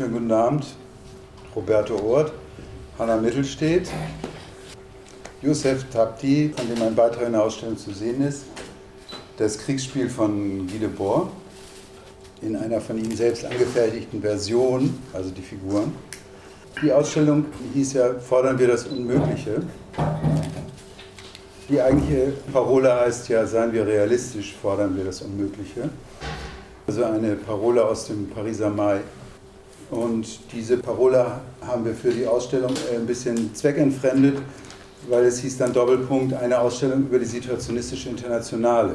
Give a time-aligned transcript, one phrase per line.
[0.00, 0.64] Schönen guten Abend.
[1.54, 2.32] Roberto Oort,
[2.98, 3.90] Hanna Mittelstedt,
[5.42, 8.44] Josef Tapti, von dem ein Beitrag in der Ausstellung zu sehen ist,
[9.36, 11.28] das Kriegsspiel von Guy Debord
[12.40, 15.92] in einer von ihm selbst angefertigten Version, also die Figuren.
[16.82, 17.44] Die Ausstellung
[17.74, 19.62] hieß ja Fordern wir das Unmögliche.
[21.68, 25.90] Die eigentliche Parole heißt ja Seien wir realistisch, fordern wir das Unmögliche.
[26.86, 29.00] Also eine Parole aus dem Pariser Mai.
[29.90, 31.26] Und diese Parole
[31.66, 34.38] haben wir für die Ausstellung ein bisschen zweckentfremdet,
[35.08, 38.94] weil es hieß dann Doppelpunkt, eine Ausstellung über die situationistische Internationale.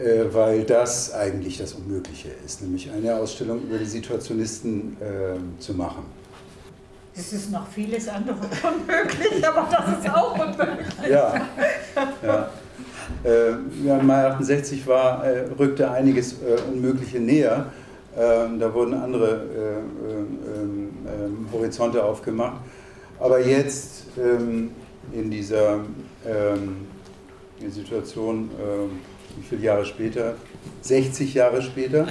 [0.00, 5.74] Äh, weil das eigentlich das Unmögliche ist, nämlich eine Ausstellung über die Situationisten äh, zu
[5.74, 6.04] machen.
[7.14, 11.10] Es ist noch vieles andere unmöglich, aber das ist auch unmöglich.
[11.10, 11.34] Ja,
[12.22, 12.50] ja.
[13.24, 13.50] Äh,
[13.84, 17.66] ja, Mai 68 war, äh, rückte einiges äh, Unmögliche näher.
[18.18, 19.78] Ähm, da wurden andere äh,
[20.58, 22.60] ähm, ähm, Horizonte aufgemacht.
[23.18, 25.80] Aber jetzt in dieser
[27.68, 28.48] Situation,
[29.36, 30.36] wie viele Jahre später?
[30.80, 32.06] 60 Jahre später,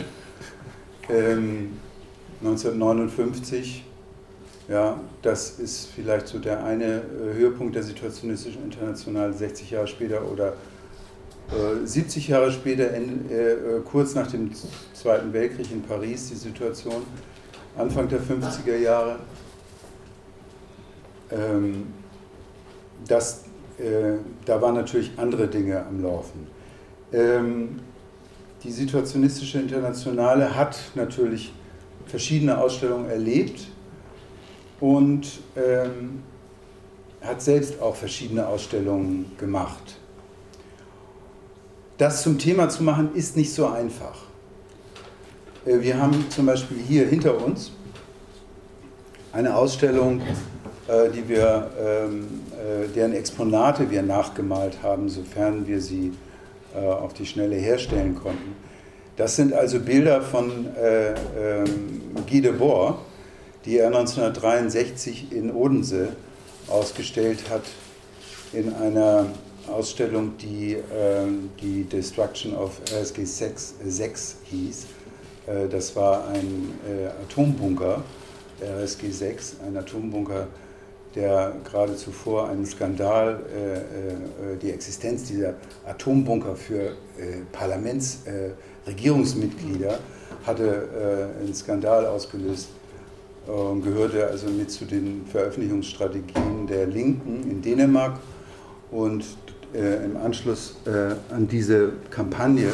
[1.10, 3.86] 1959
[4.70, 10.32] ja, das ist vielleicht so der eine äh, Höhepunkt der situationistischen Internationalen 60 Jahre später
[10.32, 10.54] oder
[11.84, 14.52] 70 Jahre später, in, äh, äh, kurz nach dem
[14.94, 17.04] Zweiten Weltkrieg in Paris, die Situation,
[17.78, 19.20] Anfang der 50er Jahre.
[21.32, 21.88] Ähm,
[23.08, 23.46] das,
[23.80, 26.48] äh, da waren natürlich andere Dinge am Laufen.
[27.12, 27.80] Ähm,
[28.64, 31.54] die situationistische Internationale hat natürlich
[32.06, 33.68] verschiedene Ausstellungen erlebt
[34.80, 36.24] und ähm,
[37.22, 39.99] hat selbst auch verschiedene Ausstellungen gemacht.
[42.00, 44.16] Das zum Thema zu machen, ist nicht so einfach.
[45.66, 47.74] Äh, wir haben zum Beispiel hier hinter uns
[49.34, 50.22] eine Ausstellung,
[50.88, 56.14] äh, die wir, ähm, äh, deren Exponate wir nachgemalt haben, sofern wir sie
[56.76, 58.56] auf die Schnelle herstellen konnten.
[59.18, 61.66] Das sind also Bilder von ähm,
[62.30, 63.00] Guy Debord,
[63.66, 66.10] die er 1963 in Odense
[66.68, 67.64] ausgestellt hat,
[68.54, 69.26] in einer
[69.68, 70.82] Ausstellung, die äh,
[71.62, 74.88] die Destruction of RSG 6, 6 hieß.
[75.48, 78.04] Äh, das war ein äh, Atombunker,
[78.62, 80.48] RSG 6, ein Atombunker,
[81.16, 83.78] der gerade zuvor einen Skandal, äh,
[84.54, 85.54] äh, die Existenz dieser
[85.86, 90.00] Atombunker für äh, Parlamentsregierungsmitglieder
[90.46, 92.70] hatte einen Skandal ausgelöst
[93.50, 98.20] ähm, gehörte also mit zu den Veröffentlichungsstrategien der Linken in Dänemark.
[98.92, 99.24] Und
[99.74, 102.74] äh, im Anschluss äh, an diese Kampagne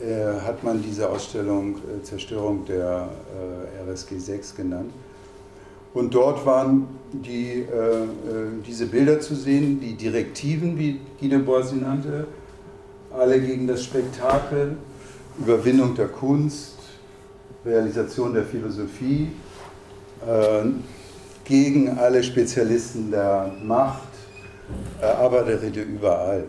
[0.00, 3.08] äh, hat man diese Ausstellung äh, Zerstörung der
[3.86, 4.90] äh, RSG 6 genannt.
[5.92, 7.66] Und dort waren die, äh,
[8.66, 12.26] diese Bilder zu sehen, die Direktiven, wie Guy sie nannte,
[13.12, 14.76] alle gegen das Spektakel,
[15.38, 16.76] Überwindung der Kunst,
[17.64, 19.28] Realisation der Philosophie,
[21.44, 24.09] gegen alle Spezialisten der Macht,
[25.00, 26.44] äh, Arbeiterräte überall.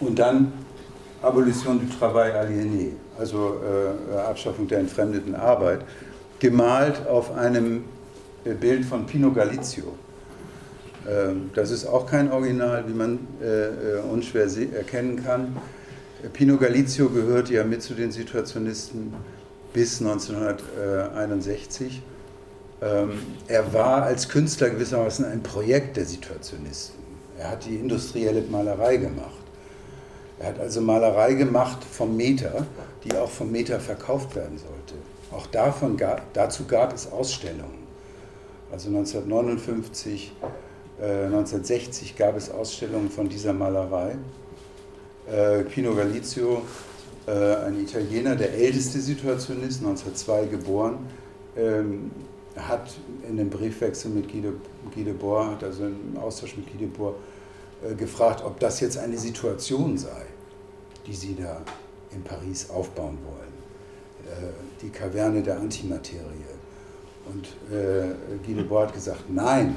[0.00, 0.52] Und dann
[1.22, 5.80] Abolition du travail aliéné, also äh, Abschaffung der entfremdeten Arbeit,
[6.38, 7.84] gemalt auf einem
[8.44, 9.94] äh, Bild von Pino Galizio.
[11.08, 15.56] Ähm, das ist auch kein Original, wie man äh, unschwer erkennen kann.
[16.32, 19.14] Pino Galizio gehört ja mit zu den Situationisten
[19.72, 22.02] bis 1961 ähm,
[22.78, 27.00] er war als Künstler gewissermaßen ein Projekt der Situationisten.
[27.38, 29.46] Er hat die industrielle Malerei gemacht.
[30.38, 32.66] Er hat also Malerei gemacht vom Meter,
[33.04, 34.94] die auch vom Meter verkauft werden sollte.
[35.30, 35.96] Auch davon,
[36.32, 37.86] dazu gab es Ausstellungen.
[38.70, 40.32] Also 1959,
[41.00, 44.16] äh, 1960 gab es Ausstellungen von dieser Malerei.
[45.30, 46.62] Äh, Pino Galizio,
[47.26, 50.98] äh, ein Italiener, der älteste Situationist, 1902 geboren,
[51.56, 52.10] ähm,
[52.56, 52.90] hat
[53.28, 54.52] in dem Briefwechsel mit Guy de,
[54.94, 57.14] Guy hat also im Austausch mit Guy de Boer
[57.82, 60.26] äh, gefragt, ob das jetzt eine Situation sei,
[61.06, 61.60] die sie da
[62.12, 63.56] in Paris aufbauen wollen.
[64.26, 66.22] Äh, die Kaverne der Antimaterie.
[67.26, 68.14] Und äh,
[68.44, 69.74] Guy de Boer hat gesagt, nein,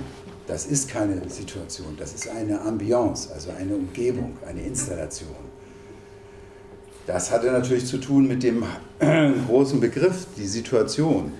[0.47, 5.35] das ist keine Situation, das ist eine Ambiance, also eine Umgebung, eine Installation.
[7.05, 8.63] Das hatte natürlich zu tun mit dem
[9.47, 11.33] großen Begriff, die Situation.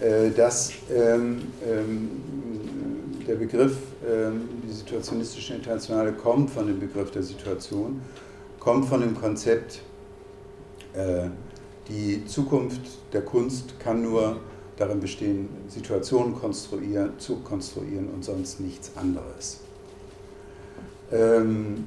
[0.00, 2.10] Äh, dass ähm, ähm,
[3.26, 3.76] der Begriff,
[4.06, 8.00] ähm, die situationistische Internationale kommt von dem Begriff der Situation,
[8.58, 9.80] kommt von dem Konzept
[10.94, 11.28] äh,
[11.88, 12.80] Die Zukunft
[13.12, 14.40] der Kunst kann nur
[14.76, 19.60] darin bestehen, Situationen konstruieren, zu konstruieren und sonst nichts anderes.
[21.12, 21.86] Ähm,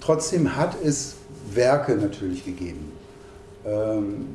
[0.00, 1.16] trotzdem hat es
[1.52, 2.92] Werke natürlich gegeben.
[3.64, 4.26] Ähm,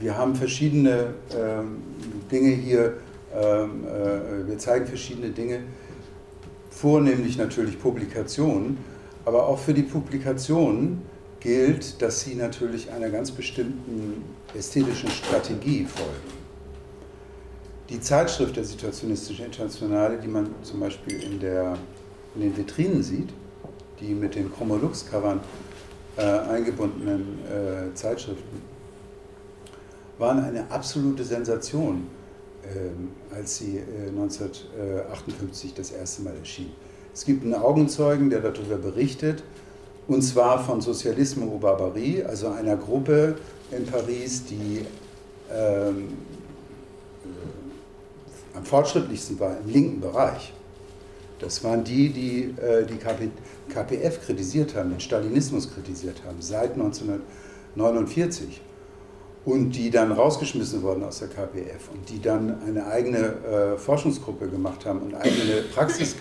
[0.00, 1.82] wir haben verschiedene ähm,
[2.30, 2.98] Dinge hier,
[3.34, 5.60] ähm, äh, wir zeigen verschiedene Dinge,
[6.70, 8.78] vornehmlich natürlich Publikationen,
[9.24, 11.02] aber auch für die Publikationen
[11.40, 14.24] gilt, dass sie natürlich einer ganz bestimmten
[14.56, 16.38] ästhetischen Strategie folgen.
[17.88, 21.76] Die Zeitschrift der Situationistischen Internationale, die man zum Beispiel in, der,
[22.34, 23.30] in den Vitrinen sieht,
[24.00, 25.40] die mit den Chromolux-Covern
[26.16, 28.60] äh, eingebundenen äh, Zeitschriften,
[30.18, 32.08] waren eine absolute Sensation,
[32.62, 36.70] äh, als sie 1958 äh, das erste Mal erschien.
[37.14, 39.42] Es gibt einen Augenzeugen, der darüber berichtet,
[40.06, 43.36] und zwar von Sozialisme ou Barbarie, also einer Gruppe
[43.70, 44.84] in Paris, die
[45.52, 46.08] ähm,
[47.24, 50.52] äh, am fortschrittlichsten war im linken Bereich.
[51.38, 53.30] Das waren die, die äh, die KP,
[53.68, 58.60] KPF kritisiert haben, den Stalinismus kritisiert haben, seit 1949
[59.48, 64.46] und die dann rausgeschmissen wurden aus der KPF und die dann eine eigene äh, Forschungsgruppe
[64.46, 66.16] gemacht haben und eigene Praxis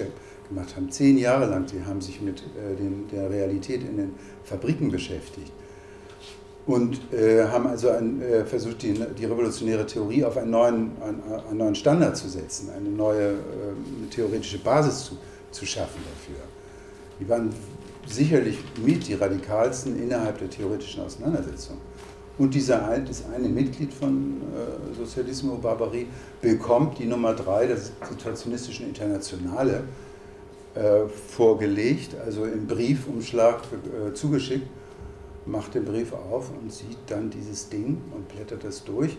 [0.48, 1.68] gemacht haben, zehn Jahre lang.
[1.68, 4.16] Sie haben sich mit äh, den, der Realität in den
[4.46, 5.52] Fabriken beschäftigt
[6.68, 11.22] und äh, haben also ein, äh, versucht, die, die, revolutionäre Theorie auf einen neuen, einen,
[11.50, 13.36] einen neuen Standard zu setzen, eine neue äh,
[14.10, 15.18] theoretische Basis zu,
[15.52, 16.42] zu schaffen dafür.
[17.20, 17.54] Die waren
[18.06, 21.76] sicherlich mit die radikalsten innerhalb der theoretischen Auseinandersetzung.
[22.38, 26.08] Und dieser ein, das eine Mitglied von äh, Sozialismo Barbarie
[26.42, 29.84] bekommt die Nummer drei der Situationistischen Internationale
[30.76, 34.68] äh, vorgelegt, also im Briefumschlag äh, zugeschickt,
[35.48, 39.18] macht den Brief auf und sieht dann dieses Ding und blättert das durch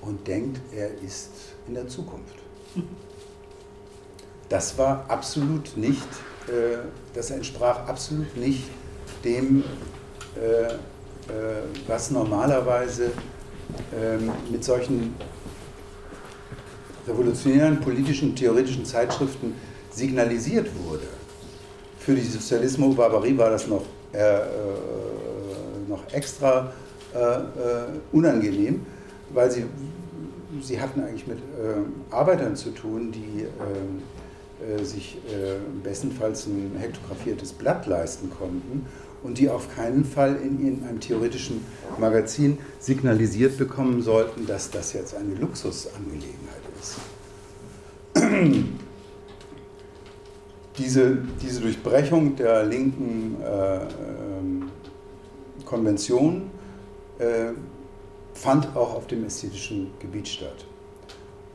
[0.00, 1.30] und denkt, er ist
[1.68, 2.34] in der Zukunft.
[4.48, 6.08] Das war absolut nicht,
[6.48, 6.78] äh,
[7.14, 8.64] das entsprach absolut nicht
[9.24, 9.62] dem,
[11.86, 13.12] was normalerweise
[13.94, 15.14] ähm, mit solchen
[17.06, 19.54] revolutionären politischen, theoretischen Zeitschriften
[19.90, 21.06] signalisiert wurde.
[21.98, 24.44] Für die Sozialismo Barbarie war das noch, äh, äh,
[25.88, 26.72] noch extra
[27.14, 27.42] äh, äh
[28.12, 28.86] unangenehm,
[29.30, 29.64] weil sie,
[30.62, 35.18] sie hatten eigentlich mit äh, Arbeitern zu tun, die äh, sich
[35.84, 38.86] bestenfalls ein hektografiertes Blatt leisten konnten
[39.22, 41.64] und die auf keinen Fall in, in einem theoretischen
[41.98, 46.96] Magazin signalisiert bekommen sollten, dass das jetzt eine Luxusangelegenheit ist
[50.78, 54.70] diese, diese Durchbrechung der linken äh, ähm,
[55.64, 56.50] Konvention
[57.18, 57.52] äh,
[58.32, 60.64] fand auch auf dem ästhetischen Gebiet statt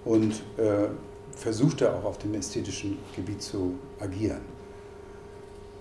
[0.04, 0.90] und äh,
[1.36, 4.42] versuchte auch auf dem ästhetischen Gebiet zu agieren.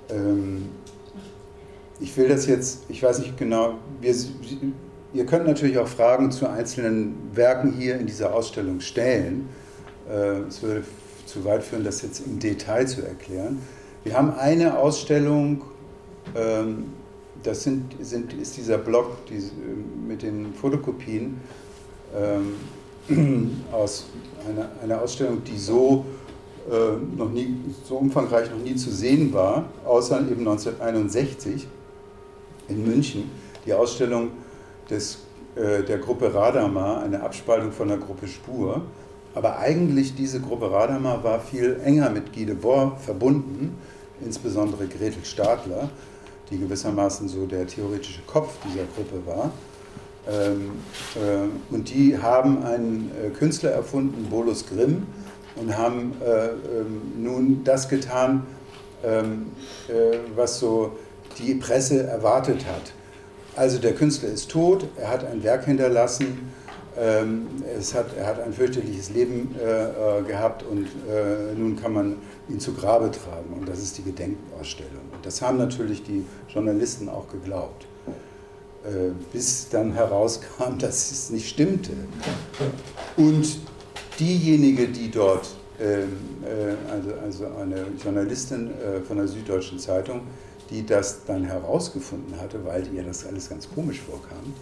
[0.08, 0.70] Ähm,
[2.02, 4.14] ich will das jetzt, ich weiß nicht genau, wir,
[5.14, 9.48] ihr könnt natürlich auch Fragen zu einzelnen Werken hier in dieser Ausstellung stellen.
[10.10, 10.84] Äh, es würde
[11.26, 13.60] zu weit führen, das jetzt im Detail zu erklären.
[14.04, 15.62] Wir haben eine Ausstellung,
[16.34, 16.92] ähm,
[17.42, 19.40] das sind, sind, ist dieser Block die,
[20.06, 21.40] mit den Fotokopien
[23.08, 24.06] ähm, aus
[24.48, 26.04] einer, einer Ausstellung, die so
[26.70, 27.54] äh, noch nie,
[27.88, 31.68] so umfangreich noch nie zu sehen war, außer eben 1961
[32.72, 33.30] in München,
[33.66, 34.30] die Ausstellung
[34.90, 35.18] des,
[35.54, 38.82] äh, der Gruppe Radama, eine Abspaltung von der Gruppe Spur.
[39.34, 43.78] Aber eigentlich diese Gruppe Radhammer war viel enger mit Guy Debord verbunden,
[44.22, 45.88] insbesondere Gretel Stadler,
[46.50, 49.50] die gewissermaßen so der theoretische Kopf dieser Gruppe war.
[50.30, 50.72] Ähm,
[51.16, 55.06] äh, und die haben einen äh, Künstler erfunden, Bolus Grimm,
[55.56, 58.46] und haben äh, ähm, nun das getan,
[59.04, 59.46] ähm,
[59.88, 60.92] äh, was so
[61.38, 62.92] die Presse erwartet hat.
[63.54, 66.52] Also der Künstler ist tot, er hat ein Werk hinterlassen,
[66.98, 67.46] ähm,
[67.78, 72.16] es hat, er hat ein fürchterliches Leben äh, äh, gehabt und äh, nun kann man
[72.48, 73.54] ihn zu Grabe tragen.
[73.58, 75.00] Und das ist die Gedenkausstellung.
[75.12, 77.86] Und das haben natürlich die Journalisten auch geglaubt.
[78.84, 81.92] Äh, bis dann herauskam, dass es nicht stimmte.
[83.16, 83.58] Und
[84.20, 85.48] diejenige, die dort,
[85.80, 86.08] ähm,
[86.44, 88.70] äh, also, also eine Journalistin
[89.08, 90.22] von der Süddeutschen Zeitung,
[90.72, 94.54] die das dann herausgefunden hatte, weil ihr das alles ganz komisch vorkam,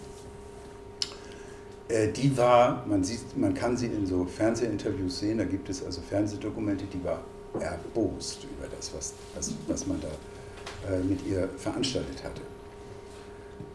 [1.87, 5.83] äh, die war, man, sieht, man kann sie in so Fernsehinterviews sehen, da gibt es
[5.83, 7.21] also Fernsehdokumente, die war
[7.59, 12.41] erbost über das, was, was, was man da äh, mit ihr veranstaltet hatte.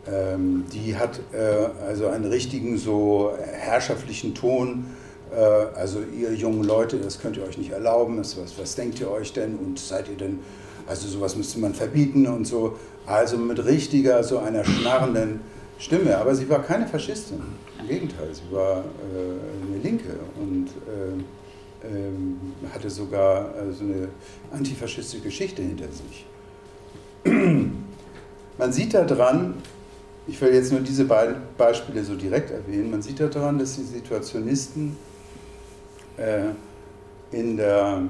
[0.09, 4.87] Ähm, die hat äh, also einen richtigen so herrschaftlichen Ton.
[5.35, 8.19] Äh, also ihr jungen Leute, das könnt ihr euch nicht erlauben.
[8.19, 9.57] was, was denkt ihr euch denn?
[9.57, 10.40] Und seid ihr denn,
[10.87, 12.76] also sowas müsste man verbieten und so.
[13.07, 15.40] Also mit richtiger, so einer schnarrenden
[15.78, 16.16] Stimme.
[16.16, 17.43] Aber sie war keine Faschistin.
[17.81, 22.38] Im Gegenteil, sie war äh, eine Linke und äh, ähm,
[22.73, 24.09] hatte sogar so also eine
[24.52, 26.26] antifaschistische Geschichte hinter sich.
[28.59, 29.55] Man sieht daran,
[30.26, 33.83] ich will jetzt nur diese beiden Beispiele so direkt erwähnen, man sieht daran, dass die
[33.83, 34.97] Situationisten
[36.16, 36.49] äh,
[37.31, 38.02] in der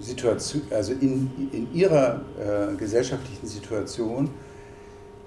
[0.00, 4.30] Situation, also in, in ihrer äh, gesellschaftlichen Situation,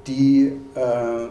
[0.05, 1.27] die äh,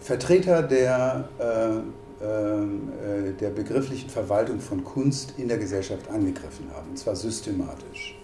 [0.00, 6.98] Vertreter der, äh, äh, der begrifflichen Verwaltung von Kunst in der Gesellschaft angegriffen haben, und
[6.98, 8.18] zwar systematisch.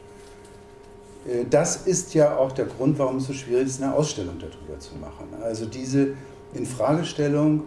[1.27, 4.79] Äh, das ist ja auch der Grund, warum es so schwierig ist, eine Ausstellung darüber
[4.79, 5.29] zu machen.
[5.43, 6.15] Also diese
[6.55, 7.65] Infragestellung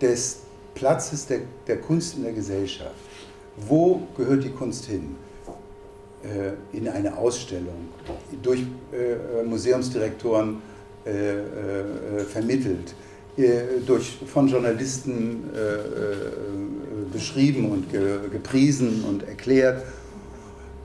[0.00, 0.40] des
[0.74, 2.94] Platzes der, der Kunst in der Gesellschaft.
[3.56, 5.16] Wo gehört die Kunst hin?
[6.24, 7.88] Äh, in eine Ausstellung,
[8.42, 8.60] durch
[8.92, 10.74] äh, Museumsdirektoren
[12.32, 12.94] vermittelt,
[13.86, 15.50] durch, von Journalisten
[17.12, 19.84] beschrieben und gepriesen und erklärt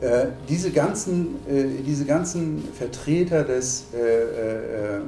[0.01, 5.01] äh, diese, ganzen, äh, diese ganzen Vertreter des, äh, äh, äh,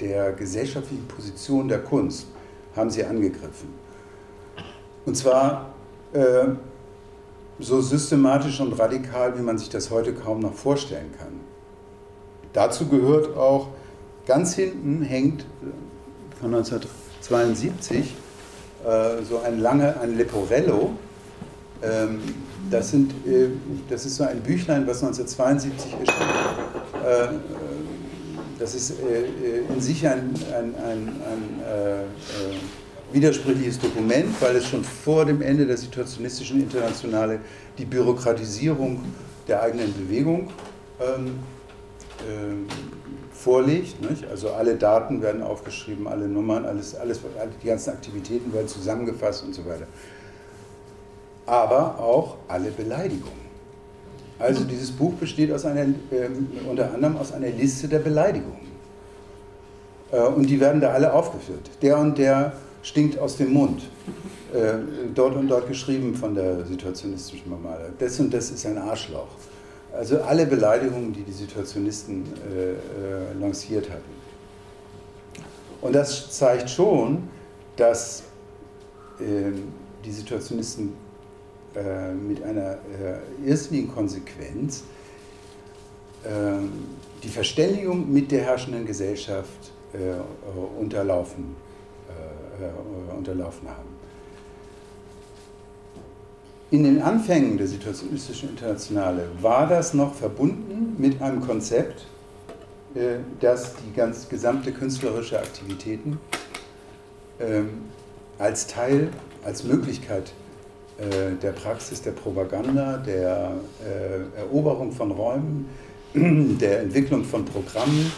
[0.00, 2.26] der gesellschaftlichen Position der Kunst
[2.74, 3.68] haben sie angegriffen.
[5.04, 5.74] Und zwar
[7.60, 11.40] so systematisch und radikal, wie man sich das heute kaum noch vorstellen kann.
[12.52, 13.68] Dazu gehört auch,
[14.26, 15.44] ganz hinten hängt
[16.40, 18.14] von 1972
[19.28, 20.92] so ein lange, ein Leporello,
[21.82, 22.20] ähm,
[22.70, 23.48] das, sind, äh,
[23.88, 26.06] das ist so ein Büchlein, was 1972 erschien.
[27.04, 27.28] Äh, äh,
[28.58, 28.92] das ist
[29.74, 32.02] in sich ein, ein, ein, ein
[33.12, 37.40] widersprüchliches Dokument, weil es schon vor dem Ende der situationistischen Internationale
[37.78, 39.00] die Bürokratisierung
[39.48, 40.50] der eigenen Bewegung
[41.00, 41.38] ähm,
[42.20, 44.00] äh, vorlegt.
[44.08, 44.26] Nicht?
[44.28, 47.20] Also alle Daten werden aufgeschrieben, alle Nummern, alles, alles,
[47.62, 49.86] die ganzen Aktivitäten werden zusammengefasst und so weiter
[51.50, 53.50] aber auch alle Beleidigungen.
[54.38, 56.28] Also dieses Buch besteht aus einer, äh,
[56.68, 58.70] unter anderem aus einer Liste der Beleidigungen.
[60.12, 61.68] Äh, und die werden da alle aufgeführt.
[61.82, 62.52] Der und der
[62.82, 63.82] stinkt aus dem Mund.
[64.52, 64.78] Äh,
[65.14, 67.84] dort und dort geschrieben von der situationistischen Mamada.
[67.98, 69.28] Das und das ist ein Arschloch.
[69.92, 72.76] Also alle Beleidigungen, die die Situationisten äh, äh,
[73.40, 74.20] lanciert hatten.
[75.80, 77.28] Und das zeigt schon,
[77.76, 78.24] dass
[79.20, 79.68] ähm,
[80.04, 80.92] die Situationisten
[81.74, 84.82] äh, mit einer äh, irrsinnigen Konsequenz
[86.24, 86.28] äh,
[87.22, 91.56] die Verständigung mit der herrschenden Gesellschaft äh, unterlaufen,
[93.16, 93.88] unterlaufen haben.
[96.70, 102.06] In den Anfängen der Situationistischen Internationale war das noch verbunden mit einem Konzept,
[103.40, 106.18] das die ganz gesamte künstlerische Aktivitäten
[107.40, 107.68] ähm,
[108.38, 109.10] als Teil,
[109.44, 110.32] als Möglichkeit
[110.98, 113.52] äh, der Praxis der Propaganda, der
[113.84, 115.68] äh, Eroberung von Räumen,
[116.14, 118.12] der Entwicklung von Programmen,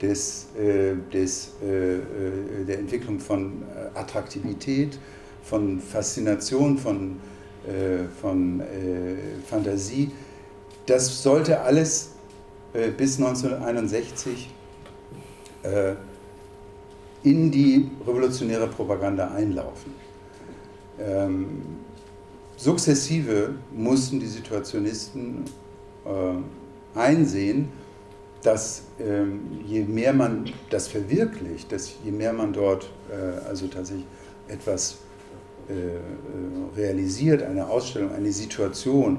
[0.00, 3.62] des, äh, des, der Entwicklung von
[3.94, 4.98] Attraktivität,
[5.42, 7.16] von Faszination, von,
[8.20, 8.62] von
[9.48, 10.10] Fantasie.
[10.86, 12.10] Das sollte alles
[12.96, 14.50] bis 1961
[17.22, 19.92] in die revolutionäre Propaganda einlaufen.
[21.00, 21.62] Ähm,
[22.56, 25.44] sukzessive mussten die Situationisten
[26.04, 27.68] äh, einsehen,
[28.46, 34.06] dass ähm, je mehr man das verwirklicht, dass je mehr man dort äh, also tatsächlich
[34.46, 34.98] etwas
[35.68, 35.96] äh, äh
[36.76, 39.18] realisiert, eine Ausstellung, eine Situation,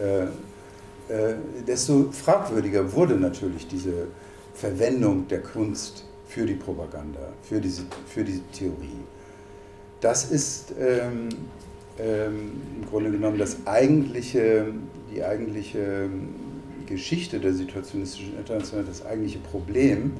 [0.00, 1.34] äh, äh,
[1.66, 4.06] desto fragwürdiger wurde natürlich diese
[4.54, 9.04] Verwendung der Kunst für die Propaganda, für diese, für diese Theorie.
[10.00, 11.28] Das ist ähm,
[11.98, 14.68] ähm, im Grunde genommen das eigentliche,
[15.12, 16.08] die eigentliche
[16.86, 20.12] Geschichte der situationistischen Internationale, das eigentliche Problem,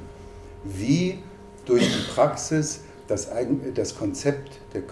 [0.64, 1.18] wie
[1.64, 3.28] durch die Praxis das,
[3.74, 4.82] das Konzept der,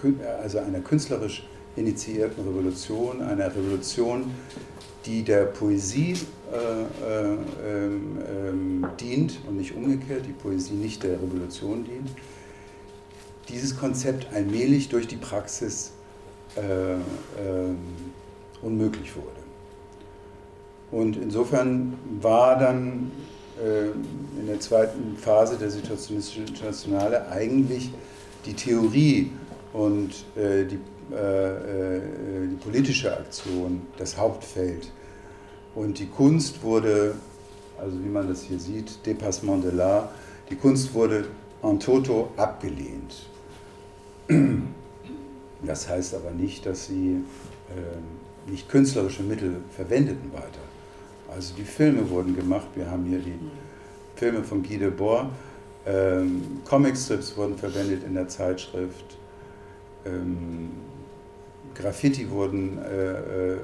[0.41, 4.31] also einer künstlerisch initiierten Revolution, einer Revolution,
[5.05, 6.13] die der Poesie
[6.51, 7.35] äh, äh,
[7.85, 8.53] äh,
[8.99, 12.09] dient und nicht umgekehrt, die Poesie nicht der Revolution dient,
[13.49, 15.91] dieses Konzept allmählich durch die Praxis
[16.55, 16.93] äh,
[17.39, 17.77] ähm,
[18.61, 19.44] unmöglich wurde.
[20.91, 23.11] Und insofern war dann
[23.61, 23.87] äh,
[24.39, 27.91] in der zweiten Phase der Situationistischen Internationale eigentlich
[28.45, 29.31] die Theorie
[29.73, 30.79] und äh, die,
[31.13, 34.91] äh, äh, die politische Aktion das Hauptfeld.
[35.73, 37.15] Und die Kunst wurde,
[37.77, 40.07] also wie man das hier sieht, Dépassement de l'art,
[40.49, 41.25] die Kunst wurde
[41.63, 43.27] en toto abgelehnt.
[45.63, 47.23] Das heißt aber nicht, dass sie
[47.69, 50.64] äh, nicht künstlerische Mittel verwendeten weiter.
[51.35, 53.37] Also die Filme wurden gemacht, wir haben hier die
[54.15, 55.27] Filme von Guy Debord,
[55.85, 59.17] ähm, Comicstrips wurden verwendet in der Zeitschrift,
[60.05, 60.69] ähm,
[61.73, 63.57] Graffiti wurden äh, äh,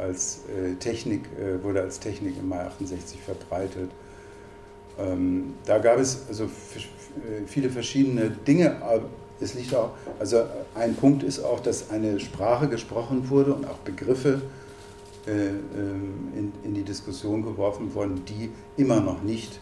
[0.00, 3.90] als äh, Technik, äh, wurde als Technik im Mai 68 verbreitet.
[4.98, 6.48] Ähm, da gab es also äh,
[7.46, 8.76] viele verschiedene Dinge,
[9.40, 13.78] es liegt auch, also ein Punkt ist auch, dass eine Sprache gesprochen wurde und auch
[13.78, 14.40] Begriffe
[15.26, 19.60] in, in, die Diskussion geworfen wurden, die immer noch nicht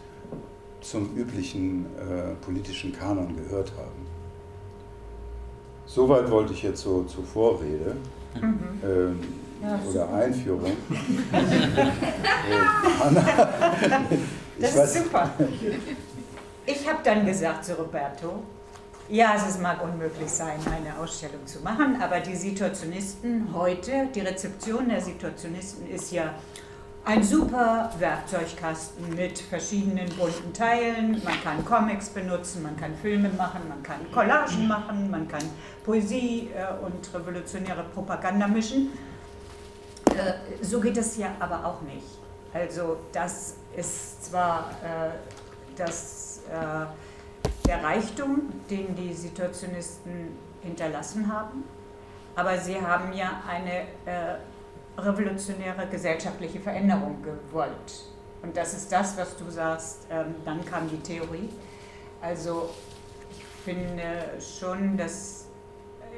[0.81, 4.07] zum üblichen äh, politischen Kanon gehört haben.
[5.85, 7.95] Soweit wollte ich jetzt so zur Vorrede
[8.39, 8.59] mhm.
[8.83, 9.19] ähm,
[9.61, 10.71] ja, oder Einführung.
[11.31, 11.43] äh,
[13.03, 13.49] Anna,
[14.59, 15.31] das ist super.
[16.65, 18.43] Ich habe dann gesagt zu Roberto,
[19.09, 24.89] ja, es mag unmöglich sein, eine Ausstellung zu machen, aber die Situationisten heute, die Rezeption
[24.89, 26.35] der Situationisten ist ja
[27.05, 31.21] ein super Werkzeugkasten mit verschiedenen bunten Teilen.
[31.23, 35.43] Man kann Comics benutzen, man kann Filme machen, man kann Collagen machen, man kann
[35.83, 38.91] Poesie äh, und revolutionäre Propaganda mischen.
[40.13, 42.05] Äh, so geht es ja aber auch nicht.
[42.53, 45.09] Also das ist zwar äh,
[45.75, 46.41] das
[47.69, 51.63] der Reichtum, den die Situationisten hinterlassen haben.
[52.35, 54.37] Aber sie haben ja eine äh,
[54.97, 58.05] revolutionäre gesellschaftliche Veränderung gewollt.
[58.41, 61.49] Und das ist das, was du sagst, ähm, dann kam die Theorie.
[62.21, 62.71] Also
[63.29, 64.03] ich finde
[64.39, 65.45] schon, dass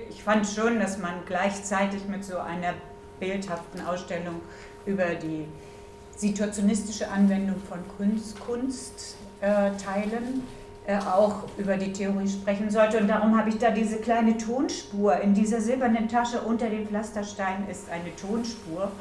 [0.09, 2.75] ich fand schon, dass man gleichzeitig mit so einer
[3.19, 4.41] bildhaften Ausstellung
[4.85, 5.47] über die
[6.15, 10.43] situationistische Anwendung von Kunst, Kunst äh, teilen
[10.87, 12.97] auch über die Theorie sprechen sollte.
[12.97, 15.19] Und darum habe ich da diese kleine Tonspur.
[15.21, 18.91] In dieser silbernen Tasche unter den Pflastersteinen ist eine Tonspur,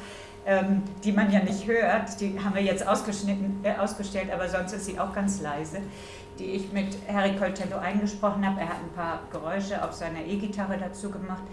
[0.45, 2.19] ähm, die man ja nicht hört.
[2.21, 5.79] Die haben wir jetzt ausgeschnitten, äh, ausgestellt, aber sonst ist sie auch ganz leise,
[6.37, 8.61] die ich mit Harry Coltello eingesprochen habe.
[8.61, 11.43] Er hat ein paar Geräusche auf seiner E-Gitarre dazu gemacht.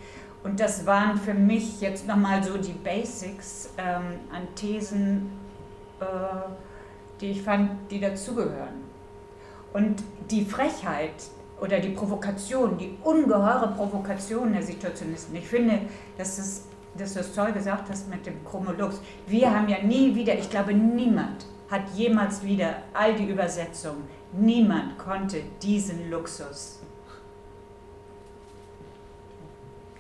[0.45, 5.33] Und das waren für mich jetzt nochmal so die Basics ähm, an Thesen,
[6.01, 6.05] äh,
[7.21, 8.88] die ich fand, die dazugehören.
[9.79, 11.13] Und die Frechheit
[11.61, 15.79] oder die Provokation, die ungeheure Provokation der Situationisten, ich finde,
[16.17, 16.65] dass, es,
[16.97, 19.01] dass du es toll gesagt hast mit dem Chromolux.
[19.29, 24.99] Wir haben ja nie wieder, ich glaube, niemand hat jemals wieder all die Übersetzungen, niemand
[24.99, 26.81] konnte diesen Luxus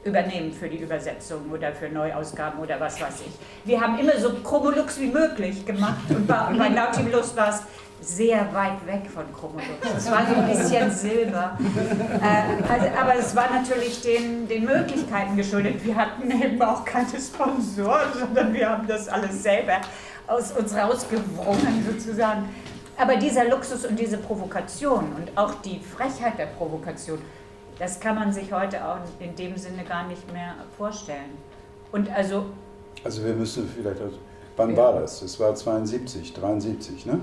[0.02, 3.32] übernehmen für die Übersetzung oder für Neuausgaben oder was weiß ich.
[3.64, 7.62] Wir haben immer so Chromolux wie möglich gemacht und bei, bei Nautilus war es
[8.00, 9.66] sehr weit weg von Chromodux.
[9.96, 11.58] Es war so ein bisschen Silber.
[12.22, 15.84] Äh, also, aber es war natürlich den, den Möglichkeiten geschuldet.
[15.84, 19.80] Wir hatten eben auch keine Sponsoren, sondern wir haben das alles selber
[20.26, 22.48] aus uns rausgewrungen sozusagen.
[22.96, 27.18] Aber dieser Luxus und diese Provokation und auch die Frechheit der Provokation,
[27.78, 31.30] das kann man sich heute auch in dem Sinne gar nicht mehr vorstellen.
[31.92, 32.46] Und also.
[33.04, 34.00] Also wir müssen vielleicht.
[34.56, 35.20] Wann war das?
[35.20, 37.20] Das war 72, 73, ne?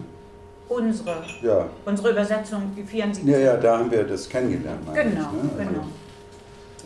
[0.70, 1.70] Unsere, ja.
[1.86, 3.28] unsere Übersetzung, die 74.
[3.28, 4.82] Ja, ja, da haben wir das kennengelernt.
[4.94, 5.50] Genau, ne?
[5.58, 5.88] also, genau.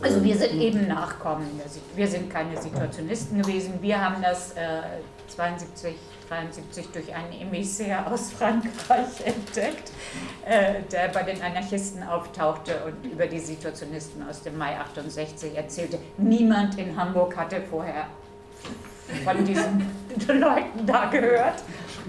[0.02, 1.46] Also wir sind eben Nachkommen.
[1.94, 3.74] Wir sind keine Situationisten gewesen.
[3.80, 4.80] Wir haben das äh,
[5.28, 5.94] 72,
[6.28, 9.92] 73 durch einen Emissär aus Frankreich entdeckt,
[10.46, 15.98] äh, der bei den Anarchisten auftauchte und über die Situationisten aus dem Mai 68 erzählte.
[16.16, 18.06] Niemand in Hamburg hatte vorher
[19.24, 19.86] von diesen
[20.40, 21.62] Leuten da gehört.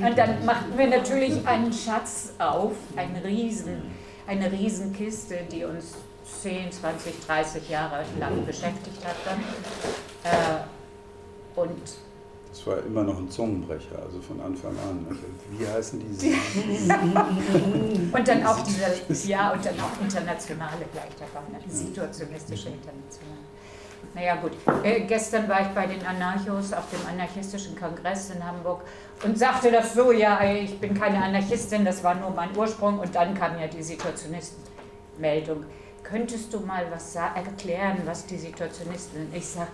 [0.04, 3.82] Und dann machten wir natürlich einen Schatz auf, eine, Riesen,
[4.28, 5.96] eine Riesenkiste, die uns
[6.42, 9.40] 10, 20, 30 Jahre lang beschäftigt hat dann.
[10.24, 11.82] Äh, und
[12.52, 15.18] das war immer noch ein Zungenbrecher, also von Anfang an.
[15.58, 16.28] Wie heißen diese?
[18.12, 21.74] und dann auch diese, ja, und dann auch internationale gleich dabei, ne?
[21.74, 23.51] situationistische Internationale.
[24.14, 24.52] Naja gut,
[24.84, 28.82] äh, gestern war ich bei den Anarchos auf dem anarchistischen Kongress in Hamburg
[29.24, 33.16] und sagte das so, ja, ich bin keine Anarchistin, das war nur mein Ursprung und
[33.16, 35.66] dann kam ja die Situationistenmeldung.
[36.04, 39.36] Könntest du mal was erklären, was die Situationisten sind?
[39.36, 39.70] Ich sage,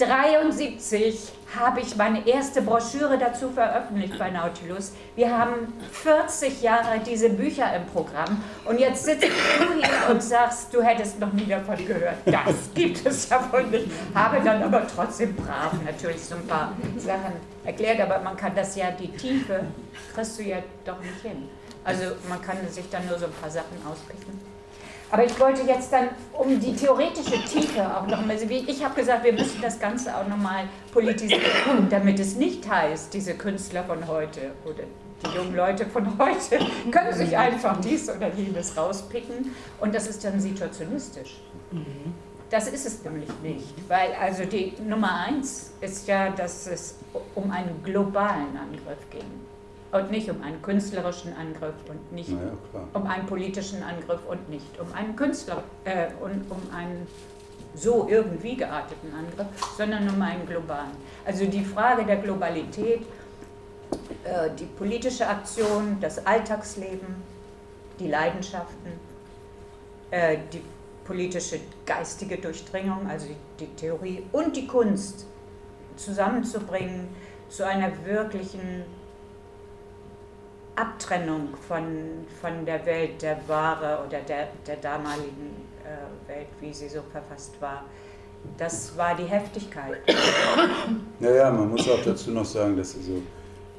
[0.00, 4.92] 1973 habe ich meine erste Broschüre dazu veröffentlicht bei Nautilus.
[5.16, 9.28] Wir haben 40 Jahre diese Bücher im Programm und jetzt sitzt du
[9.74, 12.16] hier und sagst, du hättest noch nie davon gehört.
[12.24, 13.86] Das gibt es ja wohl nicht.
[14.14, 18.74] Habe dann aber trotzdem brav natürlich so ein paar Sachen erklärt, aber man kann das
[18.74, 19.66] ja, die Tiefe
[20.14, 21.48] kriegst du ja doch nicht hin.
[21.84, 24.51] Also man kann sich dann nur so ein paar Sachen auspicken.
[25.12, 28.94] Aber ich wollte jetzt dann um die theoretische Tiefe auch noch mal, also ich habe
[28.94, 34.08] gesagt, wir müssen das Ganze auch nochmal politisieren, damit es nicht heißt, diese Künstler von
[34.08, 34.84] heute oder
[35.22, 36.58] die jungen Leute von heute
[36.90, 41.42] können sich einfach dies oder jenes rauspicken und das ist dann situationistisch.
[42.48, 46.96] Das ist es nämlich nicht, weil also die Nummer eins ist ja, dass es
[47.34, 49.41] um einen globalen Angriff ging
[49.92, 52.52] und nicht um einen künstlerischen Angriff und nicht naja,
[52.94, 57.06] um einen politischen Angriff und nicht um einen Künstler äh, und um einen
[57.74, 60.92] so irgendwie gearteten Angriff, sondern um einen globalen.
[61.24, 63.02] Also die Frage der Globalität,
[64.24, 67.14] äh, die politische Aktion, das Alltagsleben,
[67.98, 68.92] die Leidenschaften,
[70.10, 70.62] äh, die
[71.04, 75.26] politische geistige Durchdringung, also die, die Theorie und die Kunst
[75.96, 77.08] zusammenzubringen
[77.48, 78.84] zu einer wirklichen
[80.76, 81.84] Abtrennung von,
[82.40, 87.60] von der Welt der Ware oder der, der damaligen äh, Welt, wie sie so verfasst
[87.60, 87.84] war.
[88.56, 90.00] Das war die Heftigkeit.
[91.20, 93.22] Naja, man muss auch dazu noch sagen, dass also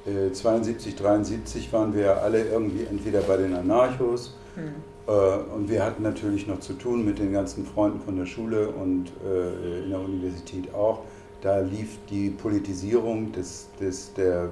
[0.05, 4.73] äh, 72, 73 waren wir alle irgendwie entweder bei den Anarchos hm.
[5.07, 5.11] äh,
[5.53, 9.11] und wir hatten natürlich noch zu tun mit den ganzen Freunden von der Schule und
[9.25, 11.01] äh, in der Universität auch.
[11.41, 14.49] Da lief die Politisierung des, des, der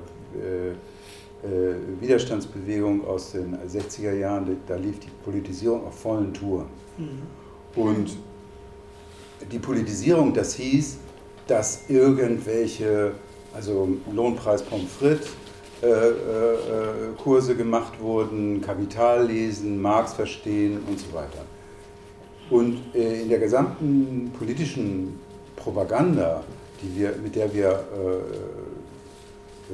[1.44, 6.68] äh, Widerstandsbewegung aus den 60er Jahren, da lief die Politisierung auf vollen Touren.
[6.98, 7.82] Mhm.
[7.82, 8.18] Und
[9.52, 10.98] die Politisierung, das hieß,
[11.48, 13.14] dass irgendwelche,
[13.54, 15.30] also Lohnpreis Pommes frites,
[15.82, 16.14] äh, äh, äh,
[17.18, 21.44] Kurse gemacht wurden, Kapital lesen, Marx verstehen und so weiter.
[22.52, 25.20] Und äh, in der gesamten politischen
[25.56, 26.44] Propaganda,
[26.82, 27.74] die wir, mit der wir äh,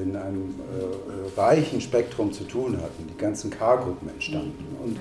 [0.02, 3.08] in einem äh, reichen Spektrum zu tun hatten.
[3.08, 4.66] Die ganzen K-Gruppen entstanden.
[4.72, 4.84] Mhm.
[4.84, 4.98] Und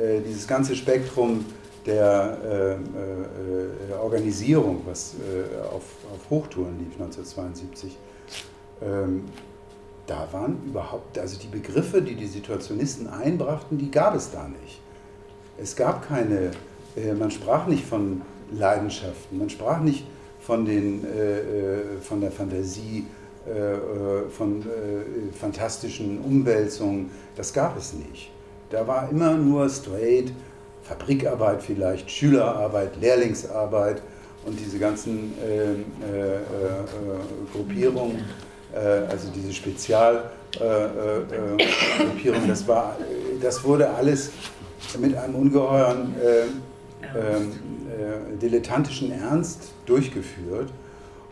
[0.00, 1.44] äh, dieses ganze Spektrum
[1.86, 7.96] der äh, äh Organisierung, was äh, auf, auf, Hochtouren lief 1972,
[8.82, 9.24] ähm,
[10.06, 14.80] da waren überhaupt, also die Begriffe, die die Situationisten einbrachten, die gab es da nicht.
[15.56, 16.50] Es gab keine,
[16.96, 20.06] äh, man sprach nicht von Leidenschaften, man sprach nicht
[20.40, 21.06] von, den,
[22.02, 23.04] von der Fantasie, äh, äh,
[24.30, 28.30] von äh, fantastischen Umwälzungen, das gab es nicht.
[28.70, 30.32] Da war immer nur straight,
[30.82, 34.00] Fabrikarbeit vielleicht, Schülerarbeit, Lehrlingsarbeit
[34.46, 35.76] und diese ganzen äh, äh,
[37.52, 38.24] Gruppierungen,
[39.08, 42.64] also diese Spezialgruppierungen, das,
[43.40, 44.32] das wurde alles
[44.98, 46.12] mit einem ungeheuren
[47.16, 47.52] ähm,
[48.40, 50.72] dilettantischen Ernst durchgeführt.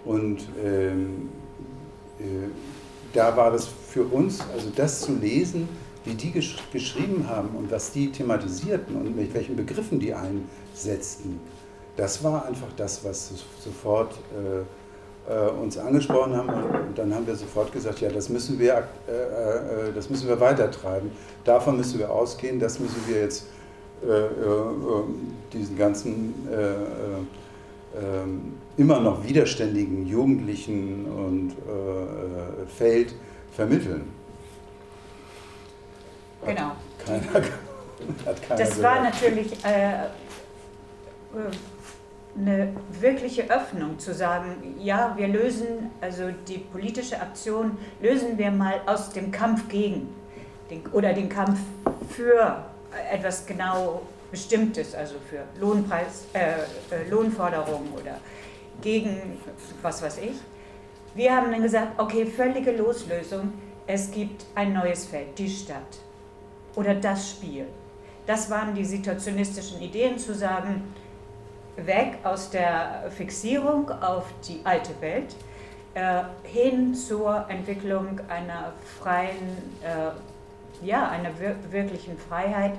[0.05, 1.42] Und ähm, äh,
[3.13, 5.69] da war das für uns, also das zu lesen,
[6.05, 11.41] wie die gesch geschrieben haben und was die thematisierten und mit welchen Begriffen die einsetzten,
[11.97, 13.33] das war einfach das, was
[13.63, 14.63] sofort äh,
[15.31, 16.49] äh, uns angesprochen haben.
[16.49, 20.41] Und dann haben wir sofort gesagt, ja, das müssen wir, äh, äh das müssen wir
[20.41, 21.11] weitertreiben.
[21.45, 23.47] Davon müssen wir ausgehen, das müssen wir jetzt
[24.03, 24.07] äh,
[25.53, 26.35] diesen ganzen
[28.77, 33.15] immer noch widerständigen Jugendlichen und äh, Feld
[33.55, 34.05] vermitteln.
[36.47, 36.73] Genau.
[37.05, 37.23] Keiner,
[38.27, 40.09] hat keiner das war natürlich äh,
[42.37, 48.81] eine wirkliche Öffnung zu sagen, ja, wir lösen, also die politische Aktion lösen wir mal
[48.87, 50.09] aus dem Kampf gegen
[50.71, 51.59] den, oder den Kampf
[52.11, 52.65] für
[53.11, 54.03] etwas genau
[54.33, 56.55] Bestimmtes, also für Lohnpreis, äh,
[56.91, 58.19] äh, Lohnforderungen oder
[58.81, 59.39] gegen
[59.83, 60.41] was weiß ich.
[61.15, 63.53] Wir haben dann gesagt, okay, völlige Loslösung,
[63.87, 65.99] es gibt ein neues Feld, die Stadt
[66.75, 67.67] oder das Spiel.
[68.27, 70.83] Das waren die situationistischen Ideen zu sagen,
[71.77, 75.35] weg aus der Fixierung auf die alte Welt,
[75.95, 82.73] äh, hin zur Entwicklung einer freien, äh, ja, einer wir wirklichen Freiheit,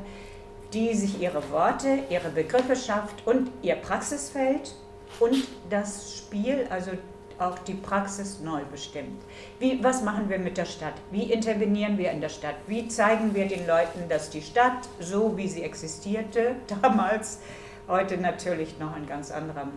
[0.74, 4.74] die sich ihre Worte, ihre Begriffe schafft und ihr Praxisfeld
[5.20, 6.92] und das Spiel, also
[7.40, 9.22] auch die Praxis neu bestimmt.
[9.60, 10.94] Wie, was machen wir mit der Stadt?
[11.12, 12.56] Wie intervenieren wir in der Stadt?
[12.68, 17.40] Wie zeigen wir den Leuten, dass die Stadt, so wie sie existierte damals,
[17.88, 19.70] heute natürlich noch in ganz anderem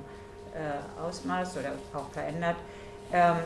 [0.54, 2.56] äh, Ausmaß oder auch verändert,
[3.12, 3.36] ähm,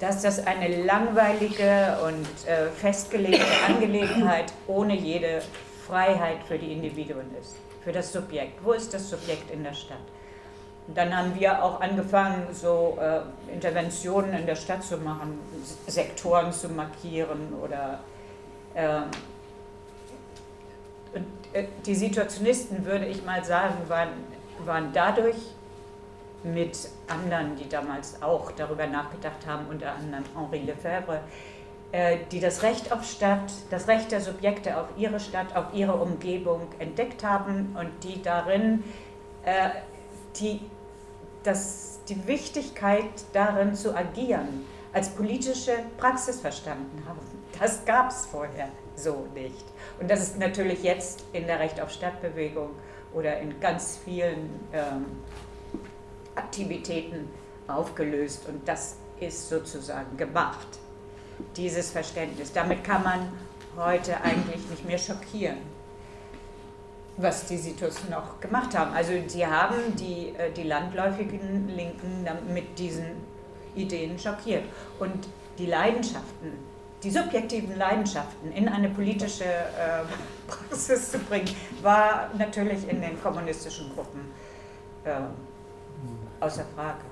[0.00, 5.40] dass das eine langweilige und äh, festgelegte Angelegenheit ohne jede
[5.86, 8.64] Freiheit für die Individuen ist, für das Subjekt.
[8.64, 9.98] Wo ist das Subjekt in der Stadt?
[10.88, 15.38] Und dann haben wir auch angefangen, so äh, Interventionen in der Stadt zu machen,
[15.86, 18.00] Sektoren zu markieren oder
[18.74, 19.00] äh,
[21.16, 24.10] und, äh, die Situationisten, würde ich mal sagen, waren,
[24.64, 25.36] waren dadurch
[26.44, 31.20] mit anderen, die damals auch darüber nachgedacht haben, unter anderem Henri Lefebvre,
[32.30, 36.68] die das Recht auf Stadt, das Recht der Subjekte auf ihre Stadt, auf ihre Umgebung
[36.78, 38.84] entdeckt haben und die darin
[39.44, 39.70] äh,
[40.38, 40.60] die,
[41.42, 47.20] das, die Wichtigkeit darin zu agieren als politische Praxis verstanden haben.
[47.58, 49.64] Das gab es vorher so nicht.
[50.00, 52.70] Und das ist natürlich jetzt in der Recht auf Stadtbewegung
[53.14, 55.06] oder in ganz vielen ähm,
[56.34, 57.28] Aktivitäten
[57.68, 60.78] aufgelöst und das ist sozusagen gemacht,
[61.56, 62.52] dieses Verständnis.
[62.52, 63.32] Damit kann man
[63.76, 65.58] heute eigentlich nicht mehr schockieren,
[67.16, 68.92] was die Situs noch gemacht haben.
[68.94, 73.06] Also sie haben die, äh, die landläufigen Linken mit diesen
[73.74, 74.64] Ideen schockiert
[74.98, 76.52] und die Leidenschaften
[77.02, 80.02] die subjektiven Leidenschaften in eine politische äh,
[80.48, 81.50] Praxis zu bringen,
[81.82, 84.32] war natürlich in den kommunistischen Gruppen
[85.04, 85.10] äh,
[86.40, 87.04] außer Frage.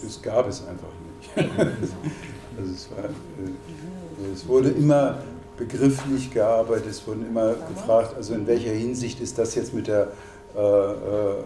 [0.00, 0.88] Das gab es einfach
[1.36, 1.50] nicht.
[2.58, 5.18] also es, war, äh, es wurde immer
[5.56, 10.08] begrifflich gearbeitet, es wurde immer gefragt, also in welcher Hinsicht ist das jetzt mit der
[10.56, 10.62] äh, äh,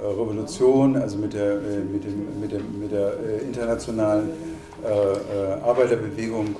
[0.06, 4.30] Revolution, also mit der, äh, mit dem, mit dem, mit der internationalen
[5.64, 6.56] Arbeiterbewegung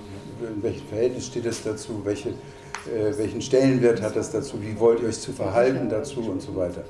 [0.55, 5.01] in welchem Verhältnis steht es dazu, welche, äh, welchen Stellenwert hat das dazu, wie wollt
[5.01, 6.85] ihr euch zu verhalten dazu und so weiter.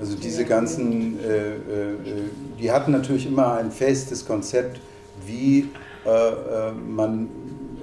[0.00, 1.58] Also diese ganzen, äh, äh,
[2.58, 4.80] die hatten natürlich immer ein festes Konzept,
[5.24, 5.68] wie äh, äh,
[6.04, 7.28] man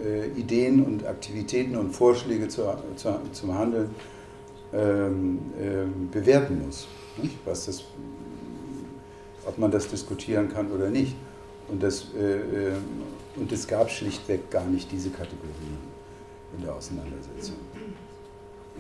[0.04, 2.64] äh, Ideen und Aktivitäten und Vorschläge zu,
[2.96, 3.96] zu, zum Handeln
[4.74, 6.88] ähm, ähm, bewerten muss.
[7.46, 7.84] Was das,
[9.46, 11.16] ob man das diskutieren kann oder nicht.
[11.68, 12.08] Und das,
[13.36, 15.78] und es gab schlichtweg gar nicht diese Kategorien
[16.58, 17.56] in der Auseinandersetzung.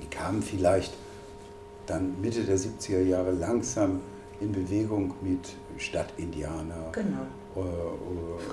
[0.01, 0.93] Die kamen vielleicht
[1.85, 4.01] dann Mitte der 70er Jahre langsam
[4.39, 6.91] in Bewegung mit Stadtindianer.
[6.91, 7.27] Genau.
[7.55, 7.63] Äh, äh,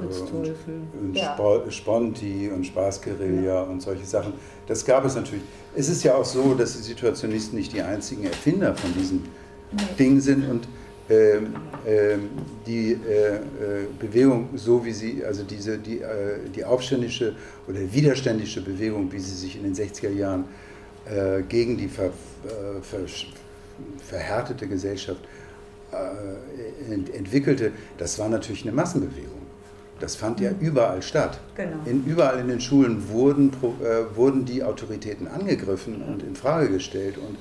[0.01, 0.51] und,
[1.01, 1.37] und ja.
[1.71, 3.63] Sponti und Spaßguerilla ja.
[3.63, 4.33] und solche Sachen.
[4.67, 5.45] Das gab es natürlich.
[5.75, 9.25] Es ist ja auch so, dass die Situationisten nicht die einzigen Erfinder von diesen
[9.73, 9.83] nee.
[9.99, 10.69] Dingen sind und
[11.11, 11.55] ähm,
[11.87, 12.29] ähm,
[12.67, 13.41] die äh, äh,
[13.99, 17.35] Bewegung, so wie sie, also diese, die, äh, die aufständische
[17.67, 20.45] oder widerständische Bewegung, wie sie sich in den 60er Jahren
[21.49, 22.11] gegen die ver,
[22.83, 23.01] ver,
[24.05, 25.23] verhärtete Gesellschaft
[27.15, 29.49] entwickelte, das war natürlich eine Massenbewegung.
[30.01, 30.61] Das fand ja mhm.
[30.61, 31.41] überall statt.
[31.57, 31.77] Genau.
[31.85, 37.17] In, überall in den Schulen wurden, äh, wurden die Autoritäten angegriffen und in Frage gestellt.
[37.19, 37.37] Und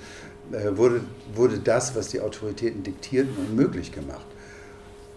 [0.57, 1.01] äh, wurde,
[1.35, 4.25] wurde das, was die Autoritäten diktierten, unmöglich gemacht.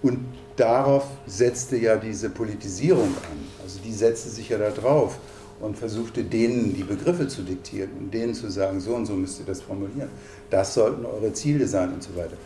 [0.02, 0.18] Und
[0.56, 3.38] darauf setzte ja diese Politisierung an.
[3.62, 5.18] Also die setzte sich ja da drauf
[5.60, 9.40] und versuchte denen die Begriffe zu diktieren und denen zu sagen, so und so müsst
[9.40, 10.08] ihr das formulieren.
[10.48, 12.36] Das sollten eure Ziele sein und so weiter.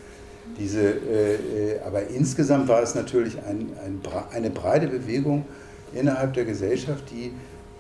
[0.59, 4.01] Diese, äh, äh aber insgesamt war es natürlich ein, ein,
[4.33, 5.45] eine breite Bewegung
[5.93, 7.33] innerhalb der Gesellschaft, die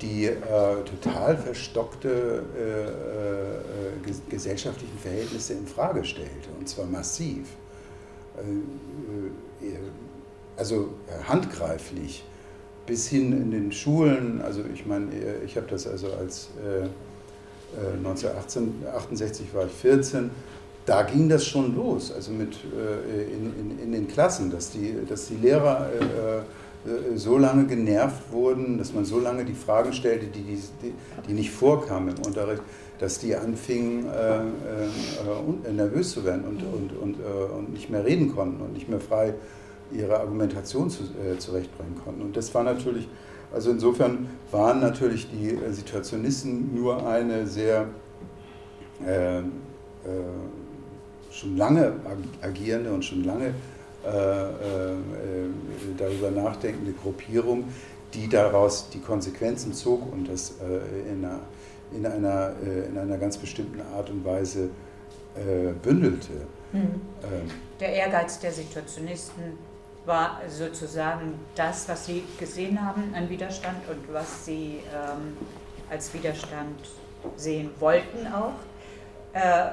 [0.04, 0.36] die äh,
[0.84, 7.48] total verstockte äh, äh, gesellschaftlichen Verhältnisse in Frage stellte, und zwar massiv.
[8.36, 8.42] Äh,
[10.56, 10.90] also
[11.26, 12.24] handgreiflich,
[12.86, 14.40] bis hin in den Schulen.
[14.42, 15.08] Also ich meine,
[15.44, 16.50] ich habe das also als
[17.96, 20.30] 1968 war ich 14,
[20.86, 25.28] da ging das schon los, also mit in, in, in den Klassen, dass die, dass
[25.28, 25.88] die Lehrer
[26.84, 30.92] äh, so lange genervt wurden, dass man so lange die Fragen stellte, die, die,
[31.26, 32.62] die nicht vorkamen im Unterricht,
[32.98, 38.04] dass die anfingen äh, äh, nervös zu werden und, und, und, äh, und nicht mehr
[38.04, 39.32] reden konnten und nicht mehr frei
[39.92, 42.20] ihre Argumentation zu, äh, zurechtbringen konnten.
[42.20, 43.08] Und das war natürlich,
[43.50, 47.86] also insofern waren natürlich die Situationisten nur eine sehr
[49.06, 49.38] äh,
[51.34, 51.92] schon lange
[52.42, 53.54] agierende und schon lange
[54.04, 54.96] äh, äh,
[55.96, 57.64] darüber nachdenkende Gruppierung,
[58.12, 61.40] die daraus die Konsequenzen zog und das äh, in einer,
[61.92, 62.52] in, einer,
[62.88, 64.68] in einer ganz bestimmten Art und Weise
[65.82, 66.32] bündelte.
[66.72, 66.80] Mhm.
[66.80, 69.58] Ähm, der Ehrgeiz der Situationisten
[70.06, 75.36] war sozusagen das, was sie gesehen haben an Widerstand und was sie ähm,
[75.90, 76.78] als Widerstand
[77.36, 78.54] sehen wollten auch,
[79.32, 79.70] äh,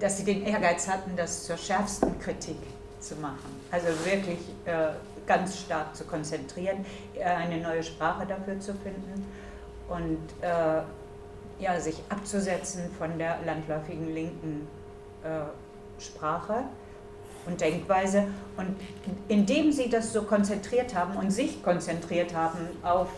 [0.00, 2.58] dass sie den Ehrgeiz hatten, das zur schärfsten Kritik
[3.00, 3.60] zu machen.
[3.70, 4.88] Also wirklich äh,
[5.26, 9.26] ganz stark zu konzentrieren, äh, eine neue Sprache dafür zu finden
[9.88, 10.82] und äh,
[11.62, 14.66] ja, sich abzusetzen von der landläufigen linken
[15.22, 16.64] äh, Sprache
[17.46, 18.26] und Denkweise.
[18.56, 18.76] Und
[19.28, 23.08] indem sie das so konzentriert haben und sich konzentriert haben auf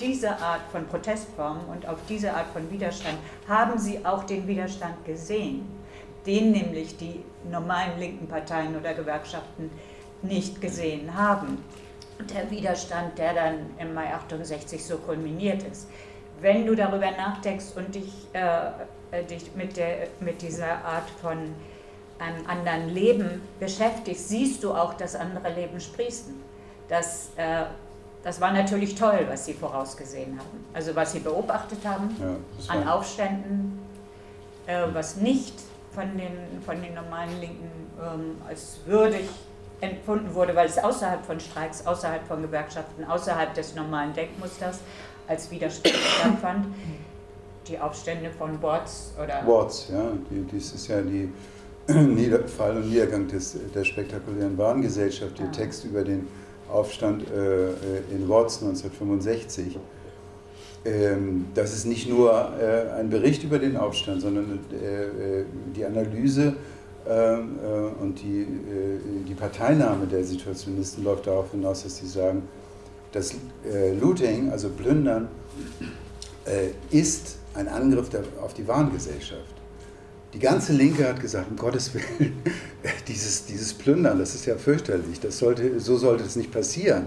[0.00, 5.04] diese Art von Protestformen und auf diese Art von Widerstand, haben sie auch den Widerstand
[5.04, 5.64] gesehen,
[6.26, 9.70] den nämlich die normalen linken Parteien oder Gewerkschaften
[10.22, 11.64] nicht gesehen haben.
[12.32, 15.88] Der Widerstand, der dann im Mai 68 so kulminiert ist.
[16.40, 18.66] Wenn du darüber nachdenkst und dich, äh,
[19.10, 21.38] äh, dich mit, der, mit dieser Art von
[22.18, 26.34] einem anderen Leben beschäftigst, siehst du auch das andere Leben sprießen.
[26.88, 27.64] Das, äh,
[28.22, 30.64] das war natürlich toll, was sie vorausgesehen haben.
[30.72, 33.80] Also was sie beobachtet haben ja, an Aufständen,
[34.66, 35.54] äh, was nicht
[35.94, 39.28] von den, von den normalen Linken ähm, als würdig
[39.80, 44.78] empfunden wurde, weil es außerhalb von Streiks, außerhalb von Gewerkschaften, außerhalb des normalen Denkmusters
[45.26, 46.66] als Widerstand stattfand.
[47.68, 49.46] Die Aufstände von Watts oder.
[49.46, 51.32] Watts, ja, die, dies ist ja die
[52.56, 55.52] Fall und Niedergang des, der spektakulären Warengesellschaft, der ah.
[55.52, 56.26] Text über den
[56.68, 57.68] Aufstand äh,
[58.10, 59.78] in Watts 1965.
[60.84, 65.44] Ähm, das ist nicht nur äh, ein Bericht über den Aufstand, sondern äh, äh
[65.76, 66.54] die Analyse
[67.08, 68.46] ähm, äh, und die,
[69.28, 72.42] die Parteinahme der Situationisten läuft darauf hinaus, dass sie sagen,
[73.12, 73.34] das
[74.00, 75.28] Looting, also Plündern,
[76.90, 78.08] ist ein Angriff
[78.42, 79.54] auf die Warengesellschaft.
[80.32, 82.42] Die ganze Linke hat gesagt, um Gottes Willen,
[83.08, 87.06] dieses, dieses Plündern, das ist ja fürchterlich, das sollte, so sollte es nicht passieren,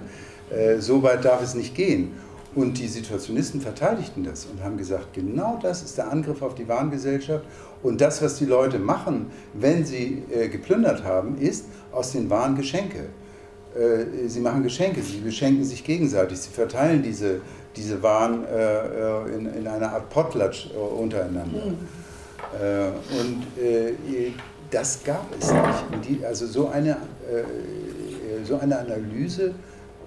[0.78, 2.12] so weit darf es nicht gehen.
[2.56, 6.68] Und die Situationisten verteidigten das und haben gesagt, genau das ist der Angriff auf die
[6.70, 7.44] Warengesellschaft.
[7.84, 12.56] Und das, was die Leute machen, wenn sie äh, geplündert haben, ist aus den Waren
[12.56, 13.08] Geschenke.
[13.76, 17.42] Äh, sie machen Geschenke, sie beschenken sich gegenseitig, sie verteilen diese,
[17.76, 21.66] diese Waren äh, äh in, in einer Art Potlatch äh, untereinander.
[21.66, 21.78] Mhm.
[22.62, 22.88] Äh,
[23.20, 23.44] und
[24.72, 26.08] das gab es nicht.
[26.08, 26.98] Die, also so eine,
[28.44, 29.54] so eine Analyse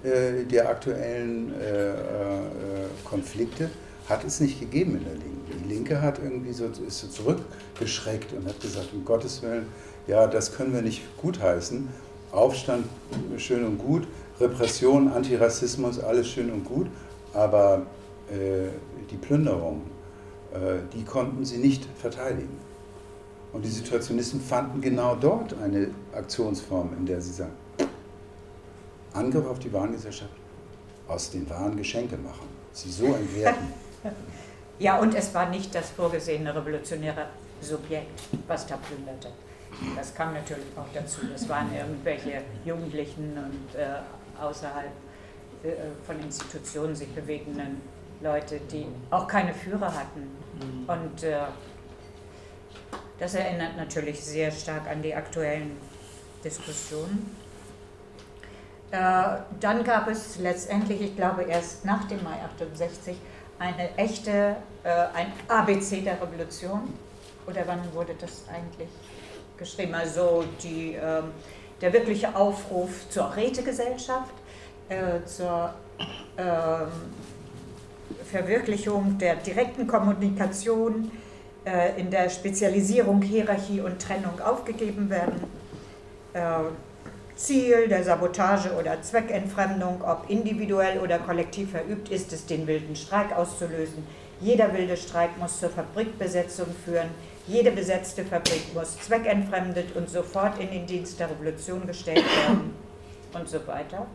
[0.03, 1.95] äh, der aktuellen äh, äh,
[3.03, 3.69] Konflikte
[4.07, 5.63] hat es nicht gegeben in der Linken.
[5.63, 9.67] Die Linke hat irgendwie so, ist so zurückgeschreckt und hat gesagt, um Gottes Willen,
[10.07, 11.87] ja, das können wir nicht gutheißen.
[12.31, 12.85] Aufstand
[13.37, 14.07] schön und gut,
[14.39, 16.87] Repression, Antirassismus, alles schön und gut,
[17.33, 17.85] aber
[18.29, 18.69] äh,
[19.11, 19.81] die Plünderung,
[20.53, 22.57] äh, die konnten sie nicht verteidigen.
[23.51, 27.53] Und die Situationisten fanden genau dort eine Aktionsform, in der sie sagen,
[29.13, 30.31] Angriff auf die Warengesellschaft,
[31.07, 33.73] aus den Waren Geschenke machen, sie so entwerten.
[34.79, 37.25] Ja, und es war nicht das vorgesehene revolutionäre
[37.59, 39.27] Subjekt, was da plünderte.
[39.93, 41.19] Das kam natürlich auch dazu.
[41.29, 43.99] Das waren irgendwelche Jugendlichen und äh,
[44.41, 44.91] außerhalb
[45.63, 45.71] äh,
[46.05, 47.81] von Institutionen sich bewegenden
[48.21, 50.29] Leute, die auch keine Führer hatten.
[50.87, 51.39] Und äh,
[53.19, 55.71] das erinnert natürlich sehr stark an die aktuellen
[56.43, 57.35] Diskussionen.
[58.91, 63.15] Äh, dann gab es letztendlich, ich glaube erst nach dem Mai 68,
[63.59, 66.93] eine echte, äh, ein ABC der Revolution.
[67.45, 68.89] Oder wann wurde das eigentlich
[69.57, 69.93] geschrieben?
[69.93, 71.25] Also die, ähm,
[71.81, 74.33] der wirkliche Aufruf zur Rätegesellschaft,
[74.89, 75.73] äh, zur
[76.37, 76.87] ähm,
[78.31, 81.11] Verwirklichung der direkten Kommunikation,
[81.97, 85.43] in der Spezialisierung, Hierarchie und Trennung aufgegeben werden
[87.39, 93.33] Ziel der Sabotage oder Zweckentfremdung, ob individuell oder kollektiv verübt, ist es, den wilden Streik
[93.33, 94.05] auszulösen.
[94.41, 97.07] Jeder wilde Streik muss zur Fabrikbesetzung führen.
[97.47, 102.73] Jede besetzte Fabrik muss zweckentfremdet und sofort in den Dienst der Revolution gestellt werden
[103.33, 104.05] und so weiter.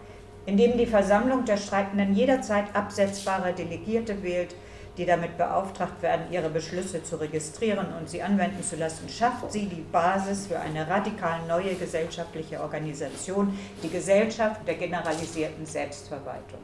[0.44, 4.54] Indem die Versammlung der Streikenden jederzeit absetzbare Delegierte wählt,
[4.96, 9.66] die damit beauftragt werden, ihre Beschlüsse zu registrieren und sie anwenden zu lassen, schafft sie
[9.66, 16.60] die Basis für eine radikal neue gesellschaftliche Organisation, die Gesellschaft der generalisierten Selbstverwaltung.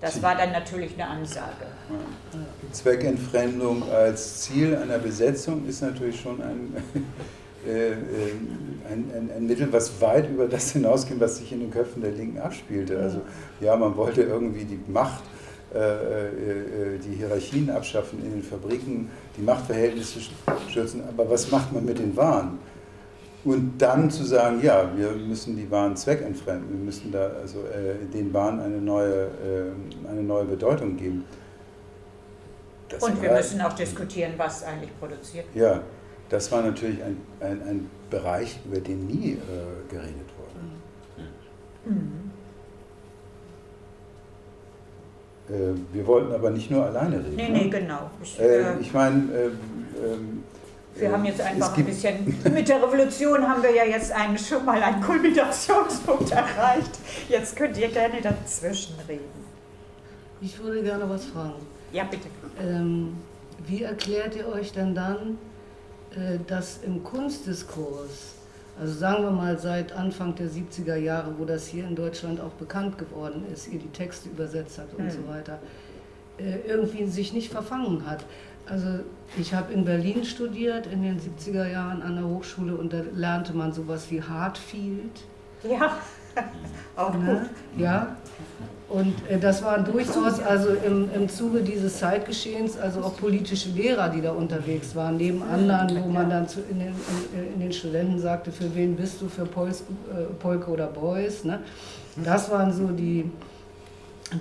[0.00, 1.66] Das war dann natürlich eine Ansage.
[2.72, 6.76] Zweckentfremdung als Ziel einer Besetzung ist natürlich schon ein,
[7.66, 7.94] äh, äh,
[8.90, 12.12] ein, ein, ein, Mittel, was weit über das hinausgeht, was sich in den Köpfen der
[12.12, 12.98] Linken abspielte.
[12.98, 13.22] Also
[13.60, 15.24] ja, man wollte irgendwie die Macht
[15.76, 20.20] die Hierarchien abschaffen in den Fabriken, die Machtverhältnisse
[20.68, 21.02] schützen.
[21.08, 22.58] Aber was macht man mit den Waren?
[23.46, 28.04] Und dann zu sagen, ja, wir müssen die Waren zweckentfremden, wir müssen da also äh,
[28.12, 31.24] den Waren eine neue, äh, eine neue Bedeutung geben.
[32.88, 35.64] Das Und wir müssen auch diskutieren, was eigentlich produziert wird.
[35.64, 35.80] Ja,
[36.28, 39.38] das war natürlich ein, ein, ein Bereich, über den nie äh,
[39.88, 41.94] geredet wurde.
[41.94, 41.94] Mhm.
[41.94, 42.25] Äh,
[45.48, 47.36] wir wollten aber nicht nur alleine reden.
[47.36, 47.70] Nee, nee, ne?
[47.70, 48.10] genau.
[48.22, 49.58] Ich, äh, ich meine, ähm,
[50.04, 50.42] ähm,
[50.96, 54.64] wir haben jetzt einfach ein bisschen, mit der Revolution haben wir ja jetzt einen, schon
[54.64, 56.98] mal einen Kulminationspunkt erreicht.
[57.28, 59.46] Jetzt könnt ihr gerne dazwischen reden.
[60.40, 61.66] Ich würde gerne was fragen.
[61.92, 62.28] Ja, bitte.
[62.60, 63.16] Ähm,
[63.66, 65.38] wie erklärt ihr euch denn dann,
[66.12, 68.35] äh, dass im Kunstdiskurs,
[68.78, 72.52] also sagen wir mal seit Anfang der 70er Jahre, wo das hier in Deutschland auch
[72.52, 75.10] bekannt geworden ist, ihr die Texte übersetzt habt und hm.
[75.10, 75.58] so weiter,
[76.38, 78.24] äh, irgendwie sich nicht verfangen hat?
[78.68, 79.00] Also
[79.38, 83.54] ich habe in Berlin studiert in den 70er Jahren an der Hochschule und da lernte
[83.54, 85.24] man sowas wie Hartfield.
[85.62, 85.96] Ja,
[86.96, 87.48] auch ne?
[87.72, 87.80] gut.
[87.80, 88.16] Ja,
[88.88, 94.08] und äh, das waren durchaus also im, im Zuge dieses Zeitgeschehens also auch politische Lehrer,
[94.08, 96.94] die da unterwegs waren, neben anderen, wo man dann zu, in, den,
[97.34, 101.42] in, in, den Studenten sagte, für wen bist du, für Pols, äh, Polke oder Boys.
[101.42, 101.60] Ne?
[102.16, 103.28] Das waren so die,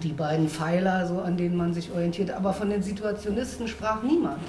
[0.03, 2.29] die beiden Pfeiler, so, an denen man sich orientiert.
[2.29, 4.41] Aber von den Situationisten sprach niemand.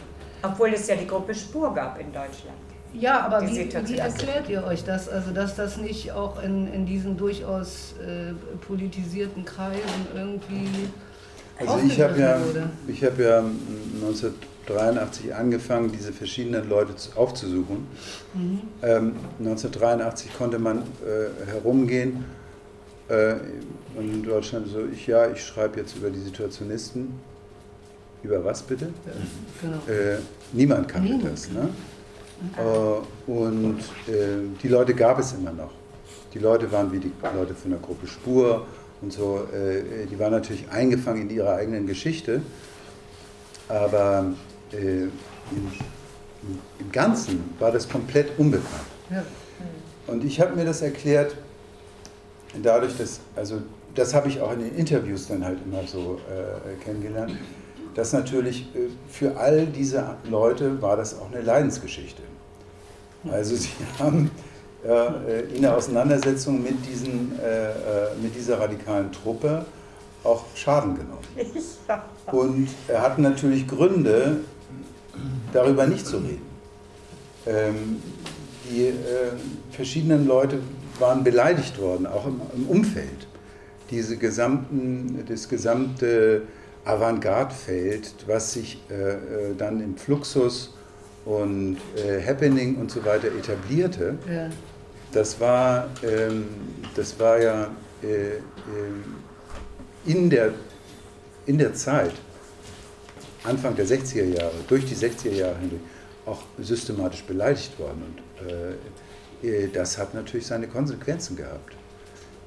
[0.42, 2.58] Obwohl es ja die Gruppe Spur gab in Deutschland.
[2.98, 5.08] Ja, aber wie, wie, erklärt ihr euch das?
[5.08, 8.32] Also, dass das nicht auch in, in diesen durchaus äh,
[8.66, 10.68] politisierten Kreisen irgendwie.
[11.58, 12.38] Also, ich habe ja,
[12.86, 17.86] ich hab ja 1983 angefangen, diese verschiedenen Leute aufzusuchen.
[18.34, 18.60] Mhm.
[18.82, 22.24] Ähm, 1983 konnte man äh, herumgehen
[23.08, 23.36] äh,
[23.98, 27.14] in Deutschland so, ich ja, ich schreibe jetzt über die Situationisten.
[28.22, 28.86] Über was bitte?
[28.86, 29.12] Ja,
[29.62, 29.76] genau.
[29.86, 30.18] Äh,
[30.52, 31.32] niemand kannte niemand.
[31.32, 31.50] das.
[31.50, 31.68] Ne?
[32.56, 33.78] Äh, und
[34.08, 35.70] äh, die Leute gab es immer noch.
[36.34, 38.66] Die Leute waren wie die Leute von der Gruppe Spur
[39.00, 39.46] und so.
[39.52, 42.42] Äh, die waren natürlich eingefangen in ihrer eigenen Geschichte,
[43.68, 44.32] aber
[44.72, 45.10] äh, im,
[46.78, 48.86] im, Ganzen war das komplett unbekannt.
[49.10, 49.24] Ja.
[50.06, 51.36] Und ich habe mir das erklärt,
[52.62, 53.62] dadurch, dass, also
[53.94, 57.32] das habe ich auch in den Interviews dann halt immer so äh, kennengelernt,
[57.96, 62.22] dass natürlich äh, für all diese Leute war das auch eine Leidensgeschichte.
[63.28, 64.30] Also sie haben
[64.86, 67.74] äh, in der Auseinandersetzung mit, diesen, äh, äh,
[68.22, 69.64] mit dieser radikalen Truppe
[70.22, 71.24] auch Schaden genommen.
[72.32, 74.38] Und er hat natürlich Gründe,
[75.52, 76.42] darüber nicht zu reden.
[77.46, 78.02] Ähm,
[78.68, 78.92] die äh,
[79.70, 80.58] verschiedenen Leute
[80.98, 83.26] waren beleidigt worden, auch im, im Umfeld.
[83.90, 86.42] Diese gesamten, das gesamte
[86.86, 89.18] Avantgarde-Feld, was sich äh, äh
[89.56, 90.74] dann im Fluxus
[91.24, 94.48] und äh, Happening und so weiter etablierte, ja.
[95.12, 96.46] das, war, ähm,
[96.94, 97.70] das war ja
[98.02, 99.04] äh, ähm,
[100.06, 100.52] in, der,
[101.46, 102.12] in der Zeit,
[103.42, 105.82] Anfang der 60er Jahre, durch die 60er Jahre hindurch,
[106.26, 108.02] auch systematisch beleidigt worden.
[108.42, 111.74] Und äh, äh, das hat natürlich seine Konsequenzen gehabt.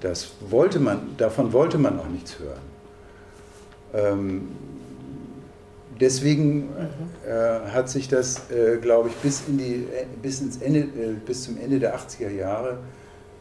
[0.02, 2.62] Das wollte man, davon wollte man auch nichts hören.
[3.94, 4.50] Ähm,
[6.00, 6.68] deswegen mhm.
[7.28, 11.14] äh, hat sich das, äh, glaube ich, bis, in die, äh, bis, ins Ende, äh,
[11.26, 12.80] bis zum Ende der 80er Jahre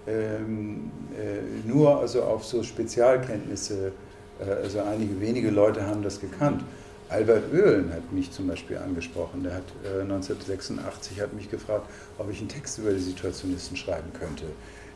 [0.08, 3.92] ähm, äh, nur also auf so Spezialkenntnisse,
[4.40, 6.64] äh, also einige wenige Leute haben das gekannt.
[7.10, 9.42] Albert Oehlen hat mich zum Beispiel angesprochen.
[9.42, 9.64] Der hat
[10.02, 11.88] 1986 hat mich gefragt,
[12.18, 14.44] ob ich einen Text über die Situationisten schreiben könnte.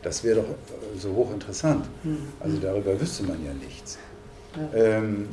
[0.03, 1.85] Das wäre doch so hochinteressant.
[2.03, 2.17] Mhm.
[2.39, 3.97] Also darüber wüsste man ja nichts.
[4.55, 4.79] Ja.
[4.79, 5.27] Ähm,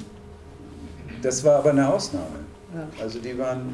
[1.22, 2.40] das war aber eine Ausnahme.
[2.74, 2.88] Ja.
[3.02, 3.68] Also die waren,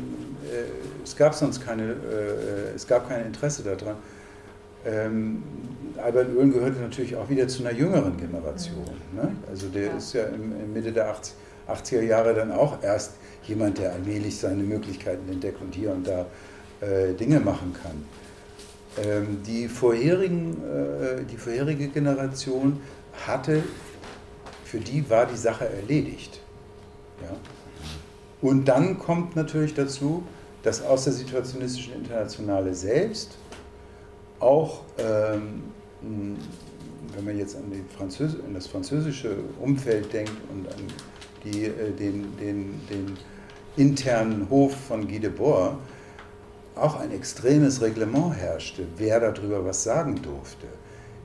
[0.44, 3.96] äh, es gab sonst keine, äh, es gab kein Interesse daran.
[4.84, 5.42] Ähm,
[6.02, 8.84] Albert Oehlen gehörte natürlich auch wieder zu einer jüngeren Generation.
[9.14, 9.32] Ne?
[9.48, 9.96] Also der ja.
[9.96, 11.34] ist ja im, im Mitte der 80,
[11.68, 13.12] 80er Jahre dann auch erst
[13.44, 16.26] jemand, der allmählich seine Möglichkeiten entdeckt und hier und da
[16.80, 18.04] äh, Dinge machen kann.
[19.04, 22.80] Ähm, die, vorherigen, äh, die vorherige Generation
[23.26, 23.62] hatte,
[24.66, 26.40] für die war die Sache erledigt.
[27.22, 27.36] Ja?
[28.42, 30.24] Und dann kommt natürlich dazu,
[30.62, 33.38] dass aus der situationistischen Internationale selbst
[34.40, 35.62] auch, ähm,
[36.02, 40.80] wenn man jetzt an, Französ an, das französische Umfeld denkt und an
[41.44, 43.16] die, äh, den, den, den,
[43.76, 45.76] internen Hof von Guy Debord,
[46.76, 50.66] auch ein extremes Reglement herrschte, wer darüber was sagen durfte.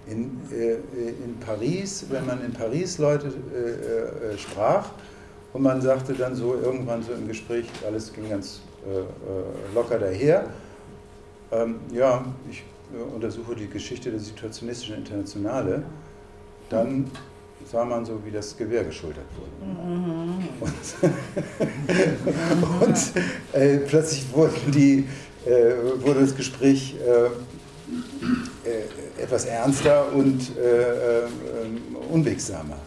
[0.07, 0.73] In, äh,
[1.23, 4.89] in Paris, wenn man in Paris Leute äh, äh sprach,
[5.53, 9.03] und man sagte dann so irgendwann so im Gespräch, alles ging ganz äh, äh,
[9.75, 10.45] locker daher.
[11.51, 15.83] Ähm, ja, ich äh, untersuche die Geschichte der situationistischen Internationale.
[16.69, 17.11] Dann
[17.69, 19.51] sah man so, wie das Gewehr geschultert wurde.
[19.71, 20.47] Mhm.
[20.61, 20.71] Und,
[22.87, 22.97] und
[23.53, 24.25] äh, plötzlich
[24.73, 25.05] die,
[25.45, 27.29] äh, wurde das Gespräch äh, äh,
[29.21, 32.77] etwas ernster und äh, unwegsamer.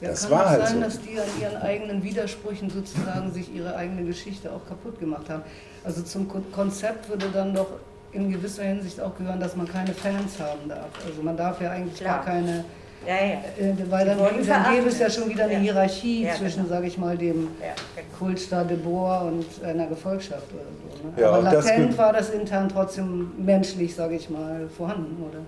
[0.00, 0.80] Ja, das kann war halt sein, so.
[0.80, 5.42] dass die an ihren eigenen Widersprüchen sozusagen sich ihre eigene Geschichte auch kaputt gemacht haben.
[5.84, 7.68] Also zum Konzept würde dann doch
[8.12, 10.88] in gewisser Hinsicht auch gehören, dass man keine Fans haben darf.
[11.04, 12.16] Also man darf ja eigentlich Klar.
[12.16, 12.64] gar keine
[13.06, 13.70] ja, ja.
[13.70, 16.74] Äh, weil dann, dann gäbe es ja schon wieder eine Hierarchie ja, zwischen, genau.
[16.74, 18.08] sage ich mal, dem ja, genau.
[18.18, 20.87] Kultstar de Boer und einer Gefolgschaft oder so.
[21.02, 21.26] Ne?
[21.26, 25.40] Aber latent das war das intern trotzdem menschlich, sage ich mal, vorhanden, oder?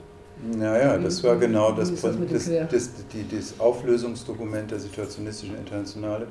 [0.57, 6.27] Naja, das war genau das, das, das, das, die, das Auflösungsdokument der situationistischen Internationale,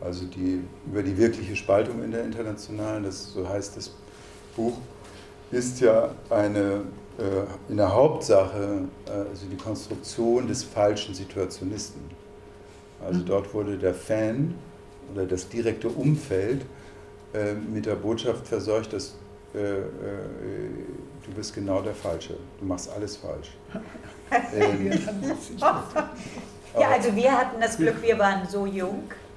[0.00, 3.90] also die, über die wirkliche Spaltung in der Internationalen, das so heißt das
[4.54, 4.74] Buch,
[5.50, 6.82] ist ja eine
[7.18, 12.02] äh, in der Hauptsache äh, also die Konstruktion des falschen Situationisten.
[13.04, 13.26] Also mhm.
[13.26, 14.54] dort wurde der Fan
[15.12, 16.64] oder das direkte Umfeld
[17.32, 19.14] äh, mit der Botschaft verseucht, dass
[21.28, 23.56] du bist genau der Falsche, du machst alles falsch.
[24.54, 24.92] ähm,
[26.78, 29.04] ja, also wir hatten das Glück, wir waren so jung.
[29.10, 29.27] äh,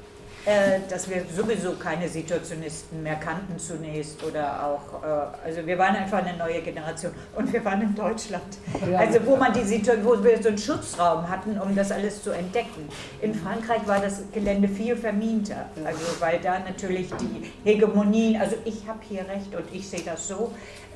[0.89, 6.25] dass wir sowieso keine Situationisten mehr kannten zunächst oder auch, äh, also wir waren einfach
[6.25, 8.57] eine neue Generation und wir waren in Deutschland,
[8.97, 12.31] also wo man die Situation, wo wir so einen Schutzraum hatten, um das alles zu
[12.31, 12.89] entdecken.
[13.21, 18.87] In Frankreich war das Gelände viel verminter, also weil da natürlich die Hegemonie, also ich
[18.87, 20.51] habe hier recht und ich sehe das so,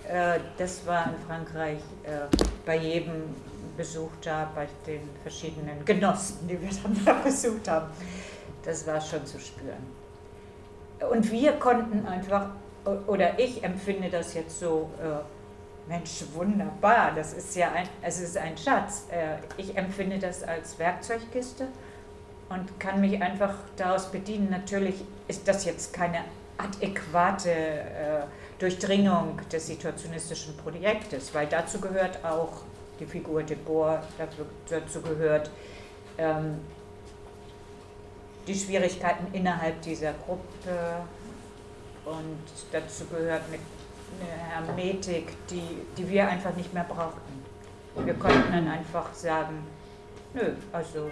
[0.10, 1.80] äh, das war in Frankreich
[2.66, 3.24] bei jedem
[3.78, 7.90] Besuch da, bei den verschiedenen Genossen, die wir dann da besucht haben
[8.66, 9.86] das war schon zu spüren.
[11.12, 12.50] Und wir konnten einfach,
[13.08, 18.38] oder ich empfinde das jetzt so, äh, Mensch, wunderbar, das ist ja ein, es ist
[18.38, 19.06] ein Schatz.
[19.12, 21.68] Äh, ich empfinde das als Werkzeugkiste
[22.50, 24.50] und kann mich einfach daraus bedienen.
[24.50, 26.20] Natürlich ist das jetzt keine
[26.58, 28.24] adäquate äh,
[28.58, 32.62] Durchdringung des situationistischen Projektes, weil dazu gehört auch
[33.00, 34.02] die Figur de Boer,
[34.70, 35.50] dazu, gehört
[36.18, 36.60] ähm,
[38.48, 41.06] die Schwierigkeiten innerhalb dieser Gruppe
[42.06, 42.40] und
[42.72, 43.60] dazu gehört eine
[44.50, 47.44] Hermetik, die, die wir einfach nicht mehr brauchten.
[48.04, 49.66] Wir konnten dann einfach sagen,
[50.34, 51.10] nö, also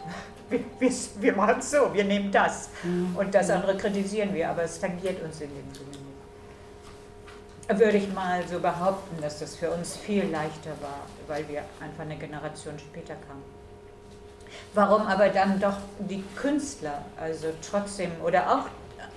[0.50, 0.90] wir, wir,
[1.20, 3.16] wir machen es so, wir nehmen das mhm.
[3.16, 6.00] und das andere kritisieren wir, aber es tangiert uns in dem Sinne nicht.
[7.80, 12.02] Würde ich mal so behaupten, dass das für uns viel leichter war, weil wir einfach
[12.02, 13.59] eine Generation später kamen.
[14.72, 18.66] Warum aber dann doch die Künstler, also trotzdem, oder auch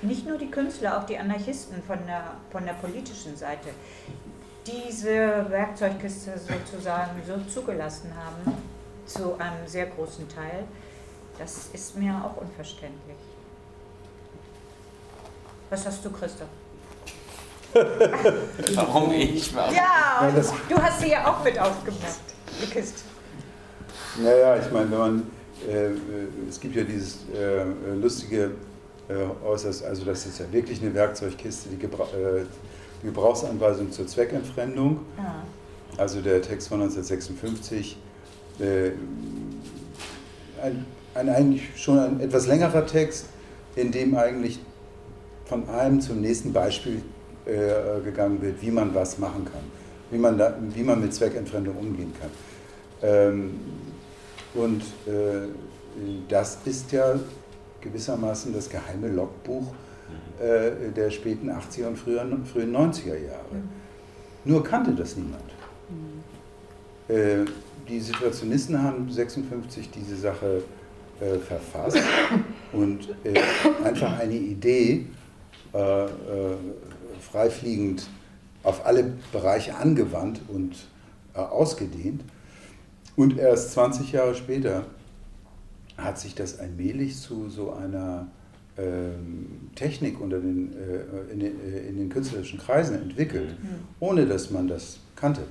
[0.01, 3.69] nicht nur die Künstler, auch die Anarchisten von der, von der politischen Seite,
[4.65, 8.57] diese Werkzeugkiste sozusagen so zugelassen haben,
[9.05, 10.63] zu einem sehr großen Teil,
[11.37, 13.17] das ist mir auch unverständlich.
[15.69, 16.47] Was hast du, Christoph?
[18.75, 19.53] Warum ich?
[19.55, 19.75] Warum?
[19.75, 20.31] Ja,
[20.69, 22.21] du hast sie ja auch mit aufgemacht,
[22.61, 23.01] die Kiste.
[24.17, 25.31] Naja, ich meine, wenn man
[26.49, 27.63] es gibt ja dieses äh,
[27.95, 28.51] lustige
[29.09, 32.07] äh, Äußerst, also das ist ja wirklich eine Werkzeugkiste, die, Gebra
[33.01, 35.43] die Gebrauchsanweisung zur Zweckentfremdung, ah.
[35.97, 37.97] also der Text von 1956,
[40.61, 40.85] ein,
[41.15, 43.25] ein, eigentlich schon ein etwas längerer Text,
[43.75, 44.59] in dem eigentlich
[45.45, 47.01] von einem zum nächsten Beispiel
[47.45, 49.63] äh, gegangen wird, wie man was machen kann,
[50.11, 52.29] wie man, da, wie man mit Zweckentfremdung umgehen kann.
[53.01, 53.59] Ähm,
[54.53, 55.47] und äh,
[56.27, 57.19] das ist ja
[57.81, 59.73] gewissermaßen das geheime Logbuch
[60.39, 63.53] äh, der späten 80er und frühen, frühen 90er Jahre.
[63.53, 63.69] Mhm.
[64.45, 65.43] Nur kannte das niemand.
[65.89, 67.15] Mhm.
[67.15, 67.45] Äh,
[67.87, 70.63] die Situationisten haben 56 diese Sache
[71.19, 71.97] äh, verfasst
[72.73, 73.39] und äh,
[73.83, 75.05] einfach eine Idee
[75.73, 76.09] äh, äh,
[77.21, 78.07] freifliegend
[78.63, 80.87] auf alle Bereiche angewandt und
[81.33, 82.23] ausgedehnt
[83.15, 84.85] und erst 20 Jahre später
[85.97, 88.27] hat sich das allmählich zu so einer
[88.77, 93.87] ähm, Technik unter den, äh, in, den, äh, in, den, künstlerischen Kreisen entwickelt, mhm.
[93.99, 95.41] ohne dass man das kannte.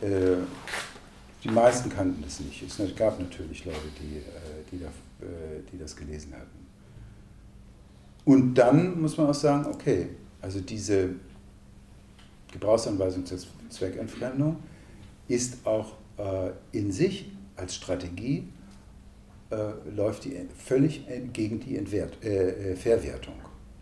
[0.00, 0.36] Äh,
[1.44, 2.62] die meisten kannten das nicht.
[2.62, 4.22] Es gab natürlich Leute, die, äh,
[4.72, 6.66] die, da, äh, die das gelesen hatten.
[8.24, 10.08] Und dann muss man auch sagen, okay,
[10.40, 11.10] also diese
[12.52, 13.38] Gebrauchsanweisung zur
[13.68, 14.56] Zweckentfremdung
[15.28, 15.92] ist auch
[16.72, 18.48] in sich als Strategie
[19.50, 23.34] äh, läuft die völlig gegen die Entwert, äh, äh Verwertung.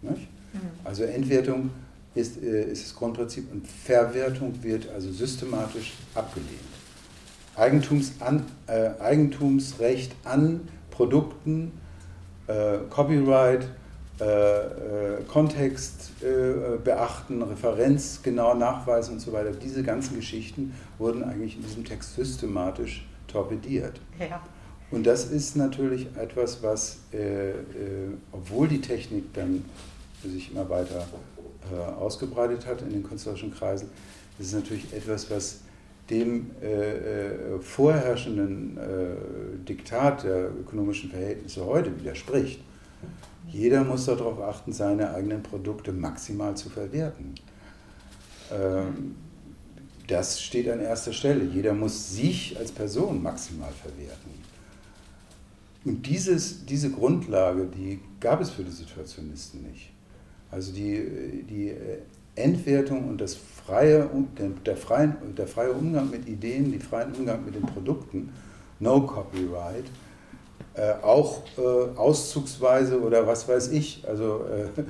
[0.02, 0.28] Nicht?
[0.52, 0.60] Mhm.
[0.84, 1.70] Also Entwertung
[2.14, 6.50] ist, äh, ist das Grundprinzip und Verwertung wird also systematisch abgelehnt.
[7.56, 11.72] Eigentums an, äh, Eigentumsrecht an Produkten,
[12.90, 13.66] Copyright
[14.20, 19.50] äh, äh, Kontext äh, beachten, Referenz genau nachweisen und so weiter.
[19.50, 24.00] Diese ganzen Geschichten wurden eigentlich in diesem Text systematisch torpediert.
[24.20, 24.40] Ja.
[24.92, 27.54] Und das ist natürlich etwas, was, äh, äh,
[28.30, 29.64] obwohl die Technik dann
[30.22, 31.08] sich immer weiter
[31.72, 33.88] äh, ausgebreitet hat in den künstlerischen Kreisen,
[34.38, 35.60] ist es natürlich etwas, was
[36.10, 36.50] dem
[37.62, 38.78] vorherrschenden
[39.66, 42.60] Diktat der ökonomischen Verhältnisse heute widerspricht.
[43.48, 47.34] Jeder muss darauf achten, seine eigenen Produkte maximal zu verwerten.
[48.52, 49.14] Ähm,
[50.06, 51.44] das steht an erster Stelle.
[51.44, 54.30] Jeder muss sich als Person maximal verwerten.
[55.84, 59.92] Und dieses, diese Grundlage, die gab es für die Situationisten nicht.
[60.50, 61.74] Also die, die
[62.36, 64.08] Entwertung und das freie,
[64.64, 68.32] der, freie, der freie Umgang mit Ideen, die freien Umgang mit den Produkten,
[68.80, 70.13] no copyright, äh,
[71.02, 71.60] auch äh,
[71.96, 74.82] auszugsweise oder was weiß ich, also äh,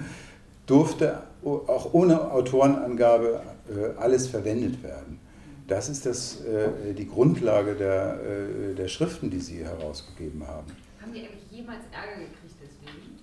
[0.66, 5.20] durfte auch ohne Autorenangabe äh, alles verwendet werden.
[5.66, 10.66] Das ist das, äh, die Grundlage der, äh, der Schriften, die Sie herausgegeben haben.
[11.00, 13.18] Haben die eigentlich jemals Ärger gekriegt deswegen?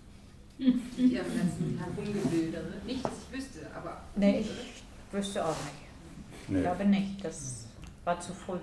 [0.97, 2.63] Mit ihrem ganzen Herumgebilde?
[2.85, 4.01] Nicht, dass ich wüsste, aber.
[4.15, 6.47] Nee, ich wüsste auch nicht.
[6.47, 6.57] Nee.
[6.57, 7.65] Ich glaube nicht, das
[8.03, 8.57] war zu früh.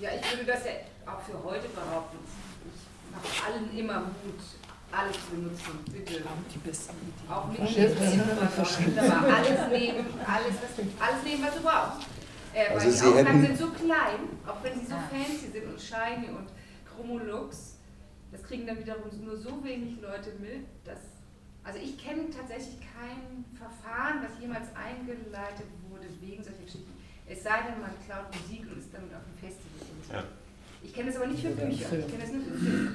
[0.00, 0.72] Ja, ich würde das ja
[1.12, 2.18] auch für heute behaupten
[3.14, 4.40] macht allen immer Mut,
[4.92, 5.78] alles zu benutzen.
[5.90, 6.22] Bitte.
[6.52, 6.94] Die besten
[7.28, 10.54] Auch nicht aber alles nehmen, alles,
[11.00, 12.08] alles nehmen, was du brauchst.
[12.54, 15.80] Äh, also weil die Aufgaben sind so klein, auch wenn sie so fancy sind und
[15.80, 16.48] shiny und
[16.86, 17.78] Chromolux,
[18.30, 20.98] das kriegen dann wiederum nur so wenig Leute mit, dass
[21.64, 26.92] also ich kenne tatsächlich kein Verfahren, was jemals eingeleitet wurde wegen solcher Geschichten.
[27.26, 29.80] Es sei denn, man klaut Musik und ist damit auf dem Festival.
[30.12, 30.43] Ja.
[30.84, 32.94] Ich kenne es aber nicht für Bücher, ich kenne es nur für Filme.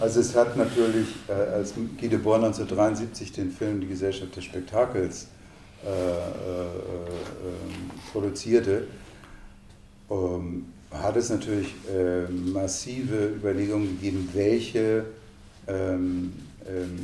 [0.00, 5.28] Also es hat natürlich, äh, als Guy Debord 1973 den Film Die Gesellschaft des Spektakels
[5.84, 8.86] äh, äh, ähm, produzierte,
[10.10, 15.04] ähm, hat es natürlich äh, massive Überlegungen gegeben, welche
[15.66, 16.32] ähm,
[16.66, 16.98] ähm,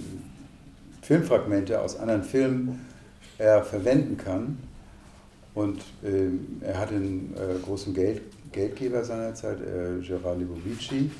[1.02, 2.86] Filmfragmente aus anderen Filmen
[3.38, 4.58] er verwenden kann.
[5.54, 8.22] Und ähm, er hat einen äh, großen Geld,
[8.54, 11.10] Geldgeber seinerzeit, äh, Gerard Libovici,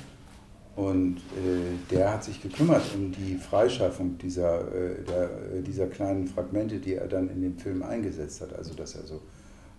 [0.75, 6.27] und äh, der hat sich gekümmert um die Freischaffung dieser, äh, der, äh, dieser kleinen
[6.27, 8.53] Fragmente, die er dann in dem Film eingesetzt hat.
[8.57, 9.21] Also dass er so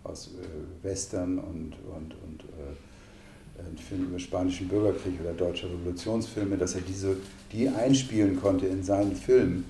[0.04, 6.56] aus äh, Western und, und, und äh, ein Film über spanischen Bürgerkrieg oder deutsche Revolutionsfilme,
[6.56, 7.16] dass er diese,
[7.52, 9.64] die einspielen konnte in seinen Film.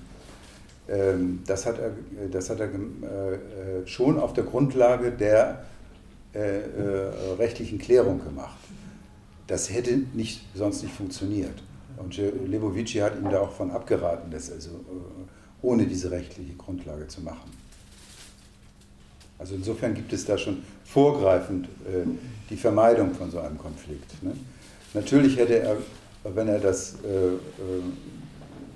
[0.87, 1.91] Ähm, das hat er,
[2.29, 2.69] das hat er
[3.85, 5.65] schon auf der Grundlage der
[6.33, 8.57] äh, äh, rechtlichen Klärung gemacht.
[9.47, 11.63] Das hätte nicht, sonst nicht funktioniert.
[11.97, 17.07] Und Lebovici hat ihm da auch von abgeraten, das also äh, ohne diese rechtliche Grundlage
[17.07, 17.51] zu machen.
[19.39, 22.07] Also insofern gibt es da schon vorgreifend äh,
[22.49, 24.21] die Vermeidung von so einem Konflikt.
[24.23, 24.33] Ne?
[24.93, 25.77] Natürlich hätte er,
[26.23, 27.37] wenn er das, äh, äh,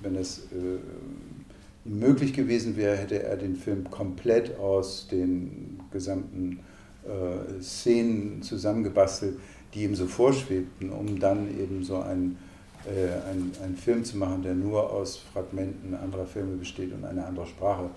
[0.02, 0.42] wenn es
[1.84, 6.60] möglich gewesen wäre, hätte er den Film komplett aus den gesamten
[7.04, 9.38] äh, Szenen zusammengebastelt,
[9.74, 12.38] die ihm so vorschwebten, um dann eben so einen
[12.84, 17.24] äh, ein, ein Film zu machen, der nur aus Fragmenten anderer Filme besteht und eine
[17.24, 17.88] andere Sprache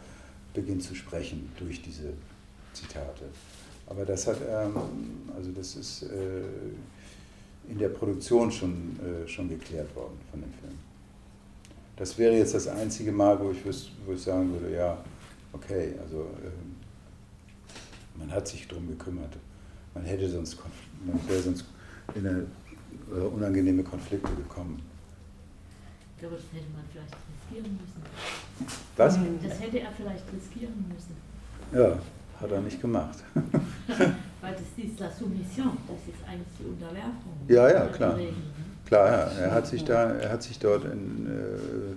[0.53, 2.13] beginnt zu sprechen durch diese
[2.71, 3.25] Zitate.
[3.87, 4.75] Aber das hat, ähm,
[5.35, 10.77] also das ist äh, in der Produktion schon, äh, schon geklärt worden von dem Film.
[11.97, 13.63] Das wäre jetzt das einzige Mal, wo ich,
[14.05, 15.03] wo ich sagen würde, ja,
[15.51, 16.74] okay, also ähm,
[18.17, 19.37] man hat sich darum gekümmert.
[19.93, 20.57] Man hätte sonst,
[21.05, 21.65] man wäre sonst
[22.13, 22.45] in eine,
[23.11, 24.81] äh, unangenehme Konflikte gekommen.
[26.21, 28.01] das hätte man vielleicht riskieren müssen.
[28.97, 29.19] Was?
[29.43, 31.15] Das hätte er vielleicht riskieren müssen.
[31.73, 31.99] Ja,
[32.41, 33.17] hat er nicht gemacht.
[34.41, 37.33] Weil das ist la Submission, das ist eigentlich die Unterwerfung.
[37.47, 38.17] Ja, ja, klar.
[38.17, 38.29] Ne?
[38.85, 39.45] Klar, ja.
[39.45, 41.95] Er hat sich da, er hat sich dort in, äh,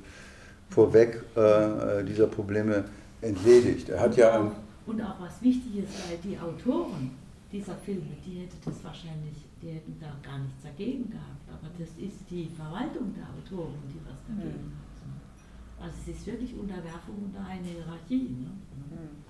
[0.71, 2.85] vorweg äh, dieser Probleme
[3.21, 3.89] entledigt.
[3.91, 4.51] Er hat ja
[4.89, 7.11] und auch was wichtig ist, weil die Autoren
[7.53, 11.49] dieser Filme, die hätten das wahrscheinlich, die hätten da gar nichts dagegen gehabt.
[11.49, 14.80] Aber das ist die Verwaltung der Autoren, die was dagegen mhm.
[14.80, 14.97] hat.
[15.05, 15.12] Ne?
[15.80, 18.28] Also es ist wirklich Unterwerfung unter eine Hierarchie.
[18.41, 18.51] Ne?
[18.91, 19.28] Mhm.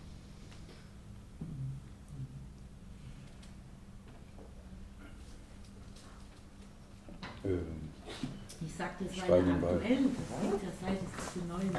[8.61, 11.73] Ich sagte, es sei aktuell, das ist ja seit es diese neuen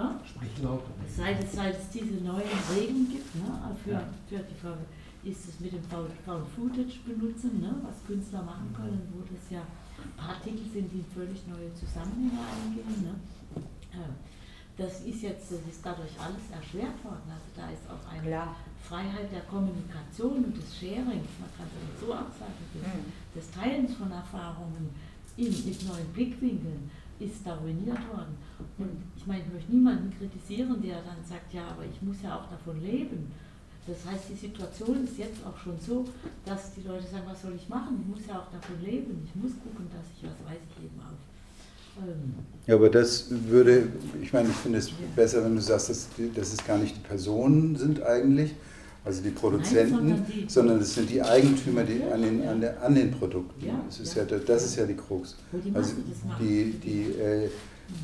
[0.00, 0.20] ja?
[1.16, 4.44] Seit, es, seit es diese neuen Regeln gibt, ne, für, für
[5.22, 9.50] die ist es mit dem Found Footage benutzen, ne, was Künstler machen können, wo das
[9.50, 9.62] ja
[10.16, 13.04] Partikel sind, die völlig neue Zusammenhänge eingehen.
[13.04, 13.14] Ne?
[14.78, 17.28] Das ist jetzt, das ist dadurch alles erschwert worden.
[17.28, 18.56] Also da ist auch eine Klar.
[18.80, 23.12] Freiheit der Kommunikation und des Sharings, man kann es so auch sagen, des, mhm.
[23.36, 24.88] des Teilens von Erfahrungen
[25.36, 26.90] in, mit neuen Blickwinkeln
[27.20, 28.34] ist da ruiniert worden.
[28.78, 32.36] Und ich meine, ich möchte niemanden kritisieren, der dann sagt, ja, aber ich muss ja
[32.36, 33.30] auch davon leben.
[33.86, 36.06] Das heißt, die Situation ist jetzt auch schon so,
[36.44, 37.98] dass die Leute sagen, was soll ich machen?
[38.02, 39.26] Ich muss ja auch davon leben.
[39.26, 42.02] Ich muss gucken, dass ich was weiß ich eben auch.
[42.02, 42.34] Ähm
[42.66, 43.88] ja, aber das würde,
[44.22, 47.00] ich meine, ich finde es besser, wenn du sagst, dass, dass es gar nicht die
[47.00, 48.54] Personen sind eigentlich,
[49.04, 52.60] also die Produzenten, Nein, sondern, die, sondern es sind die Eigentümer die an, den, an,
[52.60, 53.66] der, an den Produkten.
[53.66, 54.24] Ja, das, ist ja.
[54.24, 54.38] ja.
[54.38, 55.36] das ist ja die Krux.
[55.72, 55.94] Also
[56.38, 57.48] die, die, äh,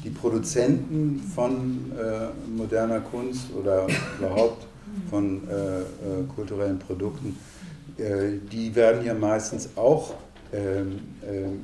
[0.02, 3.86] die Produzenten von äh, moderner Kunst oder
[4.18, 4.66] überhaupt
[5.10, 5.84] von äh, äh
[6.34, 7.36] kulturellen Produkten,
[7.98, 10.14] äh, die werden ja meistens auch
[10.52, 11.60] ähm, ähm,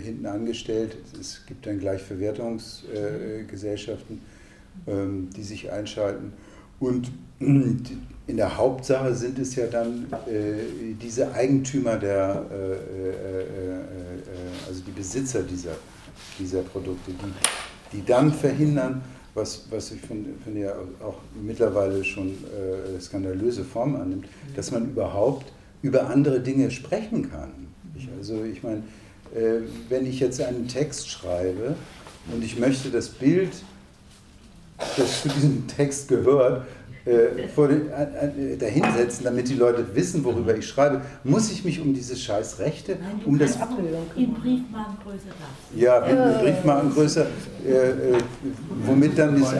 [0.00, 0.96] hinten angestellt.
[1.20, 4.22] Es gibt dann gleich Verwertungsgesellschaften,
[4.86, 6.32] ähm, die sich einschalten.
[6.80, 7.10] Und
[8.26, 13.80] in der Hauptsache sind es ja dann äh, diese Eigentümer der, äh, äh, äh,
[14.68, 15.72] also die Besitzer dieser,
[16.38, 19.02] dieser Produkte, die, die dann verhindern,
[19.34, 24.90] was, was ich finde, find ja auch mittlerweile schon äh, skandalöse Form annimmt, dass man
[24.90, 27.50] überhaupt über andere Dinge sprechen kann.
[27.96, 28.82] Ich, also ich meine,
[29.34, 31.74] äh, wenn ich jetzt einen Text schreibe
[32.32, 33.50] und ich möchte das Bild,
[34.96, 36.66] das zu diesem Text gehört,
[37.04, 41.80] äh, vor den, äh, dahinsetzen, damit die Leute wissen, worüber ich schreibe, muss ich mich
[41.80, 43.58] um diese scheiß Rechte, Nein, um das...
[44.16, 45.26] In Briefmarkengröße
[45.74, 47.26] Ja, in Briefmarkengröße,
[47.66, 48.22] äh, äh,
[48.86, 49.52] womit dann das,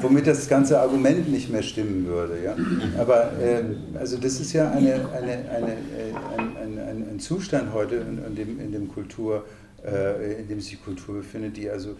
[0.00, 2.42] womit das ganze Argument nicht mehr stimmen würde.
[2.44, 2.56] Ja?
[2.98, 3.62] Aber äh,
[3.96, 8.34] also das ist ja eine, eine, eine, äh, ein, ein, ein, Zustand heute, in, in,
[8.34, 9.44] dem, in, dem Kultur,
[9.84, 11.94] in dem sich Kultur befindet, die also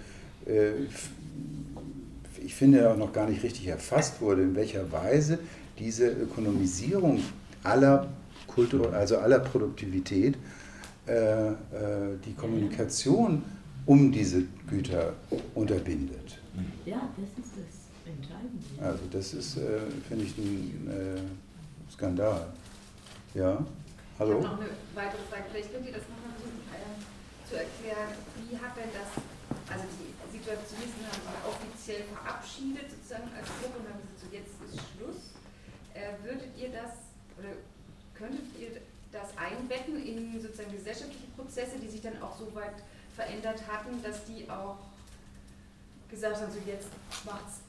[2.44, 5.38] ich finde, auch noch gar nicht richtig erfasst wurde, in welcher Weise
[5.78, 7.20] diese Ökonomisierung
[7.62, 8.08] aller
[8.46, 10.36] Kultur, also aller Produktivität,
[11.06, 11.54] äh, äh,
[12.24, 13.42] die Kommunikation
[13.86, 15.14] um diese Güter
[15.54, 16.38] unterbindet.
[16.86, 18.64] Ja, das ist das Entscheidende.
[18.80, 22.46] Also das ist, äh, finde ich, ein äh, Skandal.
[23.34, 23.64] Ja,
[24.18, 24.38] hallo?
[24.38, 25.44] Ich habe noch eine weitere Frage.
[25.50, 28.14] Vielleicht könnt ihr das nochmal versuchen äh, zu erklären.
[28.36, 29.10] Wie hat denn das,
[29.72, 30.13] also die
[30.44, 35.32] Situationisten haben sich offiziell verabschiedet, sozusagen als Gruppe und haben gesagt, so jetzt ist Schluss.
[35.96, 37.08] Äh, würdet ihr das,
[37.40, 37.56] oder
[38.12, 38.76] könntet ihr
[39.08, 42.76] das einbetten in sozusagen gesellschaftliche Prozesse, die sich dann auch so weit
[43.16, 44.76] verändert hatten, dass die auch
[46.10, 46.92] gesagt haben, so jetzt
[47.24, 47.64] macht es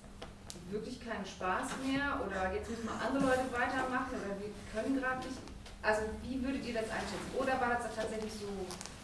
[0.67, 5.23] wirklich keinen Spaß mehr oder jetzt müssen wir andere Leute weitermachen oder wir können gerade
[5.23, 5.39] nicht.
[5.81, 7.31] Also wie würdet ihr das einschätzen?
[7.39, 8.49] Oder war das tatsächlich so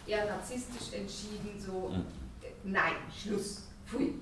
[0.10, 2.21] eher narzisstisch entschieden, so hm
[2.64, 4.16] nein, Schluss, pfui.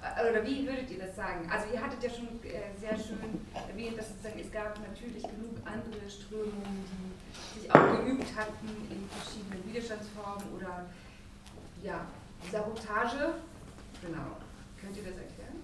[0.00, 1.48] Oder wie würdet ihr das sagen?
[1.50, 3.18] Also ihr hattet ja schon äh, sehr schön
[3.52, 6.84] erwähnt, dass sozusagen, es gab natürlich genug andere Strömungen,
[7.54, 10.86] die sich auch geübt hatten in verschiedenen Widerstandsformen oder
[11.82, 12.06] ja,
[12.50, 13.34] Sabotage.
[14.00, 14.36] Genau.
[14.80, 15.58] Könnt ihr das erklären?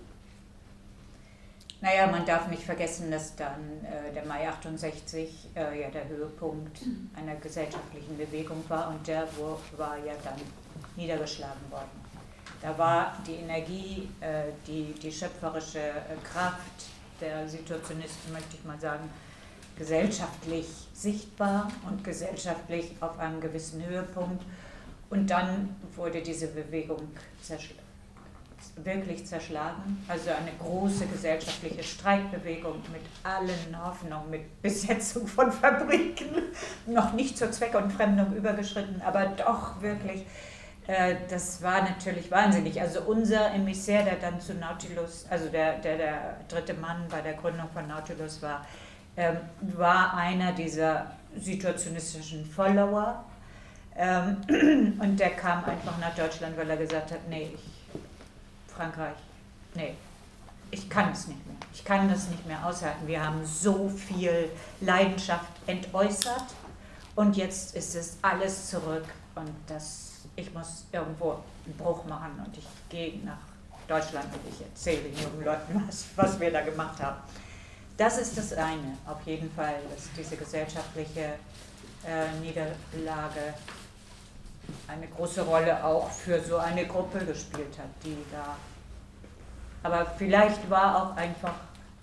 [1.80, 6.80] Naja, man darf nicht vergessen, dass dann äh, der Mai 68 äh, ja der Höhepunkt
[7.14, 9.28] einer gesellschaftlichen Bewegung war und der
[9.76, 10.40] war ja dann
[10.96, 12.03] niedergeschlagen worden.
[12.64, 16.86] Da war die Energie, äh, die, die schöpferische äh, Kraft
[17.20, 19.10] der Situationisten, möchte ich mal sagen,
[19.76, 24.42] gesellschaftlich sichtbar und gesellschaftlich auf einem gewissen Höhepunkt.
[25.10, 27.02] Und dann wurde diese Bewegung
[27.42, 27.74] zerschl
[28.76, 30.02] wirklich zerschlagen.
[30.08, 36.30] Also eine große gesellschaftliche Streikbewegung mit allen Hoffnungen, mit Besetzung von Fabriken,
[36.86, 40.24] noch nicht zur Zweckentfremdung übergeschritten, aber doch wirklich
[40.86, 42.80] äh, das war natürlich wahnsinnig.
[42.80, 47.34] Also unser Emissär, der dann zu Nautilus, also der, der, der dritte Mann bei der
[47.34, 48.66] Gründung von Nautilus war,
[49.16, 53.24] ähm, war einer dieser situationistischen Follower.
[53.96, 59.16] Ähm, und der kam einfach nach Deutschland, weil er gesagt hat, nee, ich, Frankreich,
[59.74, 59.94] nee,
[60.70, 61.56] ich kann es nicht mehr.
[61.72, 63.06] Ich kann das nicht mehr aushalten.
[63.06, 66.44] Wir haben so viel Leidenschaft entäußert
[67.14, 69.04] und jetzt ist es alles zurück
[69.36, 73.38] und das ich muss irgendwo einen Bruch machen und ich gehe nach
[73.86, 77.18] Deutschland und ich erzähle den jungen Leuten, was, was wir da gemacht haben.
[77.96, 81.34] Das ist das eine, auf jeden Fall, dass diese gesellschaftliche
[82.04, 83.54] äh, Niederlage
[84.88, 88.56] eine große Rolle auch für so eine Gruppe gespielt hat, die da.
[89.82, 91.54] Aber vielleicht war auch einfach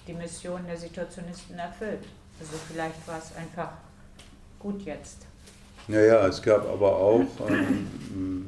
[0.07, 2.05] die Mission der Situationisten erfüllt.
[2.39, 3.71] Also vielleicht war es einfach
[4.59, 5.25] gut jetzt.
[5.87, 8.47] Naja, es gab aber auch, ähm,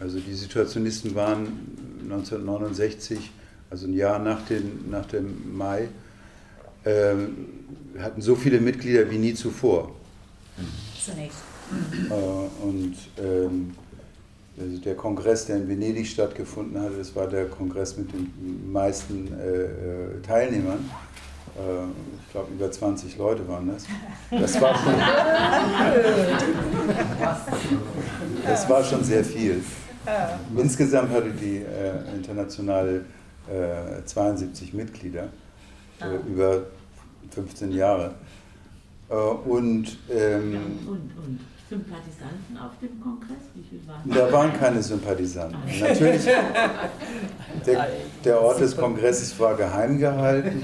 [0.00, 1.48] also die Situationisten waren
[2.04, 3.30] 1969,
[3.70, 5.88] also ein Jahr nach, den, nach dem Mai,
[6.84, 7.14] äh,
[7.98, 9.94] hatten so viele Mitglieder wie nie zuvor.
[11.04, 11.38] Zunächst.
[12.10, 13.74] Äh, und ähm,
[14.58, 19.28] also der Kongress, der in Venedig stattgefunden hatte, das war der Kongress mit den meisten
[19.38, 20.90] äh, äh Teilnehmern.
[21.56, 21.86] Äh,
[22.24, 23.86] ich glaube, über 20 Leute waren das.
[24.30, 24.94] Das war schon,
[28.44, 29.62] das war schon sehr viel.
[30.56, 33.04] Insgesamt hatte die äh, Internationale
[33.48, 35.28] äh, 72 Mitglieder
[36.00, 36.66] äh, über
[37.30, 38.14] 15 Jahre.
[39.08, 43.42] Äh, und, ähm, und, und Sympathisanten auf dem Kongress?
[43.54, 45.58] Wie viel waren da waren keine Sympathisanten.
[45.80, 46.24] Natürlich,
[47.66, 47.88] der,
[48.24, 50.62] der Ort des Kongresses war geheim gehalten.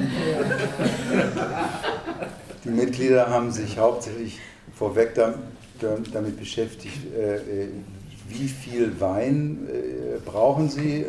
[2.64, 4.38] Die Mitglieder haben sich hauptsächlich
[4.74, 5.14] vorweg
[6.12, 7.68] damit beschäftigt, äh, äh,
[8.28, 11.04] wie viel Wein äh, brauchen sie,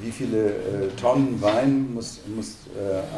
[0.00, 0.54] wie viele
[0.96, 2.56] Tonnen Wein muss, muss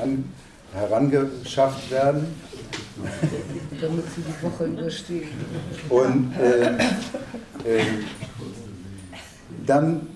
[0.02, 0.24] an,
[0.72, 2.26] herangeschafft werden.
[3.80, 5.28] Damit sie die Woche überstehen.
[5.88, 6.72] Und äh,
[7.64, 7.84] äh,
[9.66, 10.06] dann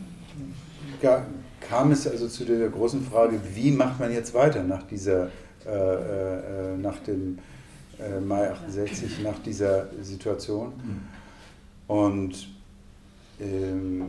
[1.61, 5.28] kam es also zu der großen Frage, wie macht man jetzt weiter nach dieser,
[5.66, 7.38] äh, äh nach dem
[7.98, 10.72] äh, Mai 68, nach dieser Situation.
[11.86, 12.48] Und
[13.40, 14.05] ähm,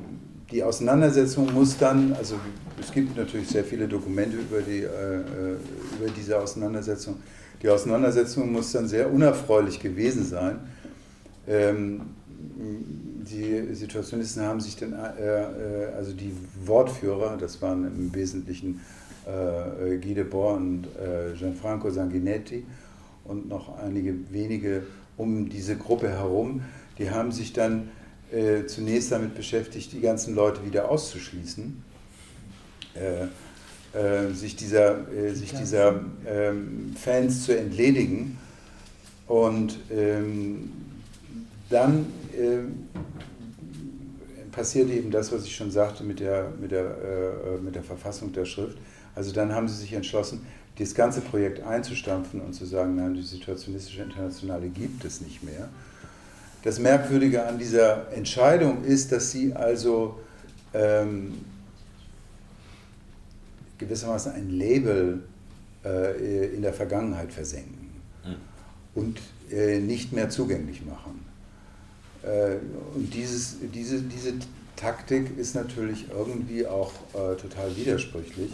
[0.54, 2.36] die Auseinandersetzung muss dann, also
[2.80, 5.58] es gibt natürlich sehr viele Dokumente über, die, äh, äh,
[6.00, 7.16] über diese Auseinandersetzung.
[7.62, 10.60] Die Auseinandersetzung muss dann sehr unerfreulich gewesen sein.
[11.48, 12.02] Ähm,
[12.38, 16.34] die Situationisten haben sich dann, äh, äh also die
[16.66, 18.82] Wortführer, das waren im Wesentlichen
[19.26, 22.64] äh, Guy Debord und äh, Gianfranco Sanguinetti
[23.24, 24.84] und noch einige wenige
[25.18, 26.62] um diese Gruppe herum,
[26.98, 27.90] die haben sich dann
[28.34, 31.84] äh, zunächst damit beschäftigt, die ganzen Leute wieder auszuschließen,
[32.96, 38.38] äh, äh, sich dieser, äh, sich dieser ähm, Fans zu entledigen.
[39.28, 40.72] Und ähm,
[41.70, 42.08] dann
[42.38, 42.88] ähm,
[44.52, 48.32] passiert eben das, was ich schon sagte mit der, mit, der, äh, mit der Verfassung
[48.34, 48.78] der Schrift.
[49.16, 50.46] Also dann haben sie sich entschlossen,
[50.78, 55.70] das ganze Projekt einzustampfen und zu sagen, nein, die situationistische Internationale gibt es nicht mehr.
[56.64, 60.20] Das Merkwürdige an dieser Entscheidung ist, dass sie also
[60.74, 61.34] ähm,
[63.78, 65.24] gewissermaßen ein Label
[65.84, 67.90] äh, in der Vergangenheit versenken
[68.24, 68.36] hm.
[68.96, 69.20] und
[69.52, 71.26] äh, nicht mehr zugänglich machen.
[72.24, 72.56] Äh,
[72.96, 74.34] und dieses, diese, diese
[74.78, 78.52] Taktik ist natürlich irgendwie auch äh, total widersprüchlich,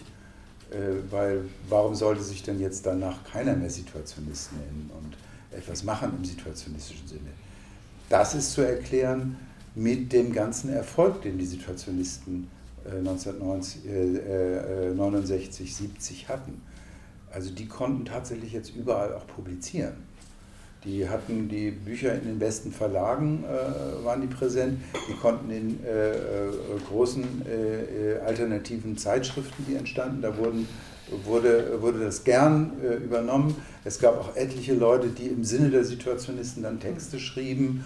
[0.72, 0.78] äh,
[1.12, 5.16] weil warum sollte sich denn jetzt danach keiner mehr Situationist nennen und
[5.56, 7.30] etwas machen im situationistischen Sinne?
[8.10, 9.38] Das ist zu erklären
[9.76, 12.50] mit dem ganzen Erfolg, den die Situationisten
[12.86, 16.62] 1969, 70 hatten.
[17.32, 19.94] Also die konnten tatsächlich jetzt überall auch publizieren.
[20.86, 24.80] Die hatten die Bücher in den besten Verlagen, äh, waren die präsent.
[25.10, 26.16] Die konnten in äh, äh,
[26.88, 30.70] großen äh, äh, alternativen Zeitschriften, die entstanden, da wurden,
[31.26, 33.56] wurde, wurde das gern äh, übernommen.
[33.84, 37.86] Es gab auch etliche Leute, die im Sinne der Situationisten dann Texte schrieben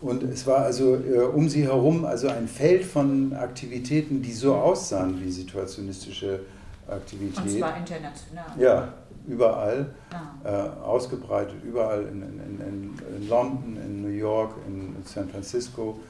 [0.00, 4.54] und es war also äh, um sie herum also ein Feld von Aktivitäten, die so
[4.54, 6.40] aussahen wie situationistische
[6.88, 7.44] Aktivität.
[7.44, 8.46] Und zwar international.
[8.58, 8.94] Ja,
[9.28, 10.48] überall, ah.
[10.48, 16.00] äh, ausgebreitet, überall in, in, in, in, London, in New York, in San Francisco,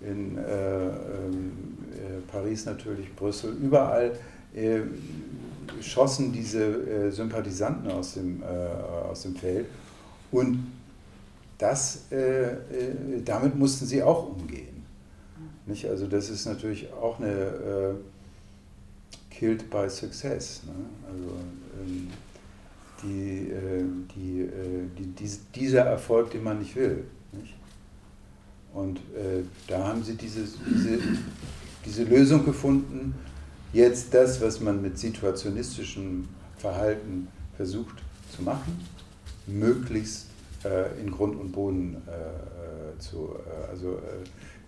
[0.00, 1.52] in äh, ähm,
[1.92, 4.12] äh, Paris natürlich, Brüssel, überall
[4.54, 4.80] äh,
[5.80, 9.66] schossen diese äh, Sympathisanten aus dem, aus dem Feld.
[10.30, 10.66] Und
[11.62, 12.56] das, äh, äh,
[13.24, 14.82] damit mussten sie auch umgehen.
[15.66, 15.88] Nicht?
[15.88, 17.94] Also das ist natürlich auch eine äh,
[19.30, 20.62] Killed by Success.
[20.66, 20.72] Ne?
[21.06, 21.36] Also
[21.80, 22.08] ähm,
[23.02, 27.04] die, äh, äh, die, die, dieser Erfolg, den man nicht will.
[27.30, 27.54] Nicht?
[28.74, 30.98] Und äh, da haben sie diese, diese,
[31.84, 33.14] diese Lösung gefunden,
[33.72, 37.96] jetzt das, was man mit situationistischem Verhalten versucht
[38.34, 38.86] zu machen,
[39.46, 40.26] möglichst
[40.64, 43.36] äh, in Grund und Boden äh, äh, zu,
[43.70, 44.00] also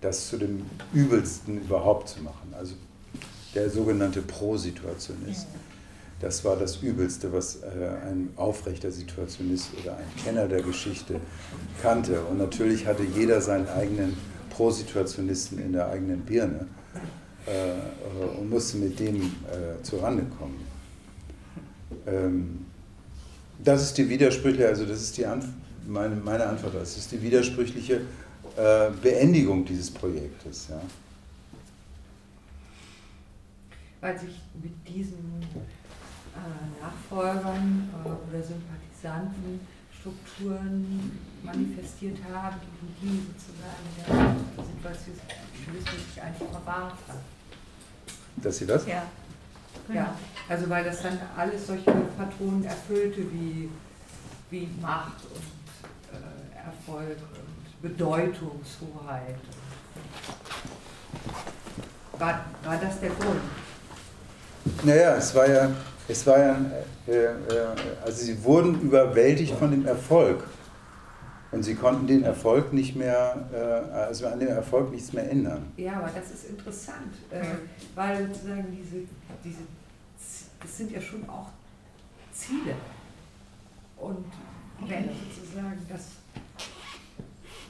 [0.01, 2.53] das zu dem Übelsten überhaupt zu machen.
[2.59, 2.75] Also
[3.55, 5.47] der sogenannte Pro-Situationist.
[6.21, 11.21] Das war das Übelste, was ein aufrechter Situationist oder ein Kenner der Geschichte
[11.83, 12.21] kannte.
[12.23, 14.17] Und natürlich hatte jeder seinen eigenen
[14.51, 16.67] Pro-Situationisten in der eigenen Birne
[18.39, 19.33] und musste mit dem
[19.83, 20.65] zurande kommen.
[22.07, 22.67] Ähm,
[23.63, 25.53] das ist die widersprüchliche, also das ist die Antwort
[25.87, 26.75] meine, meine Antwort.
[26.75, 28.01] Das ist die widersprüchliche
[28.57, 30.69] äh, Beendigung dieses Projektes.
[30.71, 30.81] Ja.
[34.05, 39.61] weil sich mit diesen äh, Nachfolgern äh, oder Sympathisanten
[39.99, 45.17] Strukturen manifestiert haben, die die sozusagen der Situation
[45.81, 47.34] sich eigentlich verwahrt hat.
[48.37, 48.87] Dass sie das?
[48.87, 49.03] Ja.
[49.87, 50.01] Genau.
[50.01, 50.15] Ja,
[50.49, 53.69] also weil das dann alles solche Patronen erfüllte wie,
[54.51, 59.37] wie Macht und äh, Erfolg und Bedeutungshoheit.
[62.19, 63.41] War, war das der Grund?
[64.85, 65.71] Naja, es war ja,
[66.09, 66.57] es war ja
[67.07, 67.33] äh, äh,
[68.05, 70.45] also sie wurden überwältigt von dem Erfolg.
[71.55, 75.73] Und sie konnten den Erfolg nicht mehr, äh, also an dem Erfolg nichts mehr ändern.
[75.77, 77.45] Ja, aber das ist interessant, äh,
[77.95, 79.05] weil sozusagen diese,
[79.45, 79.61] diese,
[80.61, 81.51] das sind ja schon auch
[82.33, 82.75] Ziele.
[83.97, 84.27] Und
[84.81, 86.09] wenn sozusagen das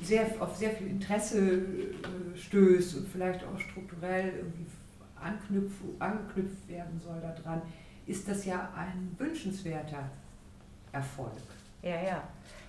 [0.03, 4.66] sehr, auf sehr viel Interesse äh, stößt und vielleicht auch strukturell irgendwie
[5.20, 7.61] anknüpf, angeknüpft werden soll daran,
[8.07, 10.09] ist das ja ein wünschenswerter
[10.91, 11.32] Erfolg.
[11.82, 12.22] Ja, ja.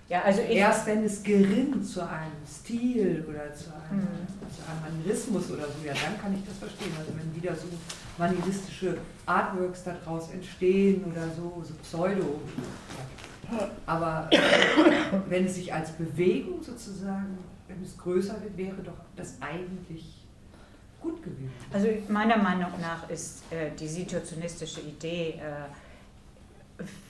[0.07, 4.27] Ja, also Erst wenn es gerinnt zu einem Stil oder zu einem, mhm.
[4.53, 6.91] zu einem Manierismus oder so, ja, dann kann ich das verstehen.
[6.97, 7.67] Also wenn wieder so
[8.17, 12.39] manieristische Artworks daraus entstehen oder so, so Pseudo.
[13.85, 14.29] Aber
[15.29, 17.37] wenn es sich als Bewegung sozusagen,
[17.67, 20.25] wenn es größer wird, wäre doch das eigentlich
[21.01, 21.51] gut gewesen.
[21.73, 25.65] Also meiner Meinung nach ist äh, die situationistische Idee äh,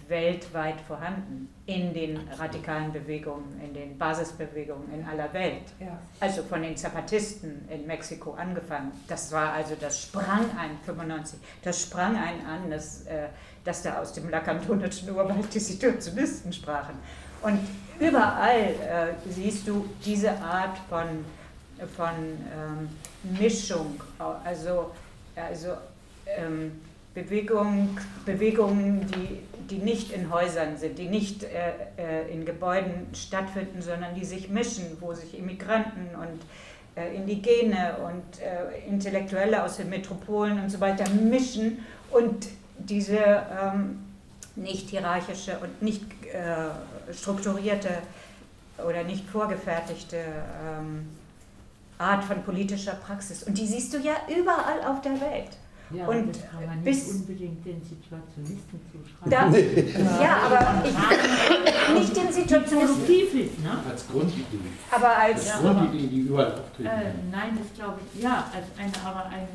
[0.07, 5.63] weltweit vorhanden, in den radikalen Bewegungen, in den Basisbewegungen in aller Welt.
[5.79, 5.99] Ja.
[6.19, 8.91] Also von den Zapatisten in Mexiko angefangen.
[9.07, 13.27] Das war also, das sprang ein, 95, das sprang ein an, dass, äh,
[13.63, 16.95] dass da aus dem lakantonischen Urwald die Situationisten sprachen.
[17.41, 17.59] Und
[17.99, 21.25] überall äh, siehst du diese Art von,
[21.95, 22.89] von ähm,
[23.39, 23.99] Mischung,
[24.43, 24.91] also,
[25.35, 25.69] also
[26.25, 26.71] ähm,
[27.15, 29.39] Bewegung, Bewegungen, die,
[29.69, 34.49] die nicht in Häusern sind, die nicht äh, äh, in Gebäuden stattfinden, sondern die sich
[34.49, 36.41] mischen, wo sich Immigranten und
[36.95, 42.47] äh, Indigene und äh, Intellektuelle aus den Metropolen und so weiter mischen und
[42.77, 43.99] diese ähm,
[44.55, 47.89] nicht hierarchische und nicht äh, strukturierte
[48.85, 51.07] oder nicht vorgefertigte ähm,
[51.97, 53.43] Art von politischer Praxis.
[53.43, 55.57] Und die siehst du ja überall auf der Welt.
[55.91, 59.29] Ja, und das kann man nicht unbedingt den Situationisten zuschreiben.
[59.29, 59.93] Da, nee.
[60.19, 63.39] Ja, aber ich, nicht den Situationisten.
[63.39, 63.77] Ist, ne?
[63.87, 64.57] Als Grundidee.
[64.91, 66.89] Aber als, als Grundidee, die überall auftreten.
[66.89, 69.47] Äh, nein, das glaube ich, ja, als eine, aber ein,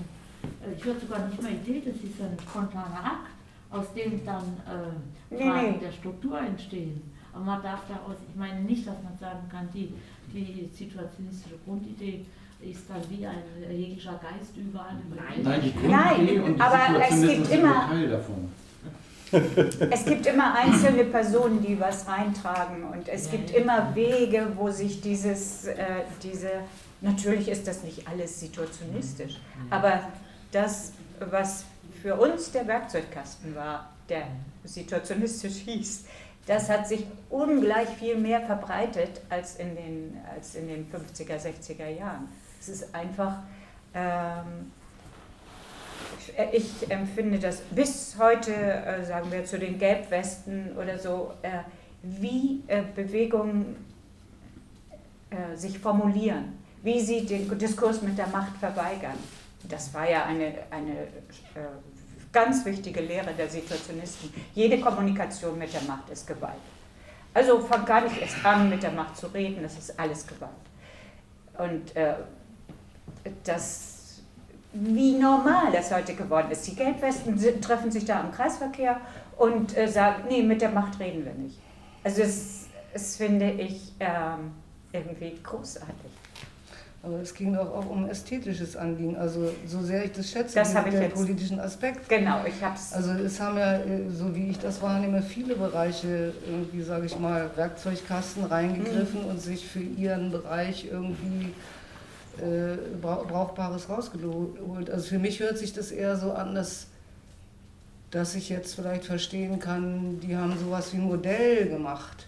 [0.43, 3.31] äh, ich würde sogar nicht mal Idee, das ist ein spontaner Akt,
[3.71, 5.79] aus dem dann äh, Fragen nee.
[5.83, 7.03] der Struktur entstehen.
[7.33, 9.93] Aber man darf daraus, ich meine nicht, dass man sagen kann, die,
[10.33, 12.25] die situationistische Grundidee
[12.63, 14.97] ist dann wie ein hegelischer Geist überall.
[15.15, 18.53] Nein, Nein, die Grundidee und die aber es gibt immer Teil davon.
[19.91, 23.59] es gibt immer einzelne Personen, die was reintragen und es ja, gibt ja.
[23.59, 25.77] immer Wege, wo sich dieses, äh,
[26.23, 26.51] diese,
[27.01, 29.77] natürlich ist das nicht alles situationistisch, ja.
[29.77, 30.03] aber
[30.51, 30.93] das,
[31.31, 31.65] was
[32.03, 34.27] für uns der Werkzeugkasten war, der
[34.65, 36.07] situationistisch hieß,
[36.47, 41.89] das hat sich ungleich viel mehr verbreitet als in den, als in den 50er, 60er
[41.89, 42.29] Jahren.
[42.61, 43.39] Es ist einfach,
[43.95, 44.71] ähm,
[46.53, 51.61] ich empfinde das bis heute, äh, sagen wir, zu den Gelbwesten oder so, äh,
[52.03, 53.77] wie äh, Bewegungen
[55.31, 59.19] äh, sich formulieren, wie sie den Diskurs mit der Macht verweigern.
[59.69, 60.93] Das war ja eine, eine
[61.55, 61.69] äh,
[62.33, 64.33] ganz wichtige Lehre der Situationisten.
[64.55, 66.55] Jede Kommunikation mit der Macht ist Gewalt.
[67.33, 70.51] Also fang gar nicht erst an, mit der Macht zu reden, das ist alles Gewalt.
[71.59, 72.15] Und äh,
[73.45, 74.23] das,
[74.73, 76.67] wie normal das heute geworden ist.
[76.67, 79.01] Die Gelbwesten sind, treffen sich da im Kreisverkehr
[79.37, 81.59] und äh, sagen, nee, mit der Macht reden wir nicht.
[82.05, 84.53] Also das, das finde ich ähm,
[84.93, 86.11] irgendwie großartig.
[87.03, 89.17] Aber es ging auch, auch um ästhetisches Anliegen.
[89.17, 92.07] Also so sehr ich das schätze, das den politischen Aspekt.
[92.11, 92.93] Genau, ich habe es.
[92.93, 97.19] Also es haben ja, äh, so wie ich das wahrnehme, viele Bereiche irgendwie, sage ich
[97.19, 99.31] mal, Werkzeugkasten reingegriffen mhm.
[99.31, 101.55] und sich für ihren Bereich irgendwie
[102.39, 104.91] äh, Brauchbares rausgeholt.
[104.91, 106.87] Also für mich hört sich das eher so an, dass,
[108.11, 112.27] dass ich jetzt vielleicht verstehen kann, die haben sowas wie ein Modell gemacht.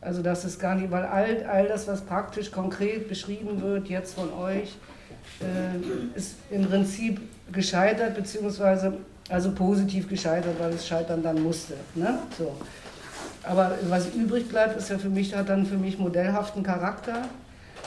[0.00, 4.14] Also das ist gar nicht, weil all, all das, was praktisch konkret beschrieben wird jetzt
[4.14, 4.76] von euch,
[5.40, 7.20] äh, ist im Prinzip
[7.52, 11.74] gescheitert, beziehungsweise also positiv gescheitert, weil es scheitern dann musste.
[11.94, 12.18] Ne?
[12.38, 12.54] So.
[13.42, 17.22] Aber was übrig bleibt, ist ja für mich, hat dann für mich modellhaften Charakter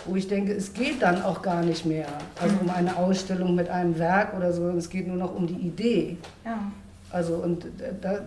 [0.06, 2.08] wo ich denke, es geht dann auch gar nicht mehr,
[2.42, 5.68] also um eine Ausstellung mit einem Werk oder so, es geht nur noch um die
[5.68, 6.18] Idee.
[6.46, 6.72] Ja.
[7.12, 7.66] Also und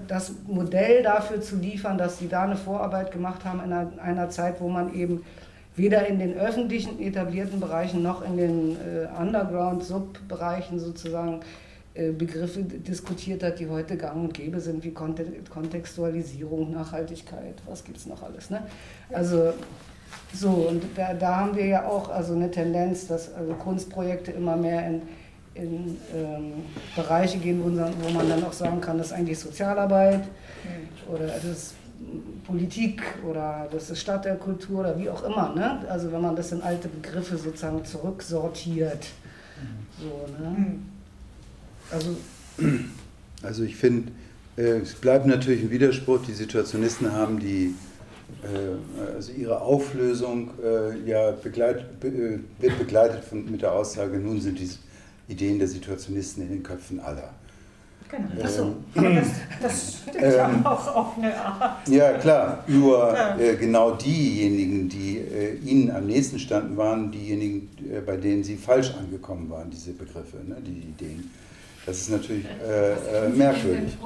[0.08, 4.28] das Modell dafür zu liefern, dass sie da eine Vorarbeit gemacht haben in einer, einer
[4.28, 5.24] Zeit, wo man eben
[5.74, 11.40] weder in den öffentlichen etablierten Bereichen noch in den äh, Underground-Subbereichen sozusagen
[11.94, 17.96] äh, Begriffe diskutiert hat, die heute gang und gäbe sind, wie Kontextualisierung, Nachhaltigkeit, was gibt
[17.98, 18.50] es noch alles.
[18.50, 18.62] Ne?
[19.10, 19.52] Also
[20.34, 24.56] so, und da, da haben wir ja auch also eine Tendenz, dass also Kunstprojekte immer
[24.56, 25.02] mehr in
[25.54, 26.52] in ähm,
[26.96, 31.14] Bereiche gehen, wo, wo, man dann auch sagen kann, das ist eigentlich Sozialarbeit mhm.
[31.14, 31.74] oder das ist
[32.44, 35.54] Politik oder das ist Stadt der Kultur oder wie auch immer.
[35.54, 35.84] Ne?
[35.88, 39.06] Also wenn man das in alte Begriffe sozusagen zurücksortiert.
[39.98, 40.50] So, ne?
[40.50, 40.82] Mhm.
[41.90, 42.16] Also,
[43.42, 44.10] also ich finde,
[44.56, 46.20] äh, es bleibt natürlich ein Widerspruch.
[46.26, 47.74] Die Situationisten haben die
[49.14, 54.40] also ihre Auflösung äh, ja begleit, be, äh, wird begleitet von, mit der Aussage, nun
[54.40, 54.68] sind die
[55.28, 57.30] Ideen der Situationisten in den Köpfen aller.
[58.10, 58.28] Genau.
[58.36, 59.26] Ähm, Achso, das,
[59.62, 61.88] das stimmt ja ähm, auch auf eine Art.
[61.88, 62.64] Ja, klar.
[62.66, 68.44] Nur äh, genau diejenigen, die äh, Ihnen am nächsten standen, waren diejenigen, äh, bei denen
[68.44, 71.30] Sie falsch angekommen waren, diese Begriffe, ne, die Ideen.
[71.86, 73.96] Das ist natürlich äh, äh, merkwürdig.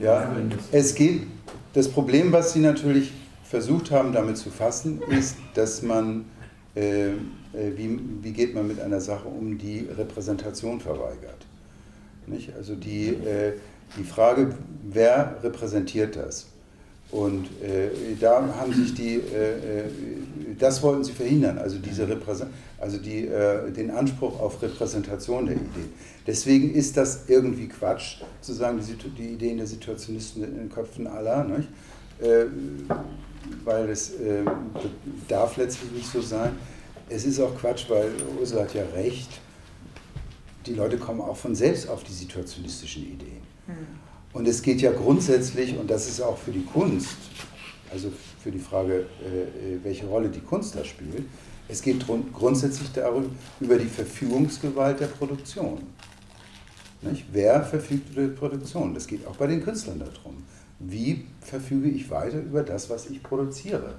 [0.00, 0.34] Ja,
[0.72, 1.22] es geht.
[1.72, 3.12] Das Problem, was Sie natürlich
[3.54, 6.24] versucht haben, damit zu fassen, ist, dass man
[6.74, 7.12] äh,
[7.54, 11.46] äh, wie, wie geht man mit einer Sache um, die Repräsentation verweigert.
[12.26, 12.54] Nicht?
[12.56, 13.52] Also die, äh,
[13.96, 16.46] die Frage, wer repräsentiert das?
[17.10, 19.84] Und äh, da haben sich die, äh, äh
[20.58, 22.08] das wollten sie verhindern, also, diese
[22.80, 23.28] also die,
[23.76, 25.88] den Anspruch auf Repräsentation der Idee.
[26.26, 31.08] Deswegen ist das irgendwie Quatsch, zu sagen, die, die Ideen der Situationisten in den Köpfen
[31.08, 31.68] aller, nicht?
[33.44, 34.12] Äh, weil es
[35.28, 36.52] darf letztlich nicht so sein
[37.08, 39.28] es ist auch Quatsch, weil Ursula hat ja recht.
[40.66, 43.42] Die Leute kommen auch von selbst auf die situationistischen Ideen.
[43.66, 43.86] Mhm.
[44.32, 47.16] Und es geht ja grundsätzlich, und das ist auch für die Kunst,
[47.92, 48.10] also
[48.42, 51.24] für die Frage, äh, welche Rolle die Kunst da spielt,
[51.68, 53.30] es geht grundsätzlich darum,
[53.60, 55.80] über die Verfügungsgewalt der Produktion.
[57.00, 57.24] Nicht?
[57.32, 58.92] Wer verfügt über die Produktion?
[58.92, 60.42] Das geht auch bei den Künstlern darum.
[60.78, 63.94] Wie verfüge ich weiter über das, was ich produziere?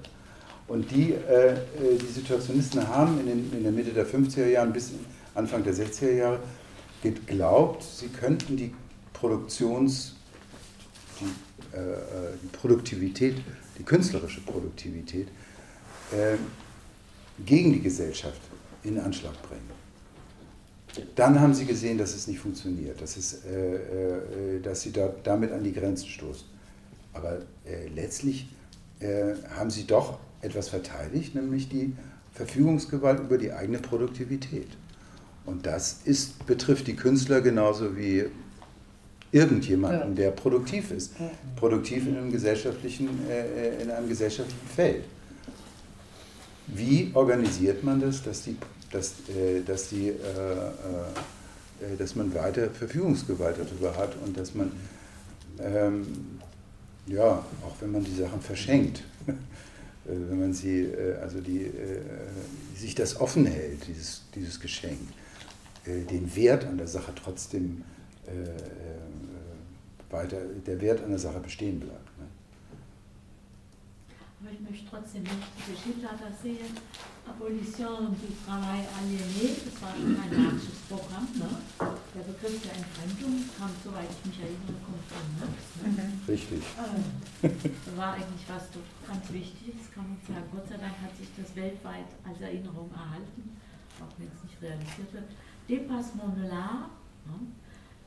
[0.67, 1.57] Und die, äh, äh,
[1.99, 4.91] die Situationisten haben in, den, in der Mitte der 50er Jahre bis
[5.35, 6.39] Anfang der 60er Jahre
[7.03, 8.73] geglaubt, sie könnten die
[9.13, 10.15] Produktions,
[11.19, 11.97] die, äh, äh,
[12.41, 13.35] die Produktivität,
[13.77, 15.27] die künstlerische Produktivität
[16.11, 16.35] äh,
[17.45, 18.41] gegen die Gesellschaft
[18.83, 19.75] in Anschlag bringen.
[21.15, 25.51] Dann haben sie gesehen, dass es nicht funktioniert, dass, es, äh, dass sie da, damit
[25.51, 26.54] an die Grenzen stoßen.
[27.15, 27.39] Aber
[27.95, 28.47] letztlich
[29.55, 31.93] haben sie doch etwas verteidigt, nämlich die
[32.33, 34.67] Verfügungsgewalt über die eigene Produktivität.
[35.45, 38.25] Und das ist, betrifft die Künstler genauso wie
[39.31, 40.15] irgendjemanden, ja.
[40.15, 41.13] der produktiv ist.
[41.55, 45.03] Produktiv in einem gesellschaftlichen, äh, in einem gesellschaftlichen Feld.
[46.67, 48.55] Wie organisiert man das, dass, die,
[48.91, 54.55] dass, äh, dass, die, äh, äh, äh dass man weiter Verfügungsgewalt darüber hat und dass
[54.55, 54.71] man,
[55.59, 56.07] ähm,
[57.07, 59.33] ja, auch wenn man die Sachen verschenkt, äh,
[60.05, 62.01] wenn man sie, äh, also die, äh,
[62.75, 64.99] sich das offen hält, dieses, dieses Geschenk,
[65.85, 67.83] den Wert an der Sache trotzdem
[70.09, 72.04] weiter, der Wert an der Sache bestehen bleibt.
[74.41, 76.75] Aber ich möchte trotzdem nicht diese Schildlader sehen.
[77.25, 81.25] Abolition du travail aliéné, das war schon ein marxisches Programm.
[81.33, 81.49] Ne?
[82.13, 85.57] Der Begriff der Entfremdung kam, soweit ich mich erinnere, kommt von Marx.
[85.81, 85.89] Ne?
[85.89, 86.21] Mhm.
[86.27, 86.61] Richtig.
[86.61, 88.69] Äh, war eigentlich was
[89.07, 90.45] ganz Wichtiges, kann man sagen.
[90.51, 93.57] Gott sei Dank hat sich das weltweit als Erinnerung erhalten,
[94.03, 95.29] auch wenn es nicht realisiert wird.
[95.65, 96.93] Dépassement de l'art,
[97.25, 97.49] ne?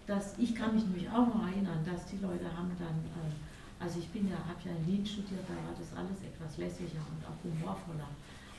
[0.06, 3.34] das, ich kann mich nämlich auch noch erinnern, dass die Leute haben dann, äh,
[3.78, 7.02] also ich bin ja, habe ja in Wien studiert, da war das alles etwas lässiger
[7.06, 8.10] und auch humorvoller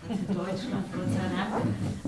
[0.08, 1.66] als in Deutschland, Gott sei Dank.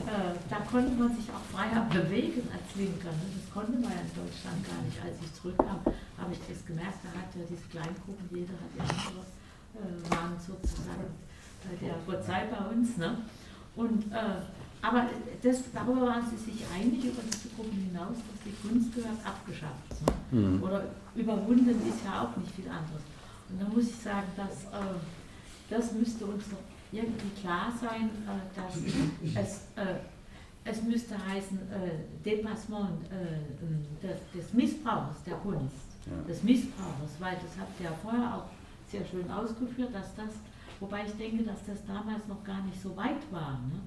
[0.08, 3.12] Äh, da konnte man sich auch freier bewegen als Linker.
[3.12, 3.26] Ne?
[3.36, 4.96] Das konnte man ja in Deutschland gar nicht.
[5.04, 8.84] Als ich zurückkam, habe ich das gemerkt, da hat ja diese Kleingruppen, jeder hat ja
[8.88, 9.28] andere,
[9.76, 11.12] äh, waren sozusagen
[11.68, 12.98] äh, der sei bei uns.
[12.98, 13.18] Ne?
[13.76, 14.40] Und, äh,
[14.82, 15.10] aber
[15.44, 20.02] das, darüber waren sie sich einig, über diese Gruppen hinaus, dass die Kunst gehört abgeschafft.
[20.32, 20.40] Ne?
[20.40, 20.64] Mhm.
[20.64, 20.86] Oder
[21.16, 23.02] überwunden ist ja auch nicht viel anderes.
[23.50, 24.96] Und da muss ich sagen, dass, äh,
[25.70, 26.58] das müsste uns doch
[26.92, 29.96] irgendwie klar sein, äh, dass es, äh,
[30.64, 33.10] es müsste heißen äh, Depassement
[34.02, 35.74] des, des Missbrauchs der Kunst,
[36.06, 36.28] ja.
[36.28, 38.46] des Missbrauchs, weil das habt ihr ja vorher auch
[38.88, 40.36] sehr schön ausgeführt, dass das,
[40.80, 43.54] wobei ich denke, dass das damals noch gar nicht so weit war.
[43.54, 43.80] Ne?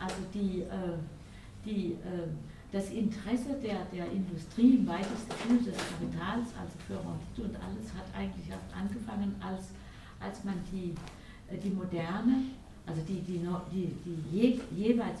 [0.00, 0.98] also die, äh,
[1.64, 2.28] die, äh,
[2.72, 7.88] das Interesse der, der Industrie im weitesten Sinne des Kapitals, also für Rendite und alles,
[7.96, 9.72] hat eigentlich erst angefangen, als,
[10.20, 10.94] als man die,
[11.50, 12.52] äh, die moderne,
[12.86, 13.40] also die, die,
[13.72, 15.20] die, die je, jeweils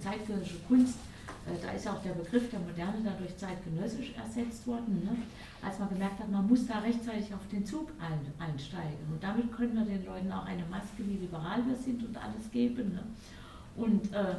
[0.00, 0.98] zeitgenössische Kunst,
[1.46, 5.16] äh, da ist auch der Begriff der Moderne dadurch zeitgenössisch ersetzt worden, ne?
[5.62, 9.06] als man gemerkt hat, man muss da rechtzeitig auf den Zug ein, einsteigen.
[9.12, 12.50] Und damit können wir den Leuten auch eine Maske, wie liberal wir sind und alles
[12.50, 12.94] geben.
[12.94, 13.02] Ne?
[13.76, 14.34] Und äh,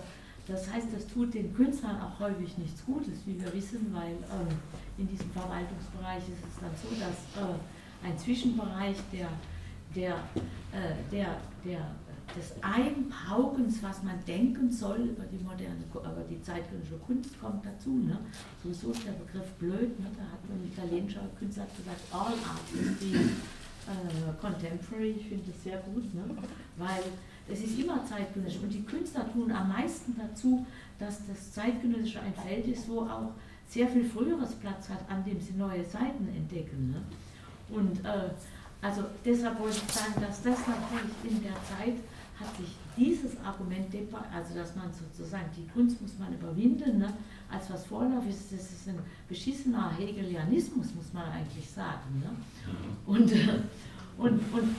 [0.48, 5.02] das heißt, das tut den Künstlern auch häufig nichts Gutes, wie wir wissen, weil äh,
[5.02, 9.30] in diesem Verwaltungsbereich ist es dann so, dass äh, ein Zwischenbereich der,
[9.94, 10.16] der,
[10.72, 11.92] äh, der, der,
[12.36, 17.98] des Einpaugens, was man denken soll über die moderne, über die zeitgenössische Kunst, kommt dazu.
[17.98, 18.18] Ne?
[18.64, 20.08] Sowieso ist der Begriff blöd, ne?
[20.16, 25.64] da hat ein italienischer Künstler gesagt, all art is the äh, contemporary, ich finde das
[25.64, 26.24] sehr gut, ne?
[26.78, 27.04] weil
[27.50, 30.66] es ist immer zeitgenössisch und die Künstler tun am meisten dazu,
[31.00, 33.32] dass das Zeitgenössische ein Feld ist, wo auch
[33.68, 36.92] sehr viel früheres Platz hat, an dem sie neue Seiten entdecken.
[36.92, 37.02] Ne?
[37.70, 38.30] Und äh,
[38.82, 41.96] also deshalb wollte ich sagen, dass das natürlich in der Zeit
[42.40, 43.88] hat sich dieses Argument,
[44.34, 47.12] also dass man sozusagen die Kunst muss man überwinden, ne,
[47.50, 52.22] als was Vorlauf ist, das ist ein beschissener Hegelianismus, muss man eigentlich sagen.
[52.22, 52.30] Ne?
[52.30, 53.14] Mhm.
[53.16, 53.60] Und, äh,
[54.18, 54.76] und, und,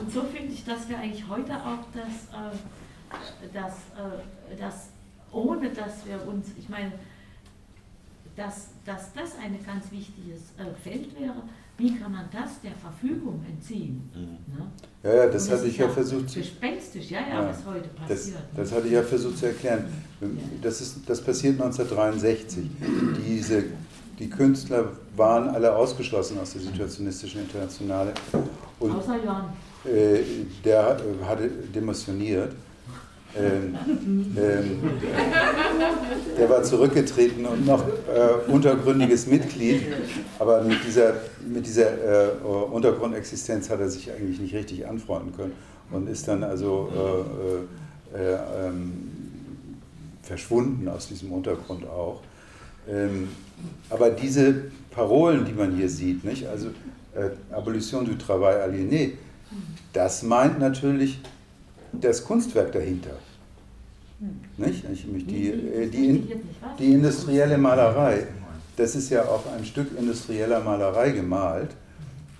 [0.00, 4.88] und so finde ich, dass wir eigentlich heute auch das, äh, das, äh, das
[5.32, 6.92] ohne dass wir uns, ich meine,
[8.36, 11.42] dass, dass das ein ganz wichtiges äh, Feld wäre,
[11.76, 14.10] wie kann man das der Verfügung entziehen?
[14.14, 14.54] Mhm.
[14.54, 14.66] Ne?
[15.02, 16.40] Ja, ja, das, das hatte ich ja versucht zu.
[16.40, 18.36] Gespenstisch, ja, ja, ja, was heute passiert.
[18.54, 19.84] Das, das hatte ich ja versucht zu erklären.
[20.60, 22.66] Das, ist, das passiert 1963.
[23.24, 23.64] Diese,
[24.18, 28.12] die Künstler waren alle ausgeschlossen aus der situationistischen Internationale.
[28.80, 29.52] Und, Außer Jan.
[29.84, 30.20] Äh,
[30.64, 30.96] der
[31.26, 32.52] hatte demotioniert.
[33.36, 33.76] Ähm,
[34.36, 34.80] ähm,
[36.36, 39.82] der war zurückgetreten und noch äh, untergründiges Mitglied,
[40.38, 41.12] aber mit dieser,
[41.46, 42.30] mit dieser äh,
[42.72, 45.52] Untergrundexistenz hat er sich eigentlich nicht richtig anfreunden können
[45.90, 46.90] und ist dann also
[48.14, 49.02] äh, äh, äh ähm,
[50.22, 52.22] verschwunden aus diesem Untergrund auch.
[52.88, 53.28] Ähm,
[53.90, 56.46] aber diese Parolen, die man hier sieht, nicht?
[56.46, 56.68] also
[57.14, 59.12] äh, Abolition du travail aliéné,
[59.98, 61.18] das meint natürlich
[61.92, 63.16] das Kunstwerk dahinter.
[64.56, 64.84] Nicht?
[65.28, 66.36] Die, äh, die,
[66.78, 68.28] die industrielle Malerei,
[68.76, 71.70] das ist ja auf ein Stück industrieller Malerei gemalt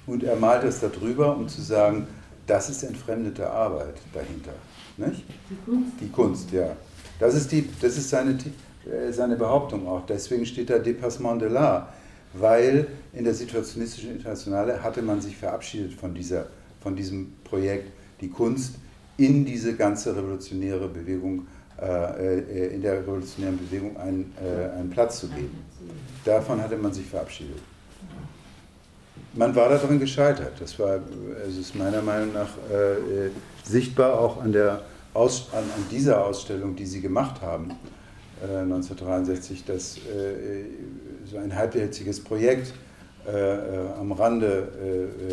[0.07, 2.07] und er malt es darüber, um zu sagen,
[2.47, 4.55] das ist entfremdete Arbeit dahinter.
[4.97, 5.25] Nicht?
[5.51, 5.93] Die Kunst?
[6.01, 6.77] Die Kunst, ja.
[7.19, 8.39] Das ist, die, das ist seine,
[8.87, 10.07] äh, seine Behauptung auch.
[10.07, 11.89] Deswegen steht da Dépassement de l'art,
[12.35, 16.47] weil in der situationistischen Internationale hatte man sich verabschiedet von, dieser,
[16.81, 18.75] von diesem Projekt, die Kunst
[19.17, 21.47] in diese ganze revolutionäre Bewegung,
[21.81, 25.59] äh, äh, in der revolutionären Bewegung einen, äh, einen Platz zu geben.
[26.25, 27.59] Davon hatte man sich verabschiedet.
[29.35, 30.53] Man war daran gescheitert.
[30.61, 31.01] Das war,
[31.47, 33.31] es ist meiner Meinung nach äh,
[33.65, 34.83] sichtbar auch an, der
[35.15, 37.73] Aus, an, an, dieser Ausstellung, die Sie gemacht haben,
[38.41, 39.99] 1963, dass
[41.29, 42.73] so ein halbherziges Projekt
[43.29, 44.69] äh, am Rande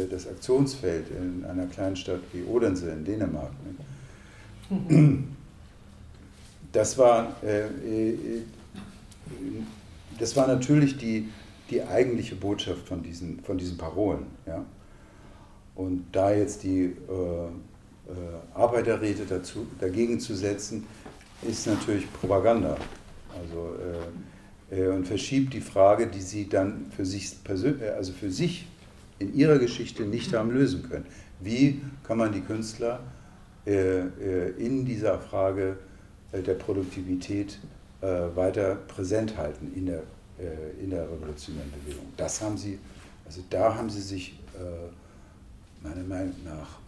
[0.05, 3.51] äh, das Aktionsfeld in einer kleinen Stadt wie Odense in Dänemark.
[4.69, 5.23] Ne?
[6.71, 7.63] Das war, äh,
[10.19, 11.29] das war natürlich die,
[11.69, 14.25] die eigentliche Botschaft von diesen, von diesen Parolen.
[14.45, 14.65] Ja?
[15.75, 16.95] Und da jetzt die
[18.53, 20.85] Arbeiterräte dazu, dagegen zu setzen,
[21.41, 22.77] ist natürlich Propaganda.
[23.33, 24.34] Also äh,
[24.83, 28.67] und verschiebt die Frage, die sie dann für sich, äh, also für sich
[29.19, 31.05] in ihrer Geschichte nicht haben lösen können.
[31.39, 32.99] Wie kann man die Künstler
[33.65, 34.01] äh,
[34.57, 35.77] in dieser Frage
[36.33, 37.59] der Produktivität
[38.01, 40.03] weiter präsent halten in der,
[40.81, 42.07] in der revolutionären Bewegung?
[42.17, 42.77] Das haben sie,
[43.25, 44.37] also da haben sie sich
[45.81, 46.79] meiner Meinung nach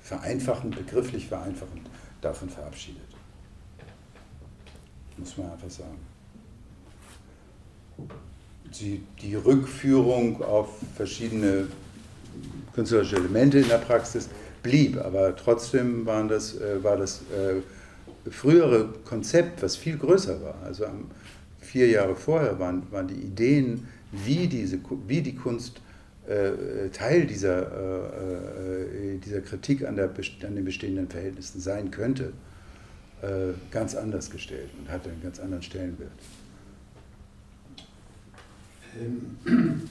[0.00, 1.90] vereinfachend, begrifflich vereinfachend
[2.22, 3.02] davon verabschiedet.
[5.18, 5.98] Muss man einfach sagen
[8.80, 11.68] die, die Rückführung auf verschiedene
[12.74, 14.28] künstlerische Elemente in der Praxis
[14.62, 20.56] blieb, aber trotzdem waren das, äh, war das äh, frühere Konzept, was viel größer war.
[20.64, 20.86] Also
[21.60, 25.80] vier Jahre vorher waren, waren die Ideen, wie, diese, wie die Kunst
[26.28, 30.10] äh, Teil dieser, äh, äh, dieser Kritik an, der,
[30.46, 32.32] an den bestehenden Verhältnissen sein könnte,
[33.22, 36.10] äh, ganz anders gestellt und hatte einen ganz anderen Stellenwert.
[38.96, 39.82] Ähm,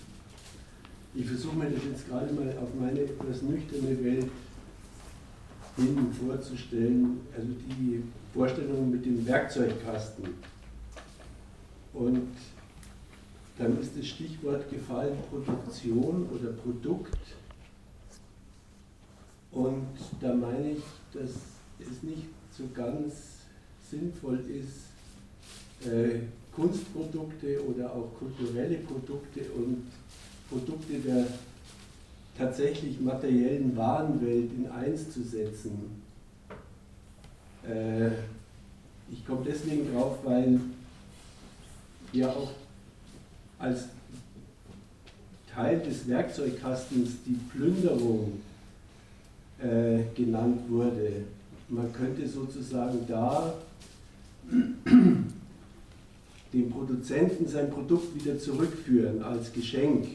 [1.14, 4.30] ich versuche mir das jetzt gerade mal auf meine etwas nüchterne Welt
[5.78, 8.04] Ihnen vorzustellen, also die
[8.34, 10.26] Vorstellung mit dem Werkzeugkasten.
[11.94, 12.30] Und
[13.58, 17.18] dann ist das Stichwort gefallen Produktion oder Produkt.
[19.52, 19.88] Und
[20.22, 20.84] da meine ich,
[21.14, 21.32] dass
[21.80, 23.14] es nicht so ganz
[23.90, 26.20] sinnvoll ist, äh,
[26.58, 29.84] Kunstprodukte oder auch kulturelle Produkte und
[30.50, 31.28] Produkte der
[32.36, 36.02] tatsächlich materiellen Warenwelt in eins zu setzen.
[37.64, 38.08] Äh,
[39.12, 40.60] ich komme deswegen drauf, weil
[42.12, 42.52] ja auch
[43.60, 43.86] als
[45.54, 48.42] Teil des Werkzeugkastens die Plünderung
[49.60, 51.24] äh, genannt wurde.
[51.70, 53.54] Man könnte sozusagen da
[56.58, 60.08] dem Produzenten sein Produkt wieder zurückführen als Geschenk.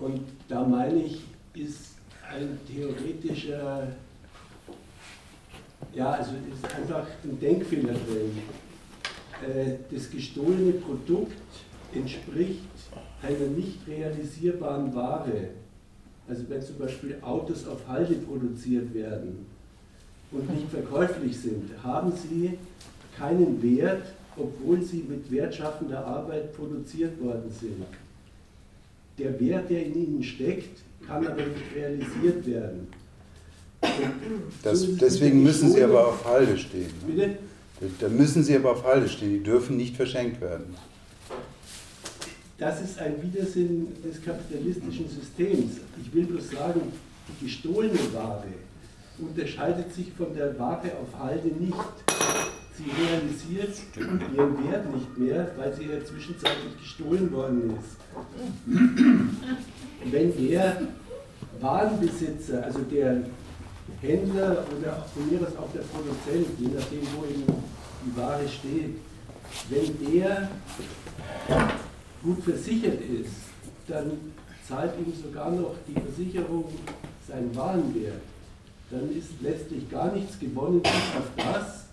[0.00, 1.22] Und da meine ich,
[1.54, 1.96] ist
[2.30, 3.88] ein theoretischer,
[5.92, 8.38] ja, also ist einfach ein Denkfehler drin.
[9.42, 11.32] Äh, das gestohlene Produkt
[11.92, 12.60] entspricht
[13.22, 15.48] einer nicht realisierbaren Ware.
[16.28, 19.46] Also wenn zum Beispiel Autos auf Halde produziert werden
[20.30, 22.58] und nicht verkäuflich sind, haben sie
[23.16, 27.84] keinen Wert, obwohl sie mit wertschaffender Arbeit produziert worden sind.
[29.18, 32.86] Der Wert, der in ihnen steckt, kann aber nicht realisiert werden.
[34.62, 36.90] Das, deswegen müssen sie aber auf Halde stehen.
[37.06, 37.14] Ne?
[37.14, 37.38] Bitte?
[38.00, 40.74] Da müssen sie aber auf Halde stehen, die dürfen nicht verschenkt werden.
[42.58, 45.76] Das ist ein Widersinn des kapitalistischen Systems.
[46.02, 46.80] Ich will bloß sagen,
[47.28, 48.48] die gestohlene Ware
[49.18, 51.74] unterscheidet sich von der Ware auf Halde nicht.
[52.78, 57.96] Sie realisiert ihren Wert nicht mehr, weil sie ja zwischenzeitlich gestohlen worden ist.
[60.04, 60.82] Wenn der
[61.60, 63.24] Warenbesitzer, also der
[64.00, 67.44] Händler oder von mir aus auch der Produzent, je nachdem, wo eben
[68.06, 68.96] die Ware steht,
[69.70, 70.48] wenn der
[72.22, 73.32] gut versichert ist,
[73.88, 74.12] dann
[74.68, 76.66] zahlt ihm sogar noch die Versicherung
[77.26, 78.22] seinen Warenwert.
[78.90, 81.87] Dann ist letztlich gar nichts gewonnen bis auf das,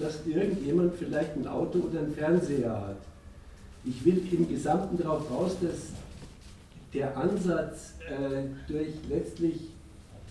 [0.00, 2.96] dass irgendjemand vielleicht ein Auto oder einen Fernseher hat.
[3.84, 5.92] Ich will im Gesamten darauf raus, dass
[6.92, 9.68] der Ansatz äh, durch letztlich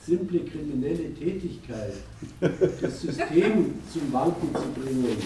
[0.05, 1.93] simple kriminelle Tätigkeit
[2.39, 5.17] das System zum Wanken zu bringen,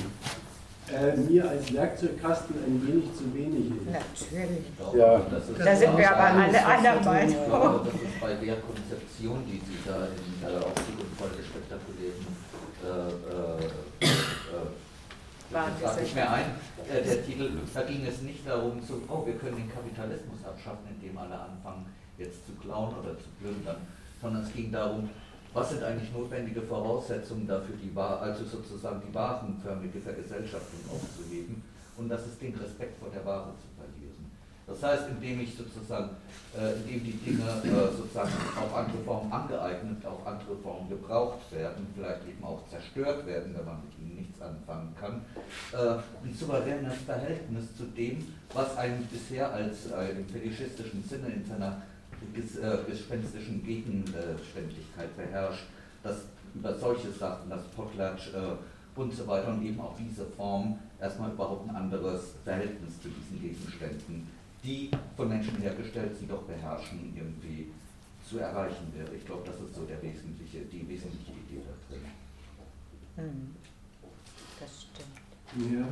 [0.91, 4.31] äh, mir als Werkzeugkasten ein wenig zu wenig ist.
[4.31, 4.97] Natürlich.
[4.97, 5.21] Ja.
[5.63, 7.29] da sind wir aber alle einer Meinung.
[7.29, 11.43] Ich glaube, das ist bei der Konzeption, die Sie da in äh, Aufstieg und Folge
[11.43, 12.53] spektakulären
[12.83, 14.07] äh, äh,
[15.51, 16.45] das sage ich mir ein,
[16.89, 20.87] äh, der Titel, da ging es nicht darum, zu, oh, wir können den Kapitalismus abschaffen,
[20.89, 21.85] indem alle anfangen,
[22.17, 23.77] jetzt zu klauen oder zu plündern,
[24.21, 25.09] sondern es ging darum,
[25.53, 31.61] was sind eigentlich notwendige Voraussetzungen dafür, die, also sozusagen die warenförmige Vergesellschaftung aufzuheben
[31.97, 33.72] und das ist den Respekt vor der Ware zu.
[34.65, 36.11] Das heißt, indem ich sozusagen,
[36.57, 41.87] äh, indem die Dinge äh, sozusagen auf andere Formen angeeignet, auf andere Formen gebraucht werden,
[41.95, 45.21] vielleicht eben auch zerstört werden, wenn man mit ihnen nichts anfangen kann,
[45.73, 51.81] äh, ein souveränes Verhältnis zu dem, was einen bisher als im fetischistischen Sinne in seiner
[52.35, 55.65] äh, gespenstischen Gegenständigkeit beherrscht,
[56.01, 56.17] dass
[56.55, 61.31] über solche Sachen, das Potlatch äh, und so weiter und eben auch diese Form erstmal
[61.31, 64.27] überhaupt ein anderes Verhältnis zu diesen Gegenständen,
[64.63, 67.71] die von Menschen hergestellt sie doch beherrschen, irgendwie
[68.27, 69.13] zu erreichen wäre.
[69.13, 72.05] Ich glaube, das ist so der wesentliche, die wesentliche Idee da drin.
[73.15, 73.55] Hm.
[74.59, 75.73] Das stimmt.
[75.73, 75.85] Ja.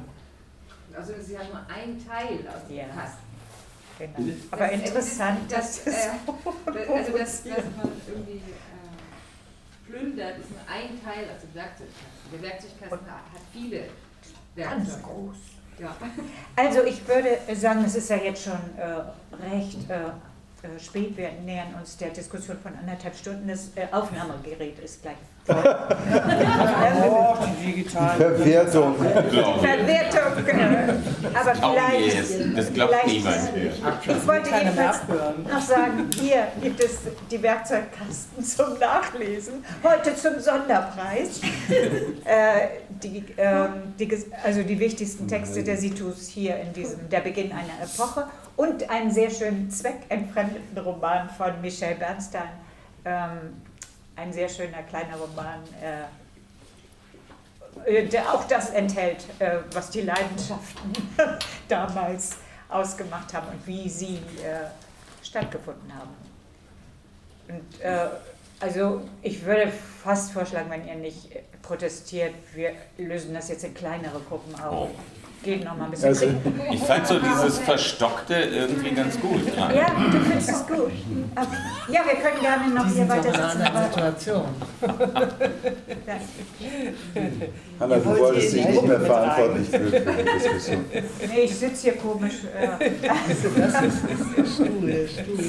[0.97, 2.87] Also Sie haben nur einen Teil aus dem ja.
[2.87, 3.31] Kasten.
[3.99, 4.33] Genau.
[4.51, 6.09] Aber das, interessant, das, das, äh,
[6.91, 12.31] also das, dass man irgendwie äh, plündert, ist nur ein Teil aus dem Werkzeugkasten.
[12.31, 13.89] Der Werkzeugkasten hat, hat viele
[14.55, 14.85] Werkzeuge.
[14.85, 15.37] Ganz groß.
[16.55, 20.11] Also ich würde sagen, es ist ja jetzt schon äh, recht äh,
[20.63, 21.17] äh, spät.
[21.17, 23.47] Wir nähern uns der Diskussion von anderthalb Stunden.
[23.47, 25.17] Das äh, Aufnahmegerät ist gleich
[25.47, 28.95] oh, die digitale Verwertung.
[28.95, 30.45] Verwertung.
[30.45, 30.93] Genau.
[31.33, 32.57] Aber vielleicht.
[32.57, 33.71] Das glaubt vielleicht, niemand mehr.
[34.07, 34.99] Ich wollte jedenfalls
[35.51, 36.99] noch sagen: hier gibt es
[37.31, 39.65] die Werkzeugkasten zum Nachlesen.
[39.83, 41.41] Heute zum Sonderpreis.
[42.25, 42.67] äh,
[43.01, 43.67] die, äh,
[43.97, 48.27] die, also die wichtigsten Texte der Situs hier in diesem Der Beginn einer Epoche
[48.61, 52.51] und einen sehr schönen zweckentfremdeten Roman von Michel Bernstein.
[53.05, 53.59] Ähm,
[54.15, 55.63] ein sehr schöner kleiner Roman,
[57.87, 60.93] äh, der auch das enthält, äh, was die Leidenschaften
[61.67, 62.37] damals
[62.69, 64.67] ausgemacht haben und wie sie äh,
[65.23, 66.15] stattgefunden haben.
[67.47, 67.81] Und
[68.59, 69.71] Also ich würde
[70.03, 71.31] fast vorschlagen, wenn ihr nicht
[71.63, 74.91] protestiert, wir lösen das jetzt in kleinere Gruppen auf.
[75.43, 76.25] Geht noch mal ein bisschen also,
[76.71, 79.41] Ich fand so dieses Verstockte irgendwie ganz gut.
[79.57, 80.91] Ja, ja du findest es gut.
[81.87, 83.61] Ja, wir können gerne noch hier weiter sitzen.
[83.63, 84.43] Aber Situation.
[87.79, 90.85] Hanna, du wolltest dich nicht mehr verantwortlich fühlen für die Diskussion.
[90.93, 92.35] Nee, ich sitze hier komisch.
[92.59, 94.03] Also das ist,
[94.37, 95.43] der Stuhl, der Stuhl.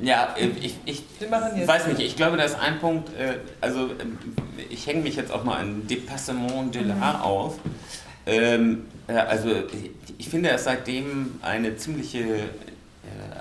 [0.00, 3.90] Ja, ich, ich weiß nicht, ich glaube, da ist ein Punkt, äh, also
[4.70, 7.22] ich hänge mich jetzt auch mal an Dépassement de l'art mhm.
[7.22, 7.58] auf.
[8.26, 9.50] Ähm, also
[10.18, 12.46] ich finde es seitdem eine ziemliche, äh,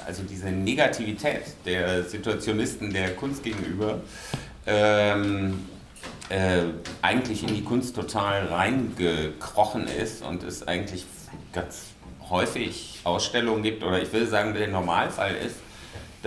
[0.07, 3.99] also diese Negativität der Situationisten der Kunst gegenüber,
[4.65, 5.67] ähm,
[6.29, 6.63] äh,
[7.03, 11.05] eigentlich in die Kunst total reingekrochen ist und es eigentlich
[11.53, 11.83] ganz
[12.29, 15.55] häufig Ausstellungen gibt, oder ich will sagen, der Normalfall ist,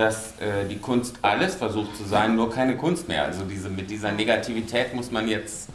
[0.01, 3.25] dass äh, die Kunst alles versucht zu sein, nur keine Kunst mehr.
[3.25, 5.69] Also diese, mit dieser Negativität muss man jetzt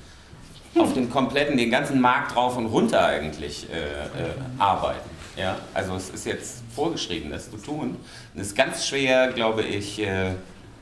[0.76, 5.07] auf den kompletten, den ganzen Markt drauf und runter eigentlich äh, äh, arbeiten.
[5.38, 5.60] Ja?
[5.76, 7.97] Also es ist jetzt vorgeschrieben, das zu tun.
[8.34, 10.31] Und es ist ganz schwer, glaube ich, äh,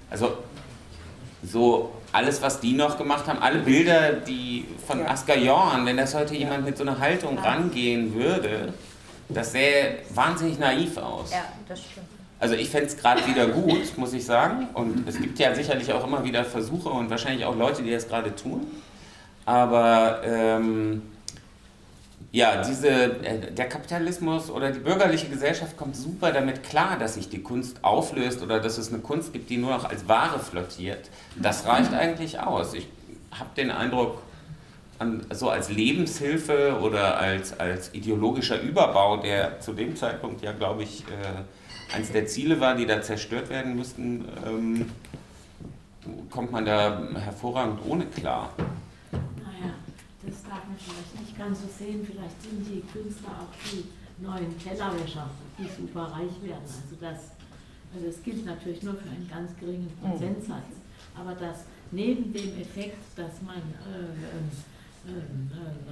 [0.10, 0.38] also
[1.44, 5.10] so alles, was die noch gemacht haben, alle Bilder, die von ja.
[5.10, 8.74] Asker Jorn, wenn das heute jemand mit so einer Haltung rangehen würde,
[9.28, 11.32] das sähe wahnsinnig naiv aus.
[11.32, 12.13] Ja, das stimmt.
[12.40, 14.68] Also ich fände es gerade wieder gut, muss ich sagen.
[14.74, 18.08] Und es gibt ja sicherlich auch immer wieder Versuche und wahrscheinlich auch Leute, die das
[18.08, 18.68] gerade tun.
[19.46, 21.02] Aber ähm,
[22.34, 27.30] ja, diese, äh, der Kapitalismus oder die bürgerliche Gesellschaft kommt super damit klar, dass sich
[27.30, 31.10] die Kunst auflöst oder dass es eine Kunst gibt, die nur noch als Ware flottiert.
[31.36, 32.74] Das reicht eigentlich aus.
[32.74, 32.88] Ich
[33.32, 34.24] habe den Eindruck,
[35.32, 41.04] so als Lebenshilfe oder als, als ideologischer Überbau, der zu dem Zeitpunkt ja, glaube ich,
[41.08, 44.86] äh, eines der Ziele war, die da zerstört werden müssten, ähm,
[46.30, 48.52] kommt man da hervorragend ohne klar.
[49.12, 49.74] Naja,
[50.26, 52.06] das darf man vielleicht nicht ganz so sehen.
[52.06, 53.86] Vielleicht sind die Künstler auch die
[54.24, 56.64] neuen Tellerwäscher, die super reich werden.
[56.64, 57.32] Also das,
[57.94, 60.10] also das gilt natürlich nur für einen ganz geringen mhm.
[60.10, 60.82] Prozentsatz.
[61.16, 64.73] Aber dass neben dem Effekt, dass man äh,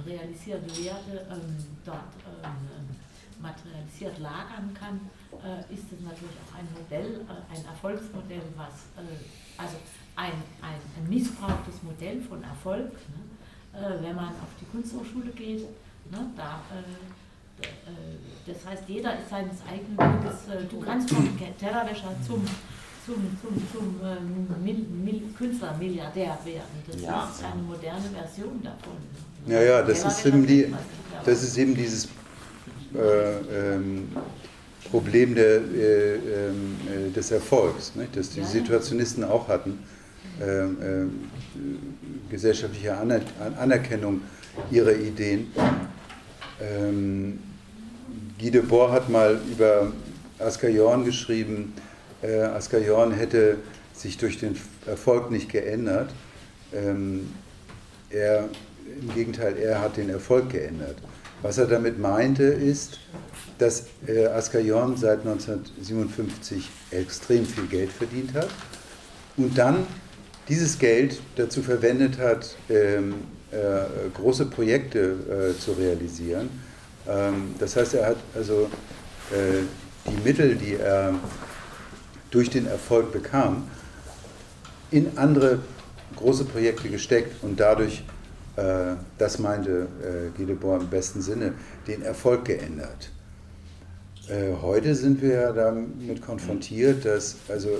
[0.06, 2.12] realisierte Werte ähm, dort
[2.42, 2.96] ähm,
[3.42, 5.00] materialisiert lagern kann,
[5.42, 9.08] äh, ist es natürlich auch ein Modell, äh, ein Erfolgsmodell, was, äh,
[9.58, 9.76] also
[10.16, 10.32] ein,
[10.62, 12.92] ein, ein, missbrauchtes Modell von Erfolg.
[12.92, 14.00] Ne?
[14.02, 16.30] Wenn man auf die Kunsthochschule geht, ne?
[16.36, 16.60] da,
[18.46, 22.44] das heißt, jeder ist seines eigenen Weges, du kannst vom Tellerwäscher zum
[23.04, 25.22] zum, zum, zum ähm, Mil,
[26.44, 26.62] werden.
[26.86, 27.30] Das ja.
[27.30, 28.96] ist eine moderne Version davon.
[29.46, 30.72] Ja, ja, das ist eben, die,
[31.24, 32.06] das ist eben dieses
[32.94, 34.08] äh, ähm,
[34.90, 36.76] Problem der, äh, ähm,
[37.08, 38.16] äh, des Erfolgs, nicht?
[38.16, 39.78] das die Situationisten auch hatten,
[40.40, 41.06] äh, äh,
[42.30, 43.20] gesellschaftliche Aner
[43.58, 44.20] Anerkennung
[44.70, 45.52] ihrer Ideen.
[46.60, 47.38] Ähm,
[48.38, 49.92] Guy Debord hat mal über
[50.38, 51.72] Asker Jorn geschrieben,
[52.22, 53.58] äh, Jorn hätte
[53.92, 56.10] sich durch den Erfolg nicht geändert.
[56.72, 57.30] Ähm,
[58.10, 58.48] er,
[59.00, 60.96] Im Gegenteil, er hat den Erfolg geändert.
[61.42, 63.00] Was er damit meinte, ist,
[63.58, 68.48] dass äh, Jorn seit 1957 extrem viel Geld verdient hat
[69.36, 69.86] und dann
[70.48, 73.14] dieses Geld dazu verwendet hat, ähm,
[73.50, 76.48] äh, große Projekte äh, zu realisieren.
[77.08, 78.68] Ähm, das heißt, er hat also
[79.30, 79.62] äh,
[80.10, 81.14] die Mittel, die er
[82.32, 83.68] durch den Erfolg bekam,
[84.90, 85.60] in andere
[86.16, 88.02] große Projekte gesteckt und dadurch
[88.56, 91.54] äh, das meinte äh, Gildeborn im besten Sinne,
[91.86, 93.10] den Erfolg geändert.
[94.28, 97.70] Äh, heute sind wir ja damit konfrontiert, dass also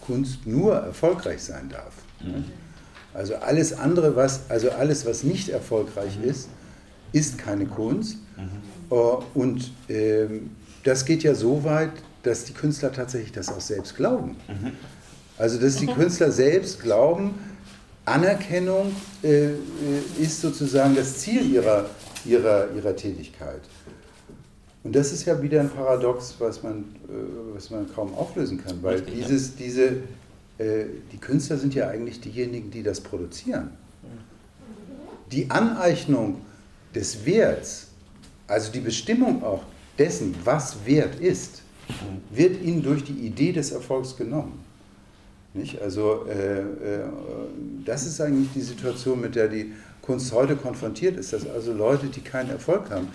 [0.00, 1.92] Kunst nur erfolgreich sein darf.
[2.22, 2.44] Mhm.
[3.12, 6.30] Also alles andere, was, also alles, was nicht erfolgreich mhm.
[6.30, 6.48] ist,
[7.10, 8.18] ist keine Kunst.
[8.36, 9.24] Mhm.
[9.34, 10.50] Und ähm,
[10.84, 11.90] das geht ja so weit,
[12.24, 14.36] dass die Künstler tatsächlich das auch selbst glauben.
[14.48, 14.72] Mhm.
[15.38, 17.34] Also dass die Künstler selbst glauben,
[18.04, 19.56] Anerkennung äh, äh,
[20.18, 21.86] ist sozusagen das Ziel ihrer,
[22.24, 23.62] ihrer, ihrer Tätigkeit.
[24.82, 28.82] Und das ist ja wieder ein Paradox, was man, äh, was man kaum auflösen kann,
[28.82, 29.84] weil Richtig, dieses, diese,
[30.58, 33.70] äh, die Künstler sind ja eigentlich diejenigen, die das produzieren.
[35.32, 36.42] Die Aneignung
[36.94, 37.88] des Werts,
[38.46, 39.64] also die Bestimmung auch
[39.98, 41.63] dessen, was Wert ist,
[42.30, 44.64] wird ihnen durch die Idee des Erfolgs genommen.
[45.54, 45.80] Nicht?
[45.80, 46.64] Also äh, äh,
[47.84, 52.06] das ist eigentlich die Situation, mit der die Kunst heute konfrontiert ist, dass also Leute,
[52.08, 53.08] die keinen Erfolg haben,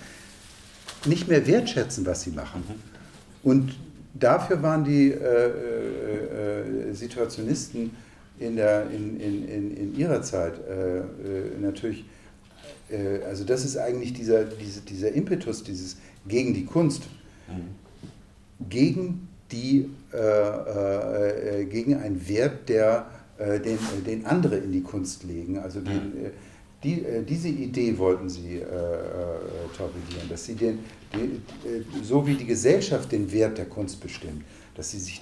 [1.06, 2.64] nicht mehr wertschätzen, was sie machen.
[3.44, 3.76] Und
[4.14, 7.92] dafür waren die, äh, äh, äh, Situationisten
[8.40, 11.02] in, der, in, in, in, ihrer Zeit äh,
[11.62, 12.06] natürlich,
[13.30, 15.98] also das ist eigentlich dieser, diese, dieser Impetus, dieses
[16.28, 17.04] gegen die Kunst,
[17.48, 17.76] mhm.
[18.68, 23.08] Gegen, die, äh, gegen einen Wert, der,
[23.40, 26.32] den, den andere in die Kunst legen, also den, mhm.
[26.84, 28.66] Die, äh, diese Idee wollten sie äh, äh,
[29.76, 30.80] torpedieren, dass sie den,
[31.14, 31.42] die,
[32.04, 34.44] so wie die Gesellschaft den Wert der Kunst bestimmt,
[34.76, 35.22] dass sie, sich,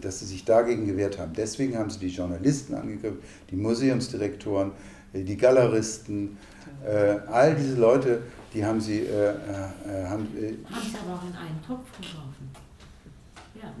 [0.00, 1.32] dass sie sich dagegen gewehrt haben.
[1.34, 3.18] Deswegen haben sie die Journalisten angegriffen,
[3.50, 4.72] die Museumsdirektoren,
[5.12, 6.38] die Galeristen,
[6.84, 8.22] äh, all diese Leute,
[8.54, 9.00] die haben sie.
[9.00, 12.50] Äh, äh, haben, haben sie aber auch in einen Topf geworfen.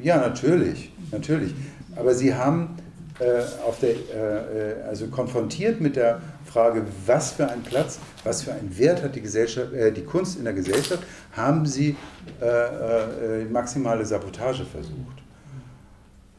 [0.00, 1.54] Ja, natürlich, natürlich.
[1.96, 2.76] Aber sie haben
[3.64, 3.94] auf der,
[4.88, 6.20] also konfrontiert mit der
[6.54, 10.38] Frage, was für einen Platz, was für einen Wert hat die, Gesellschaft, äh, die Kunst
[10.38, 11.02] in der Gesellschaft,
[11.32, 11.96] haben sie
[12.40, 15.18] äh, äh, maximale Sabotage versucht.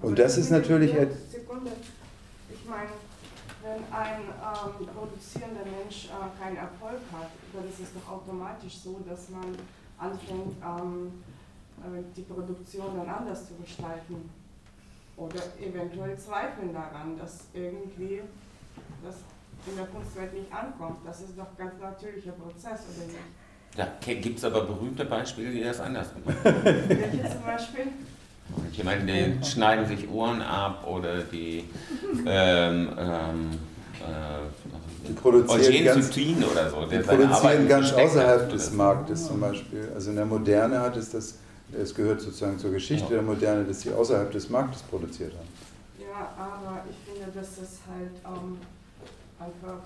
[0.02, 0.92] Und das ist natürlich...
[0.92, 1.72] Sekunde.
[2.50, 2.92] Ich meine,
[3.62, 9.02] wenn ein ähm, produzierender Mensch äh, keinen Erfolg hat, dann ist es doch automatisch so,
[9.10, 9.58] dass man
[9.98, 11.35] anfängt, ähm, äh,
[12.16, 14.30] die Produktion dann anders zu gestalten.
[15.18, 18.22] Oder eventuell zweifeln daran, dass irgendwie
[19.04, 19.16] das
[19.68, 20.98] in der Kunstwelt nicht ankommt.
[21.06, 23.20] Das ist doch ein ganz natürlicher Prozess, oder nicht?
[23.78, 23.88] Ja,
[24.22, 26.38] gibt es aber berühmte Beispiele, die das anders machen.
[26.64, 27.88] Welche zum Beispiel?
[28.72, 31.66] Ich meine, die schneiden sich Ohren ab oder die
[32.26, 33.52] ähm, ähm,
[34.02, 36.86] äh, die produzieren ganz, oder so.
[36.86, 39.90] Die produzieren ganz außerhalb des Marktes zum Beispiel.
[39.94, 41.36] Also in der Moderne hat es das,
[41.74, 43.16] es gehört sozusagen zur Geschichte ja.
[43.16, 45.48] der Moderne, dass sie außerhalb des Marktes produziert haben.
[46.00, 48.58] Ja, aber ich finde, dass das halt ähm,
[49.40, 49.80] einfach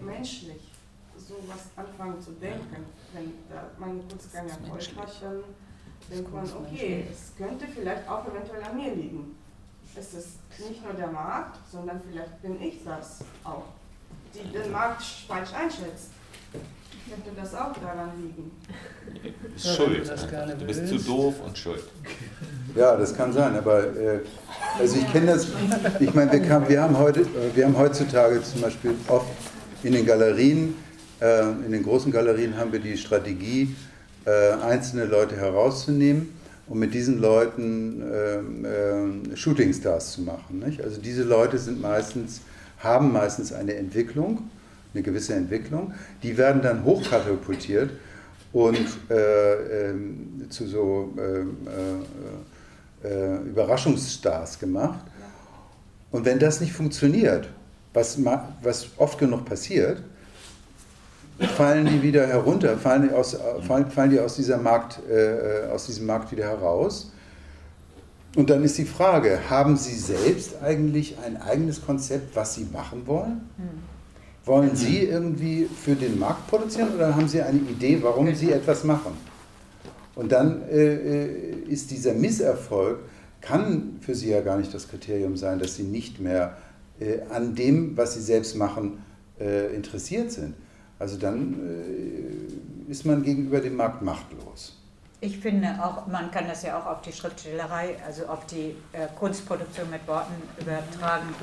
[0.00, 0.72] menschlich
[1.16, 2.84] sowas anfangen zu denken.
[3.12, 3.32] Wenn
[3.78, 5.42] man kurz keinen Erfolg hat, dann
[6.10, 9.36] denkt man, okay, es könnte vielleicht auch eventuell an mir liegen.
[9.96, 13.64] Es ist nicht nur der Markt, sondern vielleicht bin ich das auch,
[14.32, 16.10] die den Markt falsch einschätzt.
[17.08, 18.50] Könnte das auch daran liegen?
[19.56, 20.10] Schuld.
[20.58, 21.82] Du bist zu doof und schuld.
[22.74, 24.20] Ja, das kann sein, aber äh,
[24.78, 25.48] also ich kenne das,
[26.00, 29.26] ich meine, wir, wir, haben heute, wir haben heutzutage zum Beispiel oft
[29.82, 30.74] in den Galerien,
[31.20, 33.74] äh, in den großen Galerien haben wir die Strategie,
[34.24, 36.34] äh, einzelne Leute herauszunehmen
[36.68, 40.58] und mit diesen Leuten ähm, äh, Shootingstars zu machen.
[40.58, 40.82] Nicht?
[40.82, 42.42] Also diese Leute sind meistens,
[42.78, 44.50] haben meistens eine Entwicklung,
[44.94, 45.92] eine gewisse Entwicklung,
[46.22, 47.90] die werden dann hochkatapultiert
[48.52, 51.56] und äh, ähm, zu so ähm,
[53.04, 55.04] äh, äh, Überraschungsstars gemacht.
[56.10, 57.48] Und wenn das nicht funktioniert,
[57.92, 58.18] was,
[58.62, 60.02] was oft genug passiert,
[61.56, 63.36] fallen die wieder herunter, fallen die aus,
[63.66, 67.12] fallen, fallen die aus, dieser Markt, äh, aus diesem Markt wieder heraus.
[68.36, 73.06] Und dann ist die Frage, haben Sie selbst eigentlich ein eigenes Konzept, was Sie machen
[73.06, 73.48] wollen?
[73.56, 73.97] Hm.
[74.48, 78.82] Wollen Sie irgendwie für den Markt produzieren oder haben Sie eine Idee, warum Sie etwas
[78.82, 79.12] machen?
[80.14, 83.00] Und dann äh, äh, ist dieser Misserfolg,
[83.42, 86.56] kann für Sie ja gar nicht das Kriterium sein, dass Sie nicht mehr
[86.98, 89.04] äh, an dem, was Sie selbst machen,
[89.38, 90.54] äh, interessiert sind.
[90.98, 91.54] Also dann
[92.88, 94.78] äh, ist man gegenüber dem Markt machtlos.
[95.20, 99.08] Ich finde auch, man kann das ja auch auf die Schriftstellerei, also auf die äh,
[99.18, 101.34] Kunstproduktion mit Worten übertragen.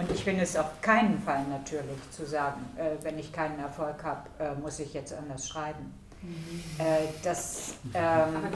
[0.00, 4.02] Und ich finde es auf keinen Fall natürlich zu sagen, äh, wenn ich keinen Erfolg
[4.02, 5.92] habe, äh, muss ich jetzt anders schreiben.
[6.22, 6.62] Mhm.
[6.78, 8.48] Äh, das, ähm,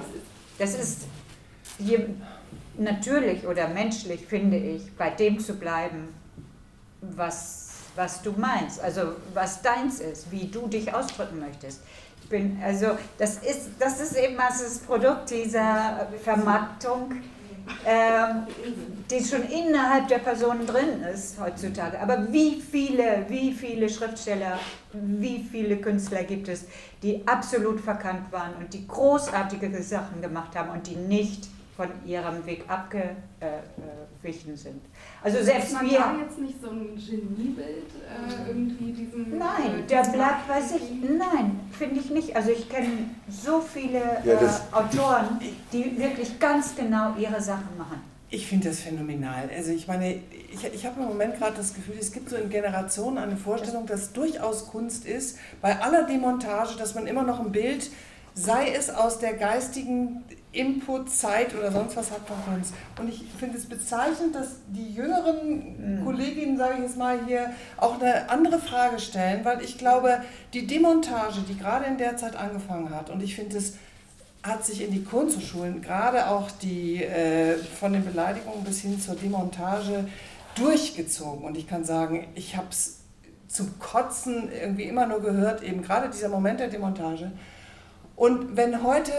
[0.58, 1.02] das ist
[1.76, 2.08] hier
[2.78, 6.14] natürlich oder menschlich, finde ich, bei dem zu bleiben,
[7.02, 11.82] was, was du meinst, also was deins ist, wie du dich ausdrücken möchtest.
[12.22, 17.16] Ich bin, also das ist, das ist eben das Produkt dieser Vermarktung
[19.10, 21.98] die schon innerhalb der Person drin ist heutzutage.
[22.00, 24.58] Aber wie viele, wie viele Schriftsteller,
[24.92, 26.64] wie viele Künstler gibt es,
[27.02, 32.46] die absolut verkannt waren und die großartige Sachen gemacht haben und die nicht von ihrem
[32.46, 34.80] Weg abgewichen sind.
[35.22, 35.98] Also selbst man wir.
[35.98, 39.38] da jetzt nicht so ein Geniebild äh, irgendwie diesen.
[39.38, 40.82] Nein, äh, der bleibt bei sich.
[41.02, 42.36] Nein, finde ich nicht.
[42.36, 45.40] Also ich kenne so viele ja, äh, Autoren,
[45.72, 48.00] die wirklich ganz genau ihre Sachen machen.
[48.30, 49.48] Ich finde das phänomenal.
[49.54, 50.20] Also ich meine,
[50.52, 53.86] ich, ich habe im Moment gerade das Gefühl, es gibt so in Generationen eine Vorstellung,
[53.86, 57.90] dass durchaus Kunst ist, bei aller Demontage, dass man immer noch ein Bild
[58.34, 62.72] sei es aus der geistigen Inputzeit oder sonst was hat von uns.
[63.00, 66.04] Und ich finde es bezeichnend, dass die jüngeren mhm.
[66.04, 70.22] Kolleginnen, sage ich jetzt mal hier, auch eine andere Frage stellen, weil ich glaube,
[70.52, 73.74] die Demontage, die gerade in der Zeit angefangen hat, und ich finde es
[74.42, 79.14] hat sich in die Kunsthochschulen, gerade auch die äh, von den Beleidigungen bis hin zur
[79.14, 80.04] Demontage,
[80.54, 81.44] durchgezogen.
[81.44, 82.98] Und ich kann sagen, ich habe es
[83.48, 87.32] zum Kotzen irgendwie immer nur gehört, eben gerade dieser Moment der Demontage.
[88.16, 89.12] Und wenn heute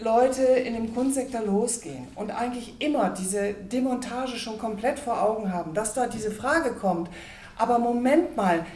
[0.00, 5.72] Leute in dem Kunstsektor losgehen und eigentlich immer diese Demontage schon komplett vor Augen haben,
[5.72, 7.08] dass da diese Frage kommt,
[7.56, 8.66] aber Moment mal,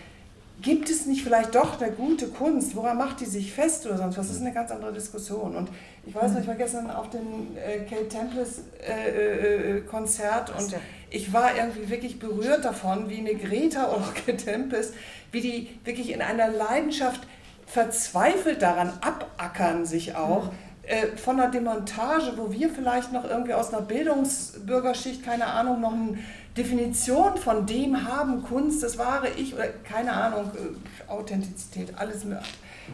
[0.62, 2.74] gibt es nicht vielleicht doch eine gute Kunst?
[2.76, 4.28] Woran macht die sich fest oder sonst was?
[4.28, 5.54] Das ist eine ganz andere Diskussion.
[5.54, 5.68] Und
[6.04, 10.74] ich weiß noch, ich war gestern auf dem äh, Kate Temples äh, äh, Konzert und
[11.10, 14.94] ich war irgendwie wirklich berührt davon, wie eine Greta oder Kate Tempest,
[15.32, 17.20] wie die wirklich in einer Leidenschaft
[17.66, 20.44] verzweifelt daran abackern sich auch.
[20.46, 20.67] Mhm
[21.16, 26.18] von einer Demontage, wo wir vielleicht noch irgendwie aus einer Bildungsbürgerschicht, keine Ahnung, noch eine
[26.56, 32.38] Definition von dem haben, Kunst, das wahre Ich oder keine Ahnung, äh, Authentizität, alles mit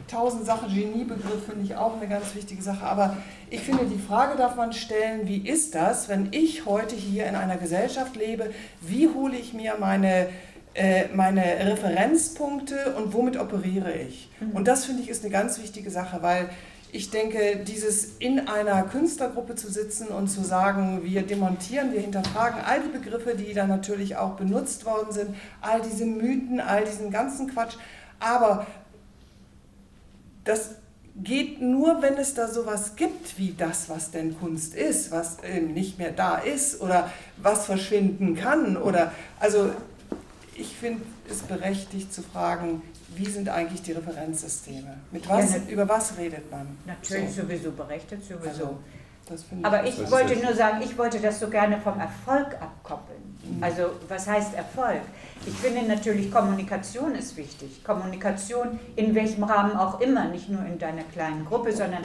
[0.08, 2.84] tausend Sachen, Geniebegriff finde ich auch eine ganz wichtige Sache.
[2.84, 3.16] Aber
[3.48, 7.36] ich finde, die Frage darf man stellen, wie ist das, wenn ich heute hier in
[7.36, 8.50] einer Gesellschaft lebe,
[8.80, 10.28] wie hole ich mir meine
[10.74, 14.28] äh, meine Referenzpunkte und womit operiere ich.
[14.40, 14.50] Mhm.
[14.50, 16.50] Und das finde ich ist eine ganz wichtige Sache, weil
[16.94, 22.60] ich denke, dieses in einer Künstlergruppe zu sitzen und zu sagen, wir demontieren, wir hinterfragen
[22.60, 27.10] all die Begriffe, die da natürlich auch benutzt worden sind, all diese Mythen, all diesen
[27.10, 27.74] ganzen Quatsch.
[28.20, 28.68] Aber
[30.44, 30.76] das
[31.16, 35.98] geht nur, wenn es da sowas gibt wie das, was denn Kunst ist, was nicht
[35.98, 38.76] mehr da ist oder was verschwinden kann.
[38.76, 39.72] Oder also
[40.54, 42.82] ich finde es berechtigt zu fragen,
[43.16, 44.96] wie sind eigentlich die Referenzsysteme?
[45.10, 46.76] Mit was, ja, über was redet man?
[46.86, 47.42] Natürlich so.
[47.42, 48.78] sowieso berechtigt, sowieso.
[49.30, 53.38] Also, Aber ich wollte nur sagen, ich wollte das so gerne vom Erfolg abkoppeln.
[53.42, 53.62] Mhm.
[53.62, 55.00] Also was heißt Erfolg?
[55.46, 57.82] Ich finde natürlich, Kommunikation ist wichtig.
[57.84, 62.02] Kommunikation in welchem Rahmen auch immer, nicht nur in deiner kleinen Gruppe, sondern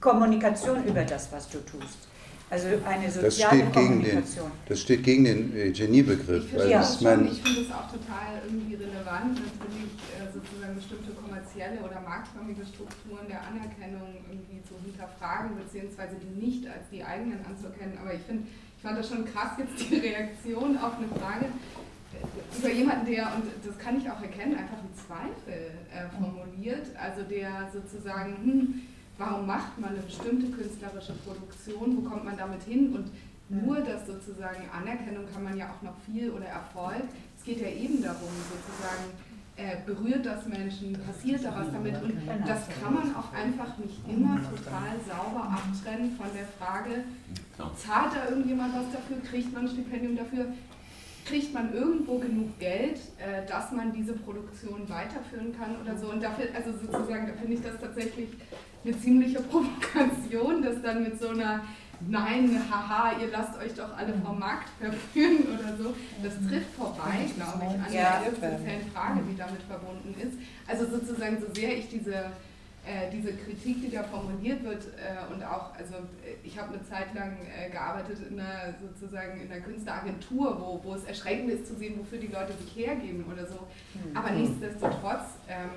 [0.00, 2.09] Kommunikation über das, was du tust.
[2.50, 4.22] Also eine soziale das steht gegen den,
[4.66, 6.44] Das steht gegen den Geniebegriff.
[6.44, 6.82] Ich finde ja.
[6.82, 13.46] find es auch total irgendwie relevant, natürlich äh, sozusagen bestimmte kommerzielle oder marktförmige Strukturen der
[13.46, 17.94] Anerkennung irgendwie zu hinterfragen, beziehungsweise die nicht als die eigenen anzuerkennen.
[18.02, 18.42] Aber ich finde,
[18.76, 23.30] ich fand das schon krass jetzt die Reaktion auf eine Frage äh, über jemanden, der,
[23.30, 28.82] und das kann ich auch erkennen, einfach einen Zweifel äh, formuliert, also der sozusagen, hm,
[29.20, 32.92] warum macht man eine bestimmte künstlerische Produktion, wo kommt man damit hin?
[32.94, 33.10] Und
[33.50, 37.04] nur das sozusagen Anerkennung kann man ja auch noch viel oder Erfolg.
[37.36, 39.12] Es geht ja eben darum, sozusagen,
[39.56, 42.00] äh, berührt das Menschen, passiert da was damit?
[42.00, 42.16] Und
[42.46, 47.04] das kann man auch einfach nicht immer total sauber abtrennen von der Frage,
[47.76, 50.46] zahlt da irgendjemand was dafür, kriegt man ein Stipendium dafür,
[51.26, 56.10] kriegt man irgendwo genug Geld, äh, dass man diese Produktion weiterführen kann oder so.
[56.10, 58.30] Und dafür, also sozusagen, da finde ich das tatsächlich
[58.84, 61.62] eine ziemliche Provokation, dass dann mit so einer
[62.08, 65.94] Nein, haha, ihr lasst euch doch alle vom Markt verführen oder so.
[66.22, 70.38] Das trifft vorbei, glaube ich, an der existenziellen Frage, die damit verbunden ist.
[70.66, 72.14] Also sozusagen, so sehr ich diese,
[72.86, 76.82] äh, diese Kritik, die da formuliert wird, äh, und auch, also äh, ich habe eine
[76.88, 81.66] Zeit lang äh, gearbeitet in einer sozusagen in einer Künstleragentur, wo, wo es erschreckend ist
[81.66, 83.66] zu sehen, wofür die Leute sich hergeben oder so.
[83.92, 84.16] Mhm.
[84.16, 85.68] Aber nichtsdestotrotz ähm,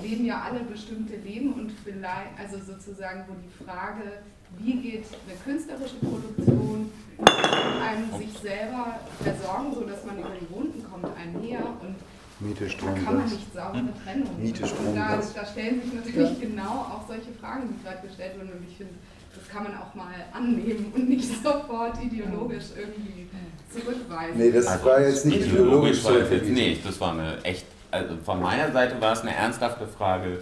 [0.00, 4.22] leben ja alle bestimmte Leben und vielleicht, also sozusagen, wo die Frage,
[4.58, 11.06] wie geht eine künstlerische Produktion einem sich selber versorgen, sodass man über die Wunden kommt,
[11.16, 11.96] einher und
[12.40, 14.42] Miete, Strom, da kann man nicht saubere Trennung.
[14.42, 16.48] Miete, Strom, und da, da, stellen sich natürlich ja.
[16.48, 18.94] genau auch solche Fragen, die gerade gestellt wurden und ich finde,
[19.34, 23.28] das kann man auch mal annehmen und nicht sofort ideologisch irgendwie
[23.70, 24.36] zurückweisen.
[24.36, 26.00] Nee, das also war jetzt nicht ideologisch.
[26.00, 30.38] ideologisch nee, das war eine echt also von meiner Seite war es eine ernsthafte Frage,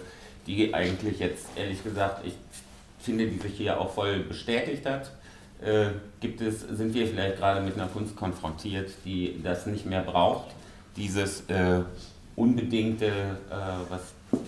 [0.47, 2.33] die eigentlich jetzt ehrlich gesagt, ich
[2.99, 5.11] finde, die sich hier auch voll bestätigt hat.
[5.63, 10.01] Äh, gibt es, sind wir vielleicht gerade mit einer Kunst konfrontiert, die das nicht mehr
[10.01, 10.47] braucht,
[10.95, 11.81] dieses äh,
[12.35, 13.53] unbedingte, äh,
[13.89, 14.01] was,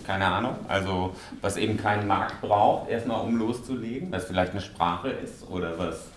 [0.04, 5.10] keine Ahnung, also was eben keinen Markt braucht, erstmal um loszulegen, was vielleicht eine Sprache
[5.10, 6.08] ist oder was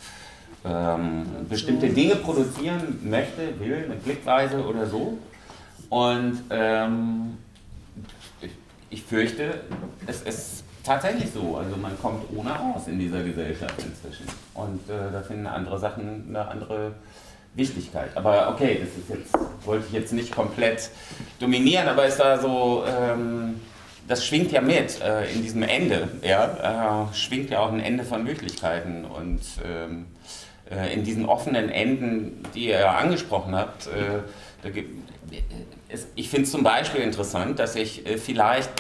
[0.66, 5.20] ähm, bestimmte Dinge produzieren möchte, will, eine Blickweise oder so.
[5.90, 7.38] Und ähm,
[8.42, 8.52] ich,
[8.90, 9.62] ich, fürchte,
[10.06, 11.58] es ist tatsächlich so.
[11.58, 14.26] Also man kommt ohne aus in dieser Gesellschaft inzwischen.
[14.54, 16.94] Und äh, da finden andere Sachen eine andere
[17.56, 18.16] Wichtigkeit.
[18.16, 19.34] Aber okay, das ist jetzt,
[19.66, 20.90] wollte ich jetzt nicht komplett
[21.40, 23.60] dominieren, aber es war so, ähm,
[24.08, 28.04] das schwingt ja mit äh, in diesem Ende, ja, äh, schwingt ja auch ein Ende
[28.04, 30.06] von Möglichkeiten und ähm,
[30.70, 34.22] äh, in diesen offenen Enden, die ihr angesprochen habt, äh,
[36.16, 38.72] ich finde es zum Beispiel interessant, dass sich äh, vielleicht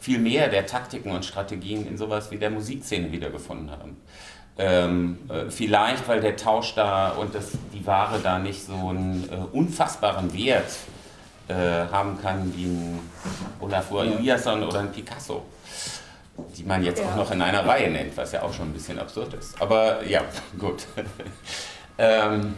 [0.00, 3.96] viel mehr der Taktiken und Strategien in sowas wie der Musikszene wiedergefunden haben.
[4.56, 10.32] Ähm, vielleicht, weil der Tausch da und das, die Ware da nicht so einen unfassbaren
[10.32, 10.72] Wert
[11.48, 13.00] haben kann wie ein
[13.60, 15.42] Olafur Eliasson oder ein Picasso
[16.56, 17.06] die man jetzt ja.
[17.06, 19.60] auch noch in einer Reihe nennt, was ja auch schon ein bisschen absurd ist.
[19.60, 20.22] Aber ja,
[20.58, 20.86] gut.
[21.98, 22.54] ähm,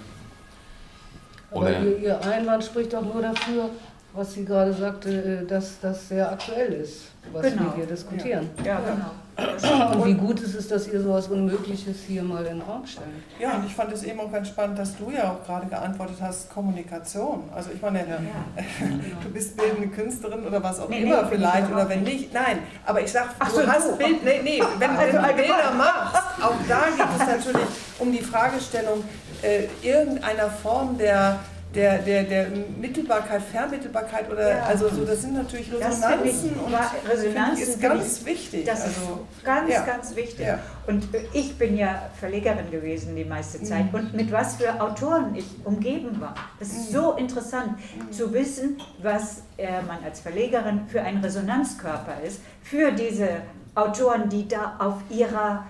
[1.57, 3.71] Aber ihr, ihr Einwand spricht doch nur dafür,
[4.17, 7.65] was sie gerade sagte, äh, dass das sehr aktuell ist, was genau.
[7.65, 8.51] wir hier diskutieren.
[8.59, 9.11] Ja, ja genau.
[9.37, 13.07] Und wie gut ist es, dass ihr sowas Unmögliches hier mal in den Raum stellt?
[13.39, 16.17] Ja, und ich fand es eben auch ganz spannend, dass du ja auch gerade geantwortet
[16.23, 17.43] hast, Kommunikation.
[17.55, 18.05] Also ich meine, ja.
[19.23, 22.33] du bist bildende Künstlerin oder was auch nee, immer nee, vielleicht, oder wenn nicht.
[22.33, 25.43] Nein, aber ich sag, Ach du so, hast Bild, nee, nee, wenn, also, wenn du
[25.43, 27.67] Bilder machst, auch da geht es natürlich
[27.99, 29.05] um die Fragestellung
[29.43, 31.41] äh, irgendeiner Form der
[31.77, 32.47] der, der, der
[32.81, 34.63] Mittelbarkeit, Vermittelbarkeit oder ja.
[34.63, 38.65] also so, das sind natürlich Resonanzen ich, und Resonanzen ist ganz wichtig.
[38.65, 39.85] Das also, ist ganz, ja.
[39.85, 40.47] ganz wichtig.
[40.47, 40.59] Ja.
[40.87, 43.99] Und ich bin ja Verlegerin gewesen die meiste Zeit mhm.
[43.99, 46.35] und mit was für Autoren ich umgeben war.
[46.59, 46.95] Das ist mhm.
[46.95, 48.13] so interessant mhm.
[48.13, 53.29] zu wissen, was äh, man als Verlegerin für ein Resonanzkörper ist, für diese
[53.75, 55.67] Autoren, die da auf ihrer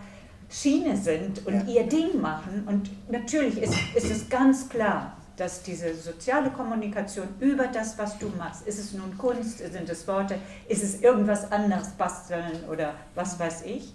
[0.48, 2.64] Schiene sind und ihr Ding machen.
[2.66, 8.28] Und natürlich ist, ist es ganz klar, dass diese soziale Kommunikation über das, was du
[8.38, 13.38] machst, ist es nun Kunst, sind es Worte, ist es irgendwas anderes, basteln oder was
[13.38, 13.92] weiß ich,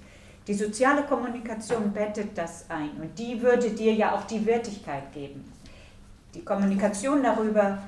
[0.48, 5.52] die soziale Kommunikation bettet das ein und die würde dir ja auch die Wertigkeit geben.
[6.34, 7.80] Die Kommunikation darüber,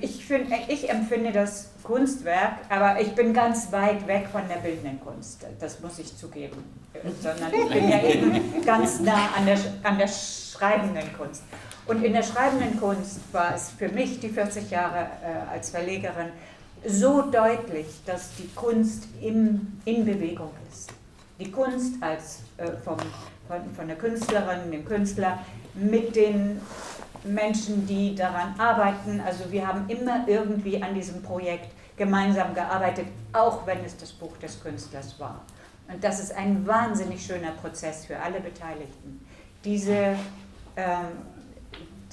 [0.00, 5.00] ich, find, ich empfinde das Kunstwerk, aber ich bin ganz weit weg von der bildenden
[5.00, 6.64] Kunst, das muss ich zugeben,
[7.20, 11.42] sondern ich bin ja eben ganz nah an der, an der schreibenden Kunst.
[11.86, 16.28] Und in der schreibenden Kunst war es für mich, die 40 Jahre äh, als Verlegerin,
[16.86, 20.90] so deutlich, dass die Kunst im, in Bewegung ist.
[21.38, 22.96] Die Kunst als äh, vom,
[23.48, 25.40] von, von der Künstlerin, dem Künstler,
[25.74, 26.60] mit den
[27.24, 29.20] Menschen, die daran arbeiten.
[29.20, 34.36] Also wir haben immer irgendwie an diesem Projekt gemeinsam gearbeitet, auch wenn es das Buch
[34.38, 35.42] des Künstlers war.
[35.88, 39.24] Und das ist ein wahnsinnig schöner Prozess für alle Beteiligten.
[39.64, 40.16] Diese
[40.76, 41.06] ähm,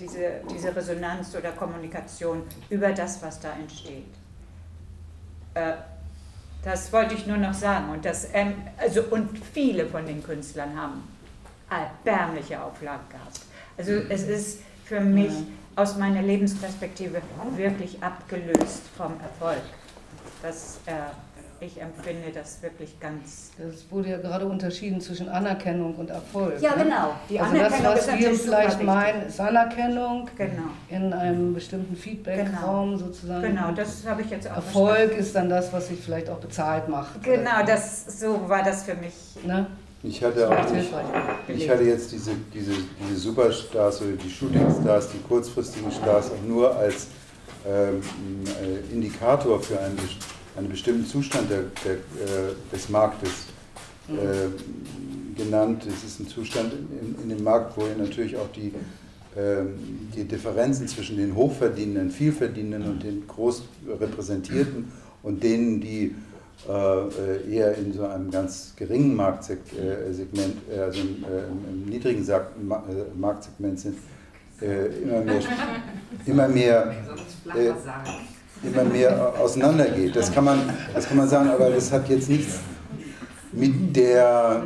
[0.01, 4.13] diese, diese Resonanz oder Kommunikation über das, was da entsteht.
[5.53, 5.73] Äh,
[6.63, 7.89] das wollte ich nur noch sagen.
[7.91, 11.03] Und, das, ähm, also, und viele von den Künstlern haben
[11.69, 13.41] erbärmliche Auflagen gehabt.
[13.77, 14.59] Also es ist
[14.91, 15.31] für mich
[15.77, 17.22] aus meiner Lebensperspektive
[17.55, 19.61] wirklich abgelöst vom Erfolg.
[20.43, 23.51] Das, äh, ich empfinde das wirklich ganz.
[23.57, 26.61] Es wurde ja gerade unterschieden zwischen Anerkennung und Erfolg.
[26.61, 26.84] Ja, ne?
[26.84, 27.13] genau.
[27.30, 30.63] Die also Anerkennung das, was wir vielleicht meinen, ist Anerkennung genau.
[30.89, 33.05] in einem bestimmten Feedbackraum genau.
[33.05, 33.43] sozusagen.
[33.43, 35.19] Genau, das habe ich jetzt auch Erfolg verstanden.
[35.19, 37.23] ist dann das, was sich vielleicht auch bezahlt macht.
[37.23, 39.13] Genau, das, so war das für mich.
[39.45, 39.68] Ne?
[40.03, 40.91] Ich hatte auch nicht,
[41.48, 46.76] ich hatte jetzt diese, diese, diese Superstars oder die Shootingstars, die kurzfristigen Stars auch nur
[46.76, 47.07] als
[47.68, 48.02] ähm,
[48.64, 49.98] äh, Indikator für einen
[50.56, 53.32] einen bestimmten Zustand der, der, äh, des Marktes
[54.10, 55.84] äh, genannt.
[55.88, 58.73] Es ist ein Zustand in, in, dem Markt, wo natürlich auch die,
[59.40, 59.64] äh,
[60.15, 63.64] die Differenzen zwischen den Hochverdienenden, Vielverdienenden und den groß
[63.99, 64.91] repräsentierten
[65.23, 66.15] und denen, die
[66.67, 72.25] eher in so einem ganz geringen Marktsegment, äh, also im, äh, im niedrigen
[73.15, 73.97] Marktsegment sind,
[74.61, 75.41] immer mehr,
[76.25, 76.93] immer mehr
[78.63, 80.15] immer mehr auseinandergeht.
[80.15, 80.59] Das kann, man,
[80.93, 82.59] das kann man sagen, aber das hat jetzt nichts
[83.51, 84.63] mit der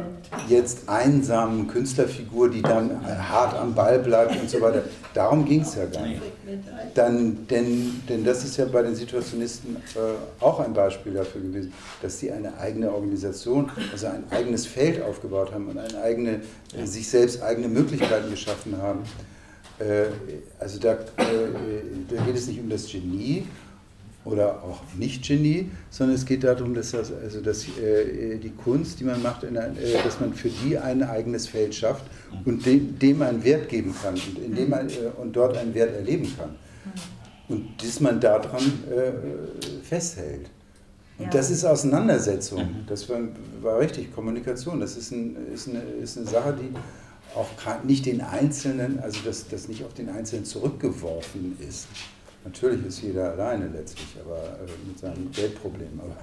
[0.50, 4.84] jetzt einsamen Künstlerfigur, die dann hart am Ball bleibt und so weiter.
[5.14, 6.22] Darum ging es ja gar nicht.
[6.94, 11.74] Dann, denn, denn das ist ja bei den Situationisten äh, auch ein Beispiel dafür gewesen,
[12.02, 16.42] dass sie eine eigene Organisation, also ein eigenes Feld aufgebaut haben und eine eigene,
[16.78, 19.04] äh, sich selbst eigene Möglichkeiten geschaffen haben.
[19.80, 20.06] Äh,
[20.60, 20.98] also da, äh,
[22.10, 23.46] da geht es nicht um das Genie,
[24.26, 29.00] oder auch nicht Genie, sondern es geht darum, dass, das, also dass äh, die Kunst,
[29.00, 32.04] die man macht, ein, äh, dass man für die ein eigenes Feld schafft
[32.44, 35.74] und dem, dem einen Wert geben kann und, in dem man, äh, und dort einen
[35.76, 36.56] Wert erleben kann.
[37.48, 40.50] Und dass man daran äh, festhält.
[41.20, 41.32] Und ja.
[41.32, 42.84] das ist Auseinandersetzung.
[42.88, 43.20] Das war,
[43.62, 44.80] war, richtig Kommunikation.
[44.80, 46.76] Das ist, ein, ist, eine, ist eine Sache, die
[47.38, 47.48] auch
[47.84, 51.88] nicht den Einzelnen, also dass das nicht auf den Einzelnen zurückgeworfen ist.
[52.46, 56.00] Natürlich ist jeder alleine letztlich, aber äh, mit seinem Geldproblem.
[56.00, 56.16] Aber,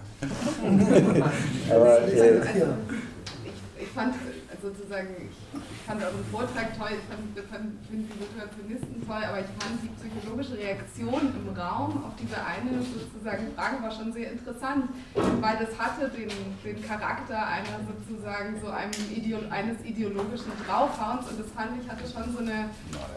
[1.74, 4.14] aber äh, ich, ich, fand
[4.62, 9.50] sozusagen, ich fand euren Vortrag toll, ich fand, fand, finde die Situationisten toll, aber ich
[9.58, 14.88] fand die psychologische Reaktion im Raum auf diese eine sozusagen Frage war schon sehr interessant,
[15.14, 16.30] weil das hatte den,
[16.62, 22.06] den Charakter einer sozusagen so einem Ideo, eines ideologischen Draufhauens und das fand ich hatte
[22.06, 22.70] schon so eine,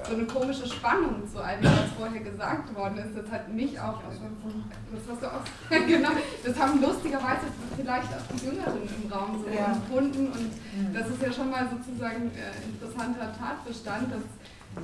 [0.07, 3.13] so eine komische Spannung zu allem, was vorher gesagt worden ist.
[3.15, 5.45] Das hat mich auch, das hast du auch,
[5.87, 6.09] genau,
[6.43, 7.45] das haben lustigerweise
[7.77, 9.73] vielleicht auch die Jüngeren im Raum so ja.
[9.73, 10.93] empfunden und mhm.
[10.93, 14.23] das ist ja schon mal sozusagen äh, interessanter Tatbestand, dass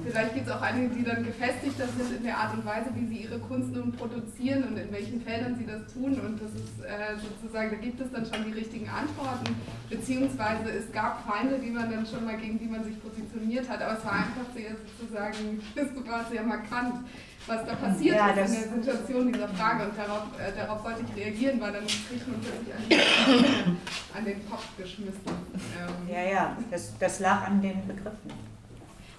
[0.04, 3.08] vielleicht gibt es auch einige, die dann gefestigter sind in der Art und Weise, wie
[3.08, 6.20] sie ihre Kunst nun produzieren und in welchen Feldern sie das tun.
[6.20, 9.56] Und das ist äh, sozusagen, da gibt es dann schon die richtigen Antworten,
[9.90, 13.82] beziehungsweise es gab Feinde, die man dann schon mal gegen die man sich positioniert hat,
[13.82, 17.06] aber es war einfach sehr sozusagen, es war sehr markant
[17.48, 21.02] was da passiert ja, ist in der Situation dieser Frage und darauf, äh, darauf wollte
[21.08, 23.78] ich reagieren, weil dann kriegt man plötzlich an,
[24.18, 25.22] an den Kopf geschmissen.
[25.26, 28.52] Ähm, ja, ja, das, das lag an den Begriffen.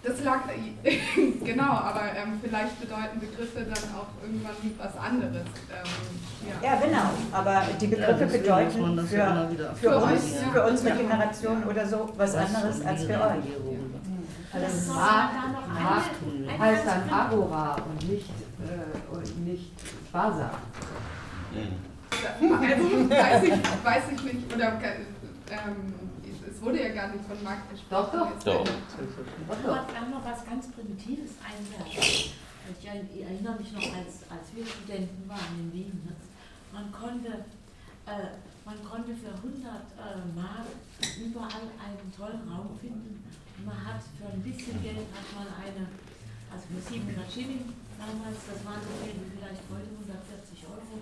[0.05, 0.41] Das lag,
[1.45, 5.47] genau, aber ähm, vielleicht bedeuten Begriffe dann auch irgendwann was anderes.
[5.71, 6.73] Ähm, ja.
[6.73, 6.81] ja.
[6.81, 12.13] genau, aber die Begriffe ja, bedeuten für, für, für, uns, für unsere Generation oder so
[12.17, 13.45] was anderes als für euch.
[14.53, 15.35] Also Markt,
[15.73, 19.73] Markt heißt dann Agora und nicht, äh, und nicht
[20.13, 20.59] Basar.
[21.53, 22.61] Also,
[23.11, 24.79] weiß, ich, weiß ich nicht, oder
[25.51, 25.95] ähm,
[26.51, 28.19] es wurde ja gar nicht von Markt gesprochen.
[28.19, 28.65] Doch, doch.
[28.65, 28.65] doch.
[28.65, 32.33] Ich wollte noch was ganz Primitives einwerfen.
[32.79, 36.03] Ich erinnere mich noch, als, als wir Studenten waren in Wien.
[36.05, 36.13] Ne?
[36.73, 37.45] Man konnte,
[38.07, 40.69] äh, man konnte für 100 äh, Mark
[41.19, 43.22] überall einen tollen Raum finden
[43.65, 45.87] man hat für ein bisschen Geld hat man eine,
[46.51, 47.65] also für 700 Schilling
[47.99, 50.95] damals, das waren so viel wie vielleicht heute 140 Euro.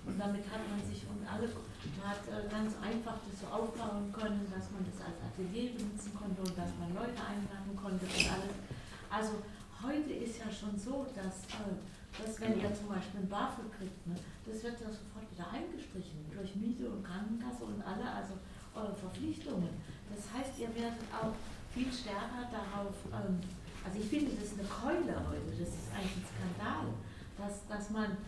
[0.00, 4.48] Und damit hat man sich und alle hat äh, ganz einfach das so aufbauen können,
[4.48, 8.56] dass man das als Atelier benutzen konnte und dass man Leute einladen konnte und alles.
[9.12, 9.44] Also
[9.84, 11.76] heute ist ja schon so, dass, äh,
[12.16, 14.16] dass wenn ihr zum Beispiel ein BAföG kriegt, ne,
[14.48, 18.40] das wird ja sofort wieder eingestrichen durch Miete und Krankenkasse und alle, also
[18.74, 19.68] eure Verpflichtungen.
[20.08, 21.36] Das heißt, ihr werdet auch
[21.72, 23.38] viel stärker darauf, ähm,
[23.84, 26.86] also ich finde, das ist eine Keule heute, das ist eigentlich ein Skandal,
[27.38, 28.18] dass, dass man,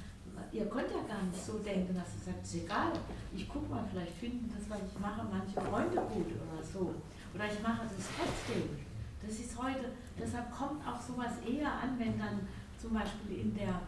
[0.53, 2.93] ihr könnt ja gar nicht so denken, dass ihr sagt, ist egal,
[3.35, 6.95] ich gucke mal, vielleicht finden das, was ich mache, manche Freunde gut oder so.
[7.35, 8.77] Oder ich mache das trotzdem.
[9.21, 12.47] Das ist heute, deshalb kommt auch sowas eher an, wenn dann
[12.81, 13.81] zum Beispiel in der,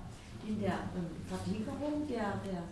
[0.47, 2.63] in der ähm, Vergliederung der, der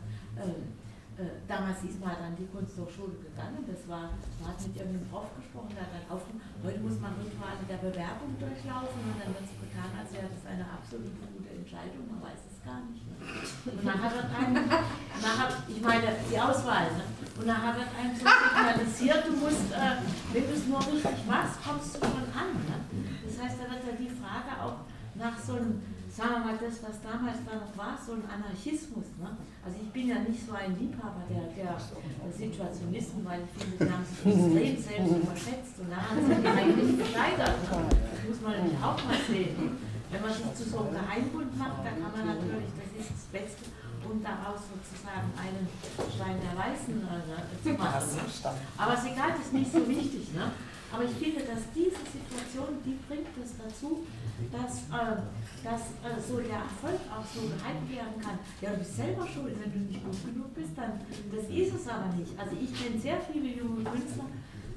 [0.45, 0.82] ähm,
[1.20, 5.28] äh, damals ist man dann die Kunsthochschule gegangen, das war, man hat mit irgendeinem Prof
[5.36, 9.44] gesprochen, der hat dann aufgenommen, heute muss man Rituale der Bewerbung durchlaufen und dann wird
[9.44, 13.05] es getan, als wäre das eine absolut gute Entscheidung, man weiß es gar nicht.
[13.05, 13.20] Ne?
[13.20, 17.05] Und dann hat er einen, hat, ich meine, die Auswahl, ne?
[17.05, 20.01] und dann hat er einem so signalisiert, du musst, äh,
[20.32, 22.56] wenn du es nur richtig machst, kommst du schon an.
[22.56, 22.76] Ne?
[23.20, 24.89] Das heißt, da wird ja die Frage auch
[25.20, 25.76] nach so einem
[26.12, 29.16] sagen wir mal, das, was damals da noch war, so ein Anarchismus.
[29.16, 29.32] Ne?
[29.64, 33.80] Also ich bin ja nicht so ein Liebhaber der, der, der Situationisten, weil ich finde,
[33.80, 37.56] die haben sich extrem selbst überschätzt und da haben sie sich eigentlich gesteigert.
[37.64, 37.76] Ne?
[37.89, 39.56] Das muss man nämlich auch mal sehen.
[40.12, 43.24] Wenn man sich zu so einem Geheimbund macht, dann kann man natürlich, das ist das
[43.32, 43.64] Beste,
[44.05, 45.64] um daraus sozusagen einen
[45.97, 48.05] Stein der Weißen äh, zu machen.
[48.05, 48.52] Ne?
[48.76, 50.28] Aber es ist egal, das ist nicht so wichtig.
[50.36, 50.52] Ne?
[50.93, 54.05] Aber ich finde, dass diese Situation, die bringt es dazu,
[54.51, 55.20] dass, äh,
[55.62, 58.39] dass äh, so der Erfolg auch so gehalten werden kann.
[58.60, 61.01] Ja, du bist selber schuld, wenn du nicht gut genug bist, dann
[61.31, 62.32] das ist es aber nicht.
[62.39, 64.27] Also ich kenne sehr viele junge Künstler,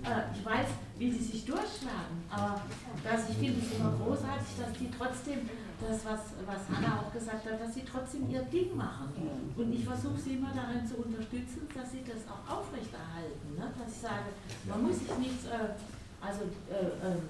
[0.06, 0.68] äh, ich weiß,
[0.98, 2.62] wie sie sich durchschlagen, aber
[3.04, 5.50] dass ich finde es immer großartig, dass die trotzdem
[5.82, 9.12] das, was, was Hanna auch gesagt hat, dass sie trotzdem ihr Ding machen.
[9.56, 13.56] Und ich versuche sie immer darin zu unterstützen, dass sie das auch aufrechterhalten.
[13.58, 13.68] Ne?
[13.78, 14.32] Dass ich sage,
[14.66, 15.76] man muss sich nichts äh,
[16.22, 17.22] also äh, ähm,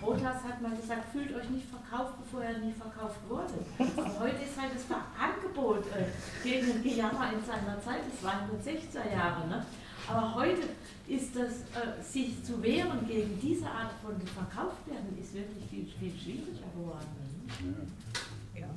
[0.00, 3.54] Protas hat mal gesagt, fühlt euch nicht verkauft, bevor er nie verkauft wurde.
[3.96, 4.84] Aber heute ist halt das
[5.18, 6.06] Angebot äh,
[6.42, 9.46] gegen den Gejammer in seiner Zeit, das waren nur 60er Jahre.
[9.48, 9.64] Ne?
[10.08, 10.62] Aber heute
[11.08, 15.86] ist das, äh, sich zu wehren gegen diese Art von verkauft werden, ist wirklich viel,
[15.98, 17.06] viel schwieriger geworden.
[17.60, 17.74] Ne?
[18.60, 18.68] Ja.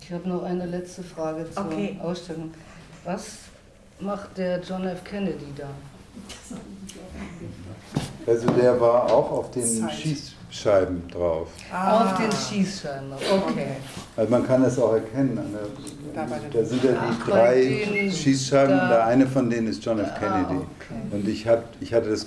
[0.00, 1.98] Ich habe noch eine letzte Frage zur okay.
[2.02, 2.52] Ausstellung.
[3.04, 3.38] Was
[4.00, 5.02] macht der John F.
[5.04, 5.70] Kennedy da?
[8.26, 9.92] Also der war auch auf den Zeit.
[9.92, 11.48] Schießscheiben drauf.
[11.70, 12.04] Ah.
[12.04, 13.76] Auf den Schießscheiben, okay.
[14.16, 15.38] Also man kann das auch erkennen.
[16.14, 20.08] Da, da sind ja die drei Schießscheiben, da eine von denen ist John F.
[20.14, 20.54] Ah, Kennedy.
[20.54, 21.16] Ah, okay.
[21.16, 22.26] Und ich, hab, ich hatte das,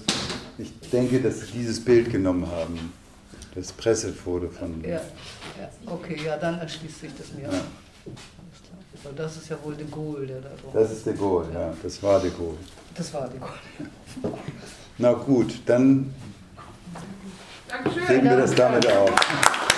[0.57, 2.93] ich denke, dass sie dieses Bild genommen haben.
[3.55, 4.83] Das Pressefoto von.
[4.83, 5.01] Ja, ja.
[5.87, 7.51] okay, ja, dann erschließt sich das mir.
[7.51, 7.61] Ja.
[9.15, 12.03] Das ist ja wohl de Gaulle, der da drauf Das ist de Gaulle, ja, das
[12.03, 12.57] war de Gaulle.
[12.93, 14.39] Das war die Cornelia.
[14.99, 16.13] Na gut, dann
[17.67, 18.07] Dankeschön.
[18.07, 19.11] legen wir das damit auf.